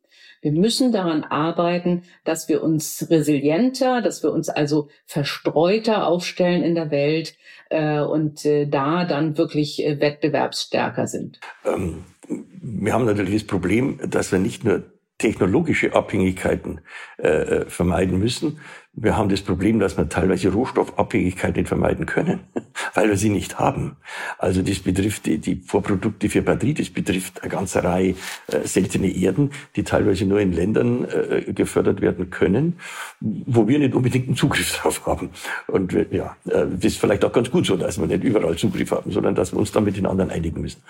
Wir 0.41 0.51
müssen 0.51 0.91
daran 0.91 1.23
arbeiten, 1.23 2.03
dass 2.23 2.49
wir 2.49 2.63
uns 2.63 3.07
resilienter, 3.09 4.01
dass 4.01 4.23
wir 4.23 4.31
uns 4.31 4.49
also 4.49 4.89
verstreuter 5.05 6.07
aufstellen 6.07 6.63
in 6.63 6.73
der 6.73 6.89
Welt 6.89 7.35
äh, 7.69 7.99
und 7.99 8.43
äh, 8.45 8.65
da 8.65 9.05
dann 9.05 9.37
wirklich 9.37 9.85
äh, 9.85 9.99
wettbewerbsstärker 9.99 11.05
sind. 11.05 11.39
Ähm, 11.63 12.03
wir 12.27 12.93
haben 12.93 13.05
natürlich 13.05 13.33
das 13.33 13.47
Problem, 13.47 13.99
dass 14.07 14.31
wir 14.31 14.39
nicht 14.39 14.63
nur 14.63 14.83
technologische 15.19 15.93
Abhängigkeiten 15.93 16.81
äh, 17.19 17.27
äh 17.27 17.65
vermeiden 17.69 18.17
müssen, 18.17 18.59
wir 18.93 19.15
haben 19.15 19.29
das 19.29 19.41
Problem, 19.41 19.79
dass 19.79 19.97
wir 19.97 20.09
teilweise 20.09 20.49
Rohstoffabhängigkeit 20.49 21.55
nicht 21.55 21.69
vermeiden 21.69 22.05
können, 22.05 22.41
weil 22.93 23.07
wir 23.07 23.15
sie 23.15 23.29
nicht 23.29 23.57
haben. 23.57 23.95
Also 24.37 24.61
das 24.61 24.79
betrifft 24.79 25.25
die, 25.25 25.37
die 25.37 25.55
Vorprodukte 25.55 26.29
für 26.29 26.41
Batterie, 26.41 26.73
das 26.73 26.89
betrifft 26.89 27.41
eine 27.41 27.49
ganze 27.49 27.83
Reihe 27.83 28.15
äh, 28.47 28.65
seltene 28.65 29.09
Erden, 29.09 29.51
die 29.77 29.83
teilweise 29.83 30.25
nur 30.25 30.41
in 30.41 30.51
Ländern 30.51 31.05
äh, 31.05 31.53
gefördert 31.53 32.01
werden 32.01 32.29
können, 32.31 32.79
wo 33.21 33.67
wir 33.67 33.79
nicht 33.79 33.95
unbedingt 33.95 34.27
einen 34.27 34.35
Zugriff 34.35 34.77
drauf 34.81 35.05
haben. 35.05 35.29
Und 35.67 35.93
wir, 35.93 36.07
ja, 36.11 36.35
äh, 36.45 36.65
das 36.75 36.85
ist 36.85 36.97
vielleicht 36.97 37.23
auch 37.23 37.31
ganz 37.31 37.49
gut 37.49 37.65
so, 37.65 37.77
dass 37.77 37.97
wir 37.97 38.07
nicht 38.07 38.25
überall 38.25 38.57
Zugriff 38.57 38.91
haben, 38.91 39.11
sondern 39.11 39.35
dass 39.35 39.53
wir 39.53 39.59
uns 39.59 39.71
dann 39.71 39.85
mit 39.85 39.95
den 39.95 40.05
anderen 40.05 40.31
einigen 40.31 40.59
müssen. 40.59 40.81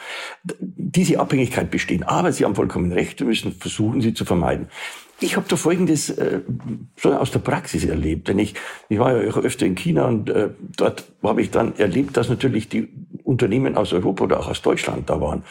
Diese 0.60 1.20
Abhängigkeit 1.20 1.70
bestehen, 1.70 2.02
aber 2.04 2.32
Sie 2.32 2.46
haben 2.46 2.56
vollkommen 2.56 2.92
recht, 2.92 3.20
wir 3.20 3.28
müssen 3.28 3.52
versuchen, 3.52 4.02
sie 4.02 4.16
zu 4.16 4.26
vermeiden. 4.26 4.70
Ich 5.24 5.36
habe 5.36 5.46
da 5.48 5.56
Folgendes 5.56 6.10
äh, 6.10 6.42
so 6.96 7.14
aus 7.14 7.30
der 7.30 7.40
Praxis 7.40 7.86
erlebt, 7.86 8.28
denn 8.28 8.40
ich, 8.40 8.56
ich 8.90 8.98
war 8.98 9.16
ja 9.16 9.30
auch 9.30 9.38
öfter 9.38 9.68
in 9.68 9.76
China 9.76 10.08
und 10.08 10.30
äh, 10.30 10.50
dort 10.76 11.06
habe 11.22 11.44
ich 11.44 11.52
dann 11.52 11.76
erlebt, 11.78 12.18
dass 12.18 12.28
natürlich 12.28 12.70
die 12.70 12.90
Unternehmen 13.24 13.78
aus 13.78 13.94
Europa 13.94 14.24
oder 14.24 14.40
auch 14.40 14.50
aus 14.50 14.64
Deutschland 14.64 15.10
da 15.12 15.22
waren. 15.22 15.44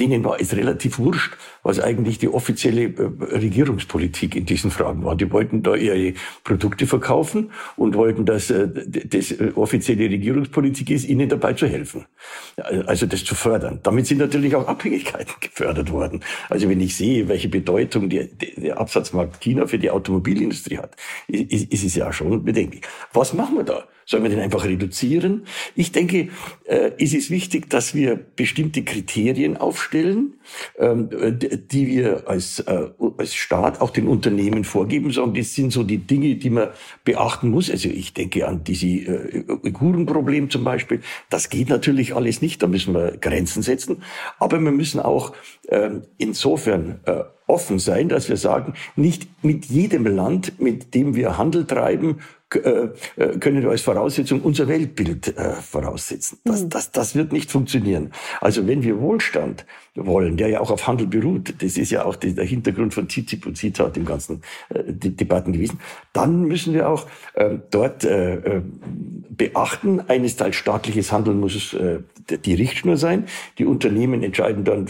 Denen 0.00 0.24
war 0.24 0.40
es 0.40 0.56
relativ 0.56 0.98
wurscht, 0.98 1.36
was 1.62 1.80
eigentlich 1.80 2.18
die 2.18 2.28
offizielle 2.28 2.84
äh, 2.84 3.34
Regierungspolitik 3.36 4.34
in 4.34 4.46
diesen 4.46 4.70
Fragen 4.70 5.04
war. 5.04 5.16
Die 5.16 5.30
wollten 5.30 5.62
da 5.62 5.74
ihre 5.74 6.14
Produkte 6.44 6.86
verkaufen 6.86 7.52
und 7.76 7.94
wollten, 7.94 8.24
dass 8.24 8.50
äh, 8.50 8.68
das 9.04 9.32
äh, 9.32 9.52
offizielle 9.54 10.10
Regierungspolitik 10.10 10.90
ist, 10.90 11.08
ihnen 11.08 11.28
dabei 11.28 11.52
zu 11.52 11.66
helfen. 11.66 12.06
Also 12.86 13.06
das 13.06 13.24
zu 13.24 13.34
fördern. 13.34 13.80
Damit 13.82 14.06
sind 14.06 14.18
natürlich 14.18 14.54
auch 14.56 14.66
Abhängigkeiten 14.66 15.34
gefördert 15.40 15.90
worden. 15.90 16.20
Also 16.48 16.68
wenn 16.68 16.80
ich 16.80 16.96
sehe, 16.96 17.28
welche 17.28 17.48
Bedeutung 17.48 18.08
der, 18.08 18.28
Absatzmarkt 18.76 19.40
China 19.40 19.66
für 19.66 19.78
die 19.78 19.90
Automobilindustrie 19.90 20.78
hat, 20.78 20.96
ist, 21.28 21.84
es 21.84 21.94
ja 21.94 22.12
schon 22.12 22.44
bedenklich. 22.44 22.82
Was 23.12 23.32
machen 23.34 23.56
wir 23.56 23.64
da? 23.64 23.84
Sollen 24.04 24.24
wir 24.24 24.30
den 24.30 24.40
einfach 24.40 24.64
reduzieren? 24.64 25.46
Ich 25.74 25.92
denke, 25.92 26.28
äh, 26.64 26.90
es 26.98 27.14
ist 27.14 27.30
wichtig, 27.30 27.70
dass 27.70 27.94
wir 27.94 28.16
bestimmte 28.16 28.82
Kriterien 28.82 29.56
aufstellen, 29.56 30.34
die 30.78 31.86
wir 31.86 32.28
als, 32.28 32.60
äh, 32.60 32.88
als 33.18 33.34
Staat 33.34 33.80
auch 33.80 33.90
den 33.90 34.08
Unternehmen 34.08 34.64
vorgeben. 34.64 35.10
Sagen, 35.10 35.34
das 35.34 35.54
sind 35.54 35.72
so 35.72 35.82
die 35.82 35.98
Dinge, 35.98 36.36
die 36.36 36.50
man 36.50 36.68
beachten 37.04 37.50
muss. 37.50 37.70
Also 37.70 37.88
ich 37.88 38.14
denke 38.14 38.46
an 38.46 38.64
diese 38.64 38.86
äh, 38.86 39.44
Uigurenproblem 39.48 40.50
zum 40.50 40.64
Beispiel. 40.64 41.00
Das 41.30 41.48
geht 41.48 41.68
natürlich 41.68 42.14
alles 42.14 42.42
nicht. 42.42 42.62
Da 42.62 42.66
müssen 42.66 42.94
wir 42.94 43.16
Grenzen 43.18 43.62
setzen. 43.62 44.02
Aber 44.38 44.60
wir 44.60 44.72
müssen 44.72 45.00
auch 45.00 45.32
ähm, 45.68 46.02
insofern 46.18 47.00
äh, 47.06 47.22
offen 47.46 47.78
sein, 47.78 48.08
dass 48.08 48.28
wir 48.28 48.36
sagen, 48.36 48.74
nicht 48.96 49.28
mit 49.44 49.66
jedem 49.66 50.06
Land, 50.06 50.60
mit 50.60 50.94
dem 50.94 51.14
wir 51.14 51.38
Handel 51.38 51.66
treiben, 51.66 52.20
können 52.52 53.62
wir 53.62 53.70
als 53.70 53.82
Voraussetzung 53.82 54.42
unser 54.42 54.68
Weltbild 54.68 55.36
äh, 55.36 55.52
voraussetzen. 55.54 56.38
Das, 56.44 56.62
mhm. 56.62 56.68
das, 56.70 56.90
das 56.92 57.14
wird 57.14 57.32
nicht 57.32 57.50
funktionieren. 57.50 58.12
Also 58.40 58.66
wenn 58.66 58.82
wir 58.82 59.00
Wohlstand 59.00 59.64
wollen, 59.94 60.36
der 60.36 60.48
ja 60.48 60.60
auch 60.60 60.70
auf 60.70 60.86
Handel 60.86 61.06
beruht, 61.06 61.54
das 61.58 61.76
ist 61.76 61.90
ja 61.90 62.04
auch 62.04 62.16
der 62.16 62.44
Hintergrund 62.44 62.94
von 62.94 63.08
TTIP 63.08 63.46
und 63.46 63.56
CETA, 63.56 63.90
dem 63.90 64.04
ganzen 64.04 64.42
äh, 64.70 64.82
Debatten 64.86 65.52
gewesen, 65.52 65.80
dann 66.12 66.42
müssen 66.42 66.72
wir 66.72 66.88
auch 66.88 67.06
äh, 67.34 67.58
dort 67.70 68.04
äh, 68.04 68.62
beachten, 69.30 70.00
eines 70.08 70.36
Teils 70.36 70.56
staatliches 70.56 71.12
Handeln 71.12 71.40
muss 71.40 71.54
es 71.54 71.76
die 72.44 72.54
Richtschnur 72.54 72.96
sein. 72.96 73.24
Die 73.58 73.64
Unternehmen 73.64 74.22
entscheiden 74.22 74.64
dann 74.64 74.86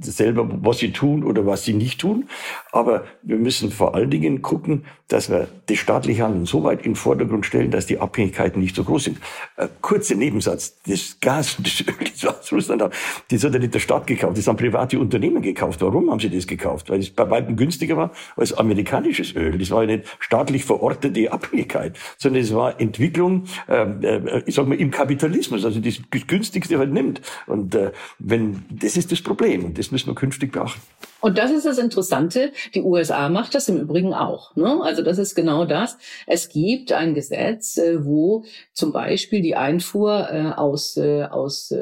selber, 0.00 0.48
was 0.62 0.78
sie 0.78 0.92
tun 0.92 1.24
oder 1.24 1.46
was 1.46 1.64
sie 1.64 1.74
nicht 1.74 2.00
tun. 2.00 2.28
Aber 2.72 3.04
wir 3.22 3.36
müssen 3.36 3.70
vor 3.70 3.94
allen 3.94 4.10
Dingen 4.10 4.42
gucken, 4.42 4.84
dass 5.08 5.30
wir 5.30 5.48
das 5.66 5.78
staatliche 5.78 6.24
Handeln 6.24 6.46
so 6.46 6.64
weit 6.64 6.78
in 6.78 6.92
den 6.92 6.96
Vordergrund 6.96 7.44
stellen, 7.44 7.70
dass 7.70 7.86
die 7.86 7.98
Abhängigkeiten 7.98 8.60
nicht 8.60 8.74
so 8.74 8.84
groß 8.84 9.04
sind. 9.04 9.18
Äh, 9.56 9.68
kurzer 9.80 10.14
Nebensatz. 10.14 10.76
Das 10.86 11.18
Gas, 11.20 11.56
das 11.62 11.80
Öl, 11.80 11.94
das 12.12 12.24
aus 12.24 12.52
Russland 12.52 12.82
das 12.82 13.44
hat 13.44 13.52
ja 13.52 13.58
nicht 13.58 13.74
der 13.74 13.78
Staat 13.78 14.06
gekauft, 14.06 14.38
das 14.38 14.46
haben 14.46 14.56
private 14.56 14.98
Unternehmen 14.98 15.42
gekauft. 15.42 15.80
Warum 15.82 16.10
haben 16.10 16.20
sie 16.20 16.30
das 16.30 16.46
gekauft? 16.46 16.90
Weil 16.90 17.00
es 17.00 17.10
bei 17.10 17.28
weitem 17.28 17.56
günstiger 17.56 17.96
war 17.96 18.10
als 18.36 18.52
amerikanisches 18.52 19.34
Öl. 19.36 19.58
Das 19.58 19.70
war 19.70 19.82
ja 19.84 19.96
nicht 19.96 20.16
staatlich 20.18 20.64
verortete 20.64 21.30
Abhängigkeit, 21.30 21.96
sondern 22.18 22.42
es 22.42 22.54
war 22.54 22.80
Entwicklung, 22.80 23.44
ähm, 23.68 24.02
äh, 24.02 24.42
ich 24.46 24.54
sag 24.54 24.66
mal, 24.66 24.78
im 24.78 24.90
Kapitalismus, 24.90 25.64
also 25.64 25.80
das 25.80 26.00
günstigste 26.26 26.78
halt 26.78 26.92
nimmt. 26.92 27.20
Und 27.46 27.74
äh, 27.74 27.92
wenn, 28.18 28.64
das 28.70 28.96
ist 28.96 29.12
das 29.12 29.22
Problem 29.22 29.74
das 29.74 29.83
müssen 29.92 30.08
wir 30.08 30.14
künftig 30.14 30.52
beachten. 30.52 30.80
Und 31.24 31.38
das 31.38 31.50
ist 31.50 31.64
das 31.64 31.78
Interessante. 31.78 32.52
Die 32.74 32.82
USA 32.82 33.30
macht 33.30 33.54
das 33.54 33.70
im 33.70 33.78
Übrigen 33.78 34.12
auch. 34.12 34.54
Ne? 34.56 34.80
Also 34.82 35.02
das 35.02 35.16
ist 35.16 35.34
genau 35.34 35.64
das. 35.64 35.96
Es 36.26 36.50
gibt 36.50 36.92
ein 36.92 37.14
Gesetz, 37.14 37.78
äh, 37.78 38.04
wo 38.04 38.44
zum 38.74 38.92
Beispiel 38.92 39.40
die 39.40 39.56
Einfuhr 39.56 40.28
äh, 40.30 40.52
aus, 40.54 40.98
äh, 40.98 41.22
aus 41.22 41.74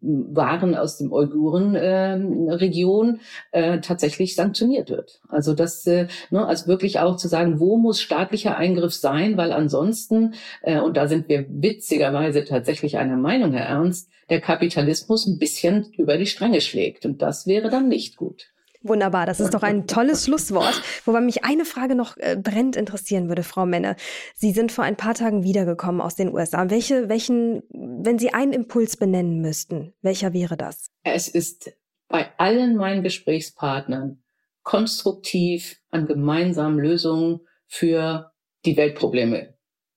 Waren 0.00 0.74
aus 0.74 0.96
dem 0.96 1.12
Uiguren-Region 1.12 3.20
tatsächlich 3.52 4.34
sanktioniert 4.34 4.88
wird. 4.88 5.20
Also 5.28 5.52
das, 5.52 5.84
ne, 5.84 6.08
also 6.30 6.66
wirklich 6.66 7.00
auch 7.00 7.16
zu 7.16 7.28
sagen, 7.28 7.60
wo 7.60 7.76
muss 7.76 8.00
staatlicher 8.00 8.56
Eingriff 8.56 8.94
sein, 8.94 9.36
weil 9.36 9.52
ansonsten, 9.52 10.34
und 10.62 10.96
da 10.96 11.06
sind 11.06 11.28
wir 11.28 11.44
witzigerweise 11.48 12.44
tatsächlich 12.44 12.96
einer 12.96 13.16
Meinung, 13.16 13.52
Herr 13.52 13.66
Ernst, 13.66 14.08
der 14.28 14.40
Kapitalismus 14.40 15.26
ein 15.26 15.38
bisschen 15.38 15.92
über 15.96 16.16
die 16.18 16.26
Stränge 16.26 16.60
schlägt. 16.60 17.06
Und 17.06 17.22
das 17.22 17.46
wäre 17.46 17.70
dann 17.70 17.88
nicht 17.88 18.16
gut. 18.16 18.48
Wunderbar, 18.82 19.26
das 19.26 19.40
ist 19.40 19.52
doch 19.52 19.62
ein 19.62 19.86
tolles 19.86 20.24
Schlusswort. 20.24 20.80
Wobei 21.04 21.20
mich 21.20 21.44
eine 21.44 21.64
Frage 21.64 21.94
noch 21.94 22.16
äh, 22.18 22.36
brennend 22.40 22.76
interessieren 22.76 23.28
würde, 23.28 23.42
Frau 23.42 23.66
Menne. 23.66 23.96
Sie 24.34 24.52
sind 24.52 24.70
vor 24.70 24.84
ein 24.84 24.96
paar 24.96 25.14
Tagen 25.14 25.42
wiedergekommen 25.42 26.00
aus 26.00 26.14
den 26.14 26.32
USA. 26.32 26.70
Welche, 26.70 27.08
welchen, 27.08 27.62
wenn 27.70 28.18
Sie 28.18 28.32
einen 28.32 28.52
Impuls 28.52 28.96
benennen 28.96 29.40
müssten, 29.40 29.92
welcher 30.02 30.32
wäre 30.32 30.56
das? 30.56 30.90
Es 31.02 31.26
ist 31.26 31.72
bei 32.08 32.28
allen 32.38 32.76
meinen 32.76 33.02
Gesprächspartnern 33.02 34.22
konstruktiv 34.62 35.80
an 35.90 36.06
gemeinsamen 36.06 36.78
Lösungen 36.78 37.40
für 37.66 38.32
die 38.64 38.76
Weltprobleme 38.76 39.54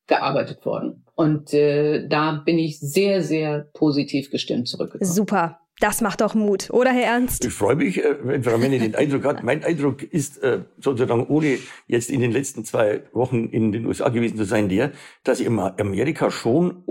gearbeitet 0.07 0.65
worden. 0.65 1.05
Und 1.19 1.53
äh, 1.53 2.07
da 2.07 2.31
bin 2.31 2.57
ich 2.57 2.79
sehr, 2.79 3.21
sehr 3.21 3.67
positiv 3.73 4.31
gestimmt 4.31 4.69
zurückgekommen. 4.69 5.11
Super. 5.11 5.59
Das 5.81 5.99
macht 5.99 6.21
doch 6.21 6.33
Mut, 6.33 6.69
oder 6.69 6.91
Herr 6.91 7.07
Ernst? 7.07 7.43
Ich 7.43 7.51
freue 7.51 7.75
mich, 7.75 8.01
äh, 8.01 8.15
wenn 8.23 8.41
Frau 8.41 8.57
Menne 8.57 8.79
den 8.79 8.95
Eindruck 8.95 9.25
hat. 9.25 9.43
Mein 9.43 9.61
Eindruck 9.65 10.01
ist 10.01 10.41
äh, 10.41 10.61
sozusagen, 10.77 11.27
ohne 11.27 11.57
jetzt 11.87 12.09
in 12.09 12.21
den 12.21 12.31
letzten 12.31 12.63
zwei 12.63 13.03
Wochen 13.11 13.49
in 13.49 13.73
den 13.73 13.85
USA 13.85 14.07
gewesen 14.07 14.37
zu 14.37 14.45
sein, 14.45 14.69
der, 14.69 14.93
dass 15.25 15.45
Amerika 15.45 16.31
schon 16.31 16.85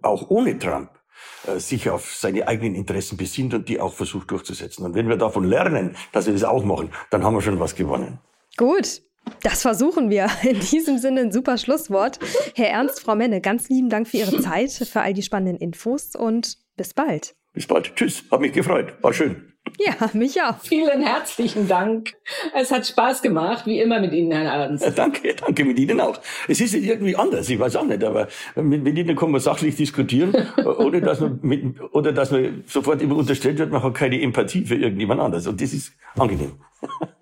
auch 0.00 0.30
ohne 0.30 0.58
Trump 0.58 0.88
äh, 1.46 1.58
sich 1.58 1.90
auf 1.90 2.14
seine 2.14 2.48
eigenen 2.48 2.76
Interessen 2.76 3.18
besinnt 3.18 3.52
und 3.52 3.68
die 3.68 3.80
auch 3.80 3.92
versucht 3.92 4.30
durchzusetzen. 4.30 4.86
Und 4.86 4.94
wenn 4.94 5.10
wir 5.10 5.18
davon 5.18 5.44
lernen, 5.44 5.94
dass 6.12 6.24
wir 6.24 6.32
das 6.32 6.44
auch 6.44 6.64
machen, 6.64 6.88
dann 7.10 7.22
haben 7.22 7.34
wir 7.34 7.42
schon 7.42 7.60
was 7.60 7.74
gewonnen. 7.74 8.18
Gut. 8.56 9.02
Das 9.42 9.62
versuchen 9.62 10.10
wir. 10.10 10.28
In 10.42 10.60
diesem 10.60 10.98
Sinne 10.98 11.22
ein 11.22 11.32
super 11.32 11.58
Schlusswort. 11.58 12.18
Herr 12.54 12.68
Ernst, 12.68 13.00
Frau 13.00 13.14
Menne, 13.14 13.40
ganz 13.40 13.68
lieben 13.68 13.90
Dank 13.90 14.08
für 14.08 14.18
Ihre 14.18 14.40
Zeit, 14.40 14.72
für 14.72 15.00
all 15.00 15.14
die 15.14 15.22
spannenden 15.22 15.58
Infos 15.58 16.16
und 16.16 16.58
bis 16.76 16.94
bald. 16.94 17.34
Bis 17.52 17.66
bald. 17.66 17.94
Tschüss. 17.94 18.24
Hat 18.30 18.40
mich 18.40 18.52
gefreut. 18.52 18.94
War 19.02 19.12
schön. 19.12 19.54
Ja, 19.78 20.10
mich 20.12 20.40
auch. 20.40 20.58
Vielen 20.60 21.02
herzlichen 21.02 21.66
Dank. 21.66 22.14
Es 22.54 22.70
hat 22.70 22.86
Spaß 22.86 23.22
gemacht, 23.22 23.66
wie 23.66 23.80
immer 23.80 24.00
mit 24.00 24.12
Ihnen, 24.12 24.30
Herr 24.30 24.52
Ernst. 24.52 24.86
danke, 24.96 25.34
danke 25.34 25.64
mit 25.64 25.78
Ihnen 25.78 26.00
auch. 26.00 26.20
Es 26.46 26.60
ist 26.60 26.74
irgendwie 26.74 27.16
anders, 27.16 27.48
ich 27.48 27.58
weiß 27.58 27.76
auch 27.76 27.84
nicht, 27.84 28.04
aber 28.04 28.28
mit, 28.54 28.84
mit 28.84 28.96
Ihnen 28.96 29.16
kann 29.16 29.30
man 29.30 29.40
sachlich 29.40 29.74
diskutieren, 29.76 30.34
ohne 30.64 31.00
dass 31.00 31.20
man 31.20 31.40
mit, 31.42 31.80
oder 31.92 32.12
dass 32.12 32.30
man 32.30 32.62
sofort 32.66 33.02
immer 33.02 33.16
unterstellt 33.16 33.58
wird, 33.58 33.72
man 33.72 33.82
hat 33.82 33.94
keine 33.94 34.20
Empathie 34.20 34.64
für 34.64 34.76
irgendjemand 34.76 35.20
anders. 35.20 35.46
Und 35.46 35.60
das 35.60 35.72
ist 35.72 35.92
angenehm. 36.16 36.52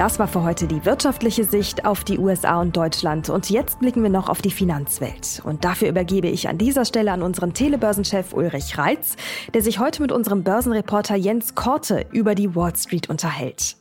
Das 0.00 0.18
war 0.18 0.28
für 0.28 0.42
heute 0.42 0.66
die 0.66 0.86
wirtschaftliche 0.86 1.44
Sicht 1.44 1.84
auf 1.84 2.04
die 2.04 2.18
USA 2.18 2.62
und 2.62 2.74
Deutschland. 2.74 3.28
Und 3.28 3.50
jetzt 3.50 3.80
blicken 3.80 4.02
wir 4.02 4.08
noch 4.08 4.30
auf 4.30 4.40
die 4.40 4.50
Finanzwelt. 4.50 5.42
Und 5.44 5.62
dafür 5.62 5.90
übergebe 5.90 6.26
ich 6.26 6.48
an 6.48 6.56
dieser 6.56 6.86
Stelle 6.86 7.12
an 7.12 7.22
unseren 7.22 7.52
Telebörsenchef 7.52 8.32
Ulrich 8.32 8.78
Reitz, 8.78 9.16
der 9.52 9.60
sich 9.60 9.78
heute 9.78 10.00
mit 10.00 10.10
unserem 10.10 10.42
Börsenreporter 10.42 11.16
Jens 11.16 11.54
Korte 11.54 12.06
über 12.12 12.34
die 12.34 12.56
Wall 12.56 12.74
Street 12.76 13.10
unterhält. 13.10 13.76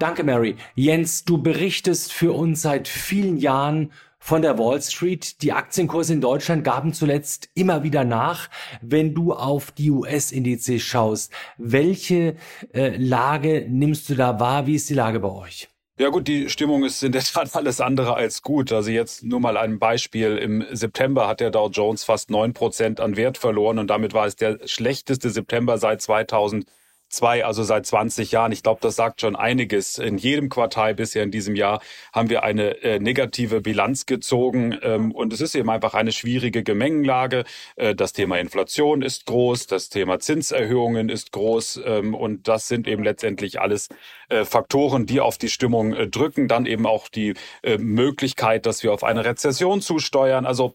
Danke, 0.00 0.24
Mary. 0.24 0.56
Jens, 0.74 1.24
du 1.24 1.38
berichtest 1.38 2.12
für 2.12 2.32
uns 2.32 2.60
seit 2.60 2.88
vielen 2.88 3.36
Jahren 3.36 3.92
von 4.18 4.42
der 4.42 4.58
Wall 4.58 4.80
Street. 4.82 5.42
Die 5.42 5.52
Aktienkurse 5.52 6.12
in 6.12 6.20
Deutschland 6.20 6.64
gaben 6.64 6.92
zuletzt 6.92 7.48
immer 7.54 7.82
wieder 7.82 8.04
nach. 8.04 8.48
Wenn 8.82 9.14
du 9.14 9.32
auf 9.32 9.70
die 9.70 9.90
US-Indizes 9.90 10.82
schaust, 10.82 11.32
welche 11.56 12.36
äh, 12.72 12.96
Lage 12.96 13.66
nimmst 13.68 14.08
du 14.08 14.14
da 14.14 14.40
wahr? 14.40 14.66
Wie 14.66 14.74
ist 14.74 14.88
die 14.90 14.94
Lage 14.94 15.20
bei 15.20 15.30
euch? 15.30 15.68
Ja 16.00 16.10
gut, 16.10 16.28
die 16.28 16.48
Stimmung 16.48 16.84
ist 16.84 17.02
in 17.02 17.10
der 17.10 17.24
Tat 17.24 17.56
alles 17.56 17.80
andere 17.80 18.14
als 18.14 18.42
gut. 18.42 18.70
Also 18.70 18.88
jetzt 18.90 19.24
nur 19.24 19.40
mal 19.40 19.56
ein 19.56 19.80
Beispiel. 19.80 20.36
Im 20.38 20.64
September 20.70 21.26
hat 21.26 21.40
der 21.40 21.50
Dow 21.50 21.68
Jones 21.68 22.04
fast 22.04 22.30
neun 22.30 22.52
Prozent 22.52 23.00
an 23.00 23.16
Wert 23.16 23.36
verloren 23.36 23.80
und 23.80 23.88
damit 23.88 24.14
war 24.14 24.26
es 24.26 24.36
der 24.36 24.60
schlechteste 24.66 25.30
September 25.30 25.76
seit 25.76 26.00
2000 26.00 26.66
zwei, 27.08 27.44
also 27.44 27.62
seit 27.62 27.86
20 27.86 28.32
Jahren. 28.32 28.52
Ich 28.52 28.62
glaube, 28.62 28.80
das 28.82 28.96
sagt 28.96 29.20
schon 29.20 29.36
einiges. 29.36 29.98
In 29.98 30.18
jedem 30.18 30.48
Quartal 30.48 30.94
bisher 30.94 31.22
in 31.22 31.30
diesem 31.30 31.56
Jahr 31.56 31.80
haben 32.12 32.30
wir 32.30 32.42
eine 32.42 32.82
äh, 32.82 32.98
negative 32.98 33.60
Bilanz 33.60 34.06
gezogen 34.06 34.78
ähm, 34.82 35.12
und 35.12 35.32
es 35.32 35.40
ist 35.40 35.54
eben 35.54 35.70
einfach 35.70 35.94
eine 35.94 36.12
schwierige 36.12 36.62
Gemengenlage. 36.62 37.44
Äh, 37.76 37.94
das 37.94 38.12
Thema 38.12 38.38
Inflation 38.38 39.02
ist 39.02 39.26
groß, 39.26 39.66
das 39.66 39.88
Thema 39.88 40.20
Zinserhöhungen 40.20 41.08
ist 41.08 41.32
groß 41.32 41.80
ähm, 41.84 42.14
und 42.14 42.48
das 42.48 42.68
sind 42.68 42.86
eben 42.86 43.02
letztendlich 43.02 43.60
alles 43.60 43.88
äh, 44.28 44.44
Faktoren, 44.44 45.06
die 45.06 45.20
auf 45.20 45.38
die 45.38 45.48
Stimmung 45.48 45.94
äh, 45.94 46.08
drücken. 46.08 46.48
Dann 46.48 46.66
eben 46.66 46.86
auch 46.86 47.08
die 47.08 47.34
äh, 47.62 47.78
Möglichkeit, 47.78 48.66
dass 48.66 48.82
wir 48.82 48.92
auf 48.92 49.04
eine 49.04 49.24
Rezession 49.24 49.80
zusteuern. 49.80 50.46
Also 50.46 50.74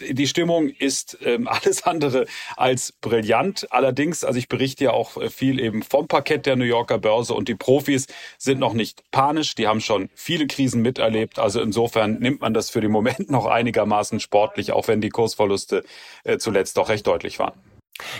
die 0.00 0.26
Stimmung 0.26 0.68
ist 0.68 1.18
ähm, 1.22 1.48
alles 1.48 1.84
andere 1.84 2.26
als 2.56 2.92
brillant. 2.92 3.66
Allerdings, 3.70 4.24
also 4.24 4.38
ich 4.38 4.48
berichte 4.48 4.84
ja 4.84 4.90
auch 4.92 5.16
äh, 5.16 5.30
viel 5.30 5.60
eben 5.60 5.82
vom 5.82 6.06
Parkett 6.08 6.46
der 6.46 6.56
New 6.56 6.64
Yorker 6.64 6.98
Börse 6.98 7.34
und 7.34 7.48
die 7.48 7.54
Profis 7.54 8.06
sind 8.38 8.58
noch 8.58 8.74
nicht 8.74 9.02
panisch. 9.10 9.54
Die 9.54 9.66
haben 9.66 9.80
schon 9.80 10.08
viele 10.14 10.46
Krisen 10.46 10.82
miterlebt. 10.82 11.38
Also 11.38 11.60
insofern 11.60 12.18
nimmt 12.18 12.40
man 12.40 12.54
das 12.54 12.70
für 12.70 12.80
den 12.80 12.90
Moment 12.90 13.30
noch 13.30 13.46
einigermaßen 13.46 14.20
sportlich, 14.20 14.72
auch 14.72 14.88
wenn 14.88 15.00
die 15.00 15.10
Kursverluste 15.10 15.84
äh, 16.24 16.38
zuletzt 16.38 16.76
doch 16.76 16.88
recht 16.88 17.06
deutlich 17.06 17.38
waren. 17.38 17.54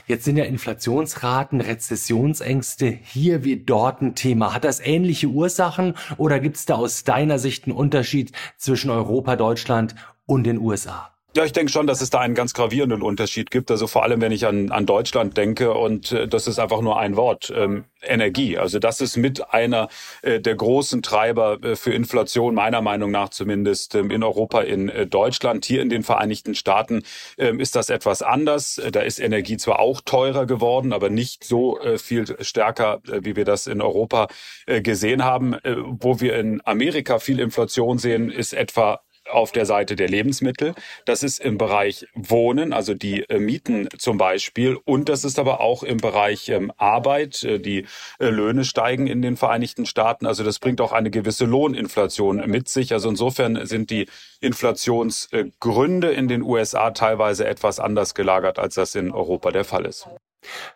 Jetzt 0.07 0.24
sind 0.24 0.39
ja 0.39 0.45
Inflationsraten, 0.45 1.61
Rezessionsängste 1.61 2.87
hier 2.87 3.45
wie 3.45 3.59
dort 3.59 4.01
ein 4.01 4.14
Thema. 4.14 4.55
Hat 4.55 4.64
das 4.64 4.81
ähnliche 4.81 5.27
Ursachen 5.27 5.95
oder 6.16 6.41
gibt 6.41 6.57
es 6.57 6.64
da 6.64 6.77
aus 6.77 7.05
deiner 7.05 7.39
Sicht 7.39 7.66
einen 7.66 7.77
Unterschied 7.77 8.33
zwischen 8.57 8.89
Europa, 8.91 9.37
Deutschland 9.37 9.95
und 10.24 10.45
den 10.45 10.59
USA? 10.59 11.16
Ja, 11.37 11.45
ich 11.45 11.53
denke 11.53 11.70
schon, 11.70 11.87
dass 11.87 12.01
es 12.01 12.09
da 12.09 12.20
einen 12.20 12.34
ganz 12.34 12.55
gravierenden 12.55 13.03
Unterschied 13.03 13.51
gibt. 13.51 13.70
Also 13.70 13.87
vor 13.87 14.05
allem, 14.05 14.22
wenn 14.22 14.32
ich 14.32 14.47
an, 14.47 14.70
an 14.70 14.87
Deutschland 14.87 15.37
denke 15.37 15.74
und 15.74 16.11
äh, 16.12 16.26
das 16.26 16.47
ist 16.47 16.59
einfach 16.59 16.80
nur 16.80 16.99
ein 16.99 17.14
Wort, 17.14 17.53
ähm, 17.55 17.84
Energie. 18.03 18.57
Also 18.57 18.78
das 18.78 19.03
ist 19.03 19.18
mit 19.18 19.53
einer 19.53 19.89
äh, 20.22 20.41
der 20.41 20.55
großen 20.55 21.03
Treiber 21.03 21.62
äh, 21.62 21.76
für 21.76 21.93
Inflation, 21.93 22.55
meiner 22.55 22.80
Meinung 22.80 23.11
nach 23.11 23.28
zumindest 23.28 23.95
ähm, 23.95 24.11
in 24.11 24.22
Europa, 24.22 24.62
in 24.62 24.89
äh, 24.89 25.07
Deutschland. 25.07 25.66
Hier 25.66 25.82
in 25.82 25.91
den 25.91 26.05
Vereinigten 26.05 26.55
Staaten 26.55 27.03
ähm, 27.37 27.61
ist 27.61 27.76
das 27.76 27.91
etwas 27.91 28.22
anders. 28.22 28.78
Äh, 28.78 28.91
da 28.91 29.01
ist 29.01 29.18
Energie 29.18 29.59
zwar 29.59 29.80
auch 29.80 30.01
teurer 30.01 30.47
geworden, 30.47 30.95
aber 30.95 31.11
nicht 31.11 31.45
so 31.45 31.78
äh, 31.80 31.99
viel 31.99 32.37
stärker, 32.41 33.03
äh, 33.09 33.24
wie 33.24 33.37
wir 33.37 33.45
das 33.45 33.66
in 33.66 33.82
Europa 33.82 34.28
äh, 34.66 34.80
gesehen 34.80 35.22
haben. 35.24 35.53
Äh, 35.53 35.76
wo 35.78 36.20
wir 36.20 36.39
in 36.39 36.62
Amerika 36.64 37.18
viel 37.18 37.41
Inflation 37.41 37.99
sehen, 37.99 38.30
ist 38.30 38.55
etwa 38.55 39.01
auf 39.31 39.53
der 39.53 39.66
Seite 39.66 39.97
der 39.97 40.09
Lebensmittel. 40.09 40.74
Das 41.05 41.22
ist 41.22 41.41
im 41.41 41.59
Bereich 41.59 42.07
Wohnen, 42.14 42.72
also 42.72 42.95
die 42.95 43.29
äh, 43.29 43.39
Mieten 43.39 43.89
zum 43.99 44.18
Beispiel. 44.18 44.79
Und 44.85 45.09
das 45.09 45.24
ist 45.24 45.39
aber 45.39 45.61
auch 45.61 45.83
im 45.83 45.99
Bereich 45.99 46.49
ähm, 46.49 46.72
Arbeit. 46.77 47.43
Äh, 47.45 47.59
die 47.59 47.87
äh, 48.18 48.29
Löhne 48.29 48.64
steigen 48.64 49.07
in 49.07 49.22
den 49.22 49.37
Vereinigten 49.37 49.87
Staaten. 49.87 50.27
Also 50.27 50.45
das 50.45 50.59
bringt 50.59 50.81
auch 50.81 50.93
eine 50.93 51.11
gewisse 51.11 51.45
Lohninflation 51.45 52.43
mit 52.47 52.68
sich. 52.68 52.93
Also 52.93 53.09
insofern 53.09 53.66
sind 53.66 53.91
die 53.91 54.07
Inflationsgründe 54.41 56.12
in 56.12 56.29
den 56.29 56.43
USA 56.43 56.91
teilweise 56.91 57.47
etwas 57.47 57.81
anders 57.81 58.14
gelagert, 58.14 58.59
als 58.59 58.74
das 58.74 58.95
in 58.95 59.11
Europa 59.11 59.51
der 59.51 59.64
Fall 59.64 59.87
ist. 59.87 60.09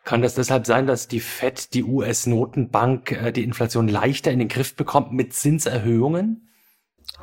Kann 0.05 0.23
das 0.23 0.35
deshalb 0.35 0.67
sein, 0.67 0.87
dass 0.87 1.07
die 1.07 1.21
Fed, 1.21 1.75
die 1.75 1.85
US-Notenbank, 1.85 3.33
die 3.35 3.45
Inflation 3.45 3.87
leichter 3.87 4.33
in 4.33 4.41
den 4.41 4.49
Griff 4.49 4.75
bekommt 4.75 5.13
mit 5.13 5.33
Zinserhöhungen? 5.33 6.50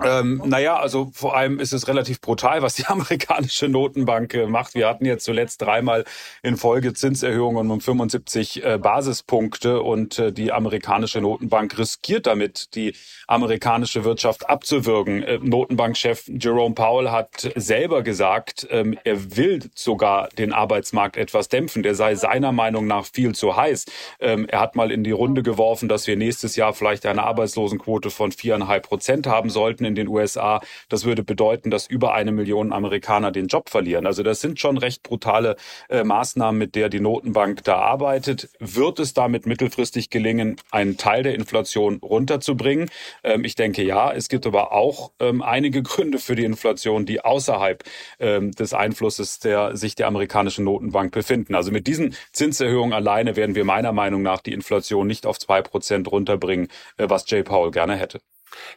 Ähm, 0.04 0.42
naja, 0.46 0.78
also 0.78 1.10
vor 1.14 1.36
allem 1.36 1.60
ist 1.60 1.74
es 1.74 1.88
relativ 1.88 2.22
brutal, 2.22 2.62
was 2.62 2.76
die 2.76 2.86
amerikanische 2.88 3.68
Notenbank 3.68 4.34
äh, 4.34 4.46
macht. 4.46 4.76
Wir 4.76 4.88
hatten 4.88 5.06
jetzt 5.06 5.26
zuletzt 5.26 5.62
dreimal 5.62 6.06
in 6.44 6.58
Folge 6.58 6.94
Zinserhöhungen 6.94 7.70
um 7.72 7.82
75 7.82 8.64
äh, 8.64 8.78
Basispunkte 8.78 9.82
und 9.82 10.20
äh, 10.20 10.32
die 10.32 10.52
amerikanische 10.52 11.20
Notenbank 11.20 11.78
riskiert 11.78 12.28
damit, 12.28 12.76
die 12.76 12.94
amerikanische 13.28 14.04
Wirtschaft 14.04 14.50
abzuwürgen. 14.50 15.24
Äh, 15.24 15.40
Notenbankchef 15.42 16.28
Jerome 16.28 16.76
Powell 16.76 17.10
hat 17.10 17.52
selber 17.56 18.04
gesagt, 18.04 18.68
ähm, 18.70 18.98
er 19.04 19.36
will 19.36 19.64
sogar 19.74 20.30
den 20.30 20.54
Arbeitsmarkt 20.54 21.18
etwas 21.18 21.50
dämpfen. 21.50 21.82
Der 21.82 21.96
sei 21.96 22.16
seiner 22.16 22.52
Meinung 22.52 22.86
nach 22.86 23.06
viel 23.06 23.34
zu 23.34 23.56
heiß. 23.56 23.86
Ähm, 24.20 24.48
er 24.48 24.60
hat 24.60 24.76
mal 24.76 24.92
in 24.92 25.04
die 25.04 25.12
Runde 25.12 25.42
geworfen, 25.42 25.90
dass 25.90 26.06
wir 26.06 26.16
nächstes 26.18 26.56
Jahr 26.56 26.74
vielleicht 26.74 27.06
eine 27.06 27.24
Arbeitslosenquote 27.24 28.12
von 28.12 28.32
viereinhalb 28.32 28.88
Prozent 28.88 29.26
haben 29.26 29.50
sollten 29.50 29.87
in 29.88 29.96
den 29.96 30.08
USA. 30.08 30.62
Das 30.90 31.06
würde 31.06 31.24
bedeuten, 31.24 31.72
dass 31.72 31.88
über 31.88 32.14
eine 32.14 32.32
Million 32.32 32.72
Amerikaner 32.74 33.32
den 33.32 33.48
Job 33.48 33.70
verlieren. 33.70 34.06
Also 34.06 34.24
das 34.24 34.42
sind 34.42 34.60
schon 34.60 34.78
recht 34.78 35.04
brutale 35.04 35.56
äh, 35.90 36.04
Maßnahmen, 36.04 36.58
mit 36.60 36.76
der 36.76 36.90
die 36.90 37.00
Notenbank 37.00 37.64
da 37.64 37.78
arbeitet. 37.78 38.50
Wird 38.60 39.00
es 39.00 39.14
damit 39.14 39.46
mittelfristig 39.46 40.10
gelingen, 40.10 40.58
einen 40.72 40.98
Teil 40.98 41.24
der 41.24 41.36
Inflation 41.36 41.98
runterzubringen? 41.98 42.90
Ähm, 43.24 43.44
ich 43.44 43.56
denke 43.56 43.84
ja. 43.84 44.12
Es 44.12 44.30
gibt 44.30 44.46
aber 44.46 44.72
auch 44.72 45.12
ähm, 45.20 45.42
einige 45.42 45.82
Gründe 45.82 46.20
für 46.20 46.36
die 46.36 46.44
Inflation, 46.44 47.06
die 47.06 47.22
außerhalb 47.22 47.84
ähm, 48.20 48.52
des 48.52 48.74
Einflusses 48.74 49.40
der 49.40 49.76
sich 49.78 49.96
der 49.96 50.08
amerikanischen 50.08 50.66
Notenbank 50.66 51.12
befinden. 51.12 51.56
Also 51.56 51.72
mit 51.72 51.88
diesen 51.88 52.16
Zinserhöhungen 52.34 52.94
alleine 52.94 53.36
werden 53.36 53.56
wir 53.56 53.66
meiner 53.66 53.94
Meinung 53.94 54.22
nach 54.22 54.42
die 54.42 54.54
Inflation 54.54 55.08
nicht 55.08 55.26
auf 55.26 55.40
zwei 55.40 55.62
Prozent 55.62 56.12
runterbringen, 56.12 56.68
äh, 56.98 57.10
was 57.10 57.30
Jay 57.30 57.44
Powell 57.44 57.72
gerne 57.72 57.96
hätte. 57.96 58.20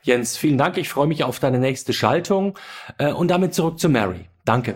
Jens, 0.02 0.36
vielen 0.36 0.58
Dank. 0.58 0.76
Ich 0.76 0.88
freue 0.88 1.06
mich 1.06 1.24
auf 1.24 1.38
deine 1.38 1.58
nächste 1.58 1.92
Schaltung. 1.92 2.58
Äh, 2.98 3.12
und 3.12 3.28
damit 3.28 3.54
zurück 3.54 3.78
zu 3.78 3.88
Mary. 3.88 4.26
Danke. 4.44 4.74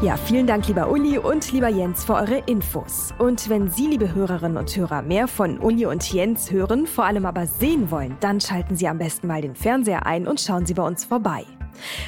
Ja, 0.00 0.16
vielen 0.16 0.46
Dank, 0.46 0.68
lieber 0.68 0.88
Uli 0.90 1.18
und 1.18 1.50
lieber 1.50 1.68
Jens, 1.68 2.04
für 2.04 2.14
eure 2.14 2.38
Infos. 2.46 3.12
Und 3.18 3.48
wenn 3.48 3.68
Sie, 3.68 3.88
liebe 3.88 4.14
Hörerinnen 4.14 4.56
und 4.56 4.76
Hörer, 4.76 5.02
mehr 5.02 5.26
von 5.26 5.58
Uli 5.58 5.86
und 5.86 6.12
Jens 6.12 6.52
hören, 6.52 6.86
vor 6.86 7.04
allem 7.04 7.26
aber 7.26 7.48
sehen 7.48 7.90
wollen, 7.90 8.16
dann 8.20 8.40
schalten 8.40 8.76
Sie 8.76 8.86
am 8.86 8.98
besten 8.98 9.26
mal 9.26 9.42
den 9.42 9.56
Fernseher 9.56 10.06
ein 10.06 10.28
und 10.28 10.40
schauen 10.40 10.66
Sie 10.66 10.74
bei 10.74 10.84
uns 10.84 11.04
vorbei. 11.04 11.44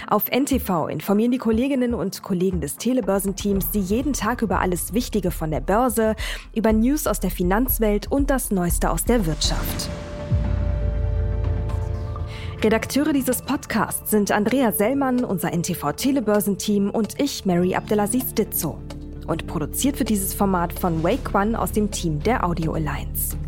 Auf 0.06 0.30
NTV 0.30 0.88
informieren 0.88 1.32
die 1.32 1.38
Kolleginnen 1.38 1.94
und 1.94 2.22
Kollegen 2.22 2.60
des 2.60 2.76
Telebörsenteams 2.76 3.72
Sie 3.72 3.80
jeden 3.80 4.12
Tag 4.12 4.42
über 4.42 4.60
alles 4.60 4.92
Wichtige 4.94 5.30
von 5.30 5.50
der 5.50 5.60
Börse, 5.60 6.16
über 6.54 6.72
News 6.72 7.06
aus 7.06 7.20
der 7.20 7.30
Finanzwelt 7.30 8.10
und 8.10 8.30
das 8.30 8.50
Neueste 8.50 8.90
aus 8.90 9.04
der 9.04 9.26
Wirtschaft. 9.26 9.90
Redakteure 12.62 13.14
dieses 13.14 13.40
Podcasts 13.40 14.10
sind 14.10 14.30
Andrea 14.32 14.72
Sellmann, 14.72 15.24
unser 15.24 15.50
NTV 15.50 15.92
Telebörsenteam 15.92 16.90
und 16.90 17.18
ich, 17.18 17.46
Mary 17.46 17.74
Abdelaziz 17.74 18.34
Ditzo. 18.34 18.78
Und 19.26 19.46
produziert 19.46 19.98
wird 19.98 20.10
dieses 20.10 20.34
Format 20.34 20.72
von 20.72 21.02
Wake 21.02 21.34
One 21.34 21.58
aus 21.58 21.72
dem 21.72 21.90
Team 21.90 22.22
der 22.22 22.44
Audio 22.44 22.72
Alliance. 22.72 23.38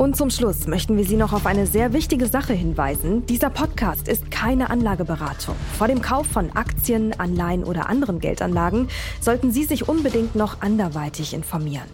Und 0.00 0.16
zum 0.16 0.30
Schluss 0.30 0.66
möchten 0.66 0.96
wir 0.96 1.04
Sie 1.04 1.16
noch 1.16 1.34
auf 1.34 1.44
eine 1.44 1.66
sehr 1.66 1.92
wichtige 1.92 2.26
Sache 2.26 2.54
hinweisen. 2.54 3.26
Dieser 3.26 3.50
Podcast 3.50 4.08
ist 4.08 4.30
keine 4.30 4.70
Anlageberatung. 4.70 5.54
Vor 5.76 5.88
dem 5.88 6.00
Kauf 6.00 6.26
von 6.26 6.50
Aktien, 6.52 7.12
Anleihen 7.20 7.64
oder 7.64 7.90
anderen 7.90 8.18
Geldanlagen 8.18 8.88
sollten 9.20 9.52
Sie 9.52 9.64
sich 9.64 9.90
unbedingt 9.90 10.34
noch 10.34 10.62
anderweitig 10.62 11.34
informieren. 11.34 11.84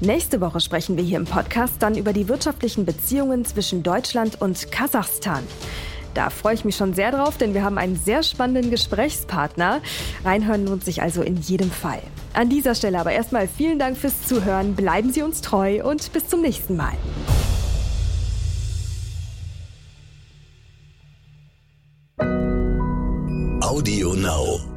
Nächste 0.00 0.40
Woche 0.40 0.58
sprechen 0.58 0.96
wir 0.96 1.04
hier 1.04 1.18
im 1.18 1.26
Podcast 1.26 1.74
dann 1.78 1.96
über 1.96 2.12
die 2.12 2.26
wirtschaftlichen 2.26 2.84
Beziehungen 2.84 3.44
zwischen 3.44 3.84
Deutschland 3.84 4.40
und 4.40 4.72
Kasachstan. 4.72 5.44
Da 6.14 6.30
freue 6.30 6.54
ich 6.54 6.64
mich 6.64 6.76
schon 6.76 6.94
sehr 6.94 7.10
drauf, 7.10 7.38
denn 7.38 7.54
wir 7.54 7.64
haben 7.64 7.78
einen 7.78 7.96
sehr 7.96 8.22
spannenden 8.22 8.70
Gesprächspartner. 8.70 9.80
Reinhören 10.24 10.66
lohnt 10.66 10.84
sich 10.84 11.02
also 11.02 11.22
in 11.22 11.36
jedem 11.36 11.70
Fall. 11.70 12.02
An 12.34 12.48
dieser 12.48 12.74
Stelle 12.74 12.98
aber 12.98 13.12
erstmal 13.12 13.48
vielen 13.48 13.78
Dank 13.78 13.96
fürs 13.96 14.26
Zuhören. 14.26 14.74
Bleiben 14.74 15.12
Sie 15.12 15.22
uns 15.22 15.40
treu 15.40 15.82
und 15.84 16.12
bis 16.12 16.28
zum 16.28 16.40
nächsten 16.40 16.76
Mal. 16.76 16.92
Audio 23.60 24.14
Now. 24.14 24.71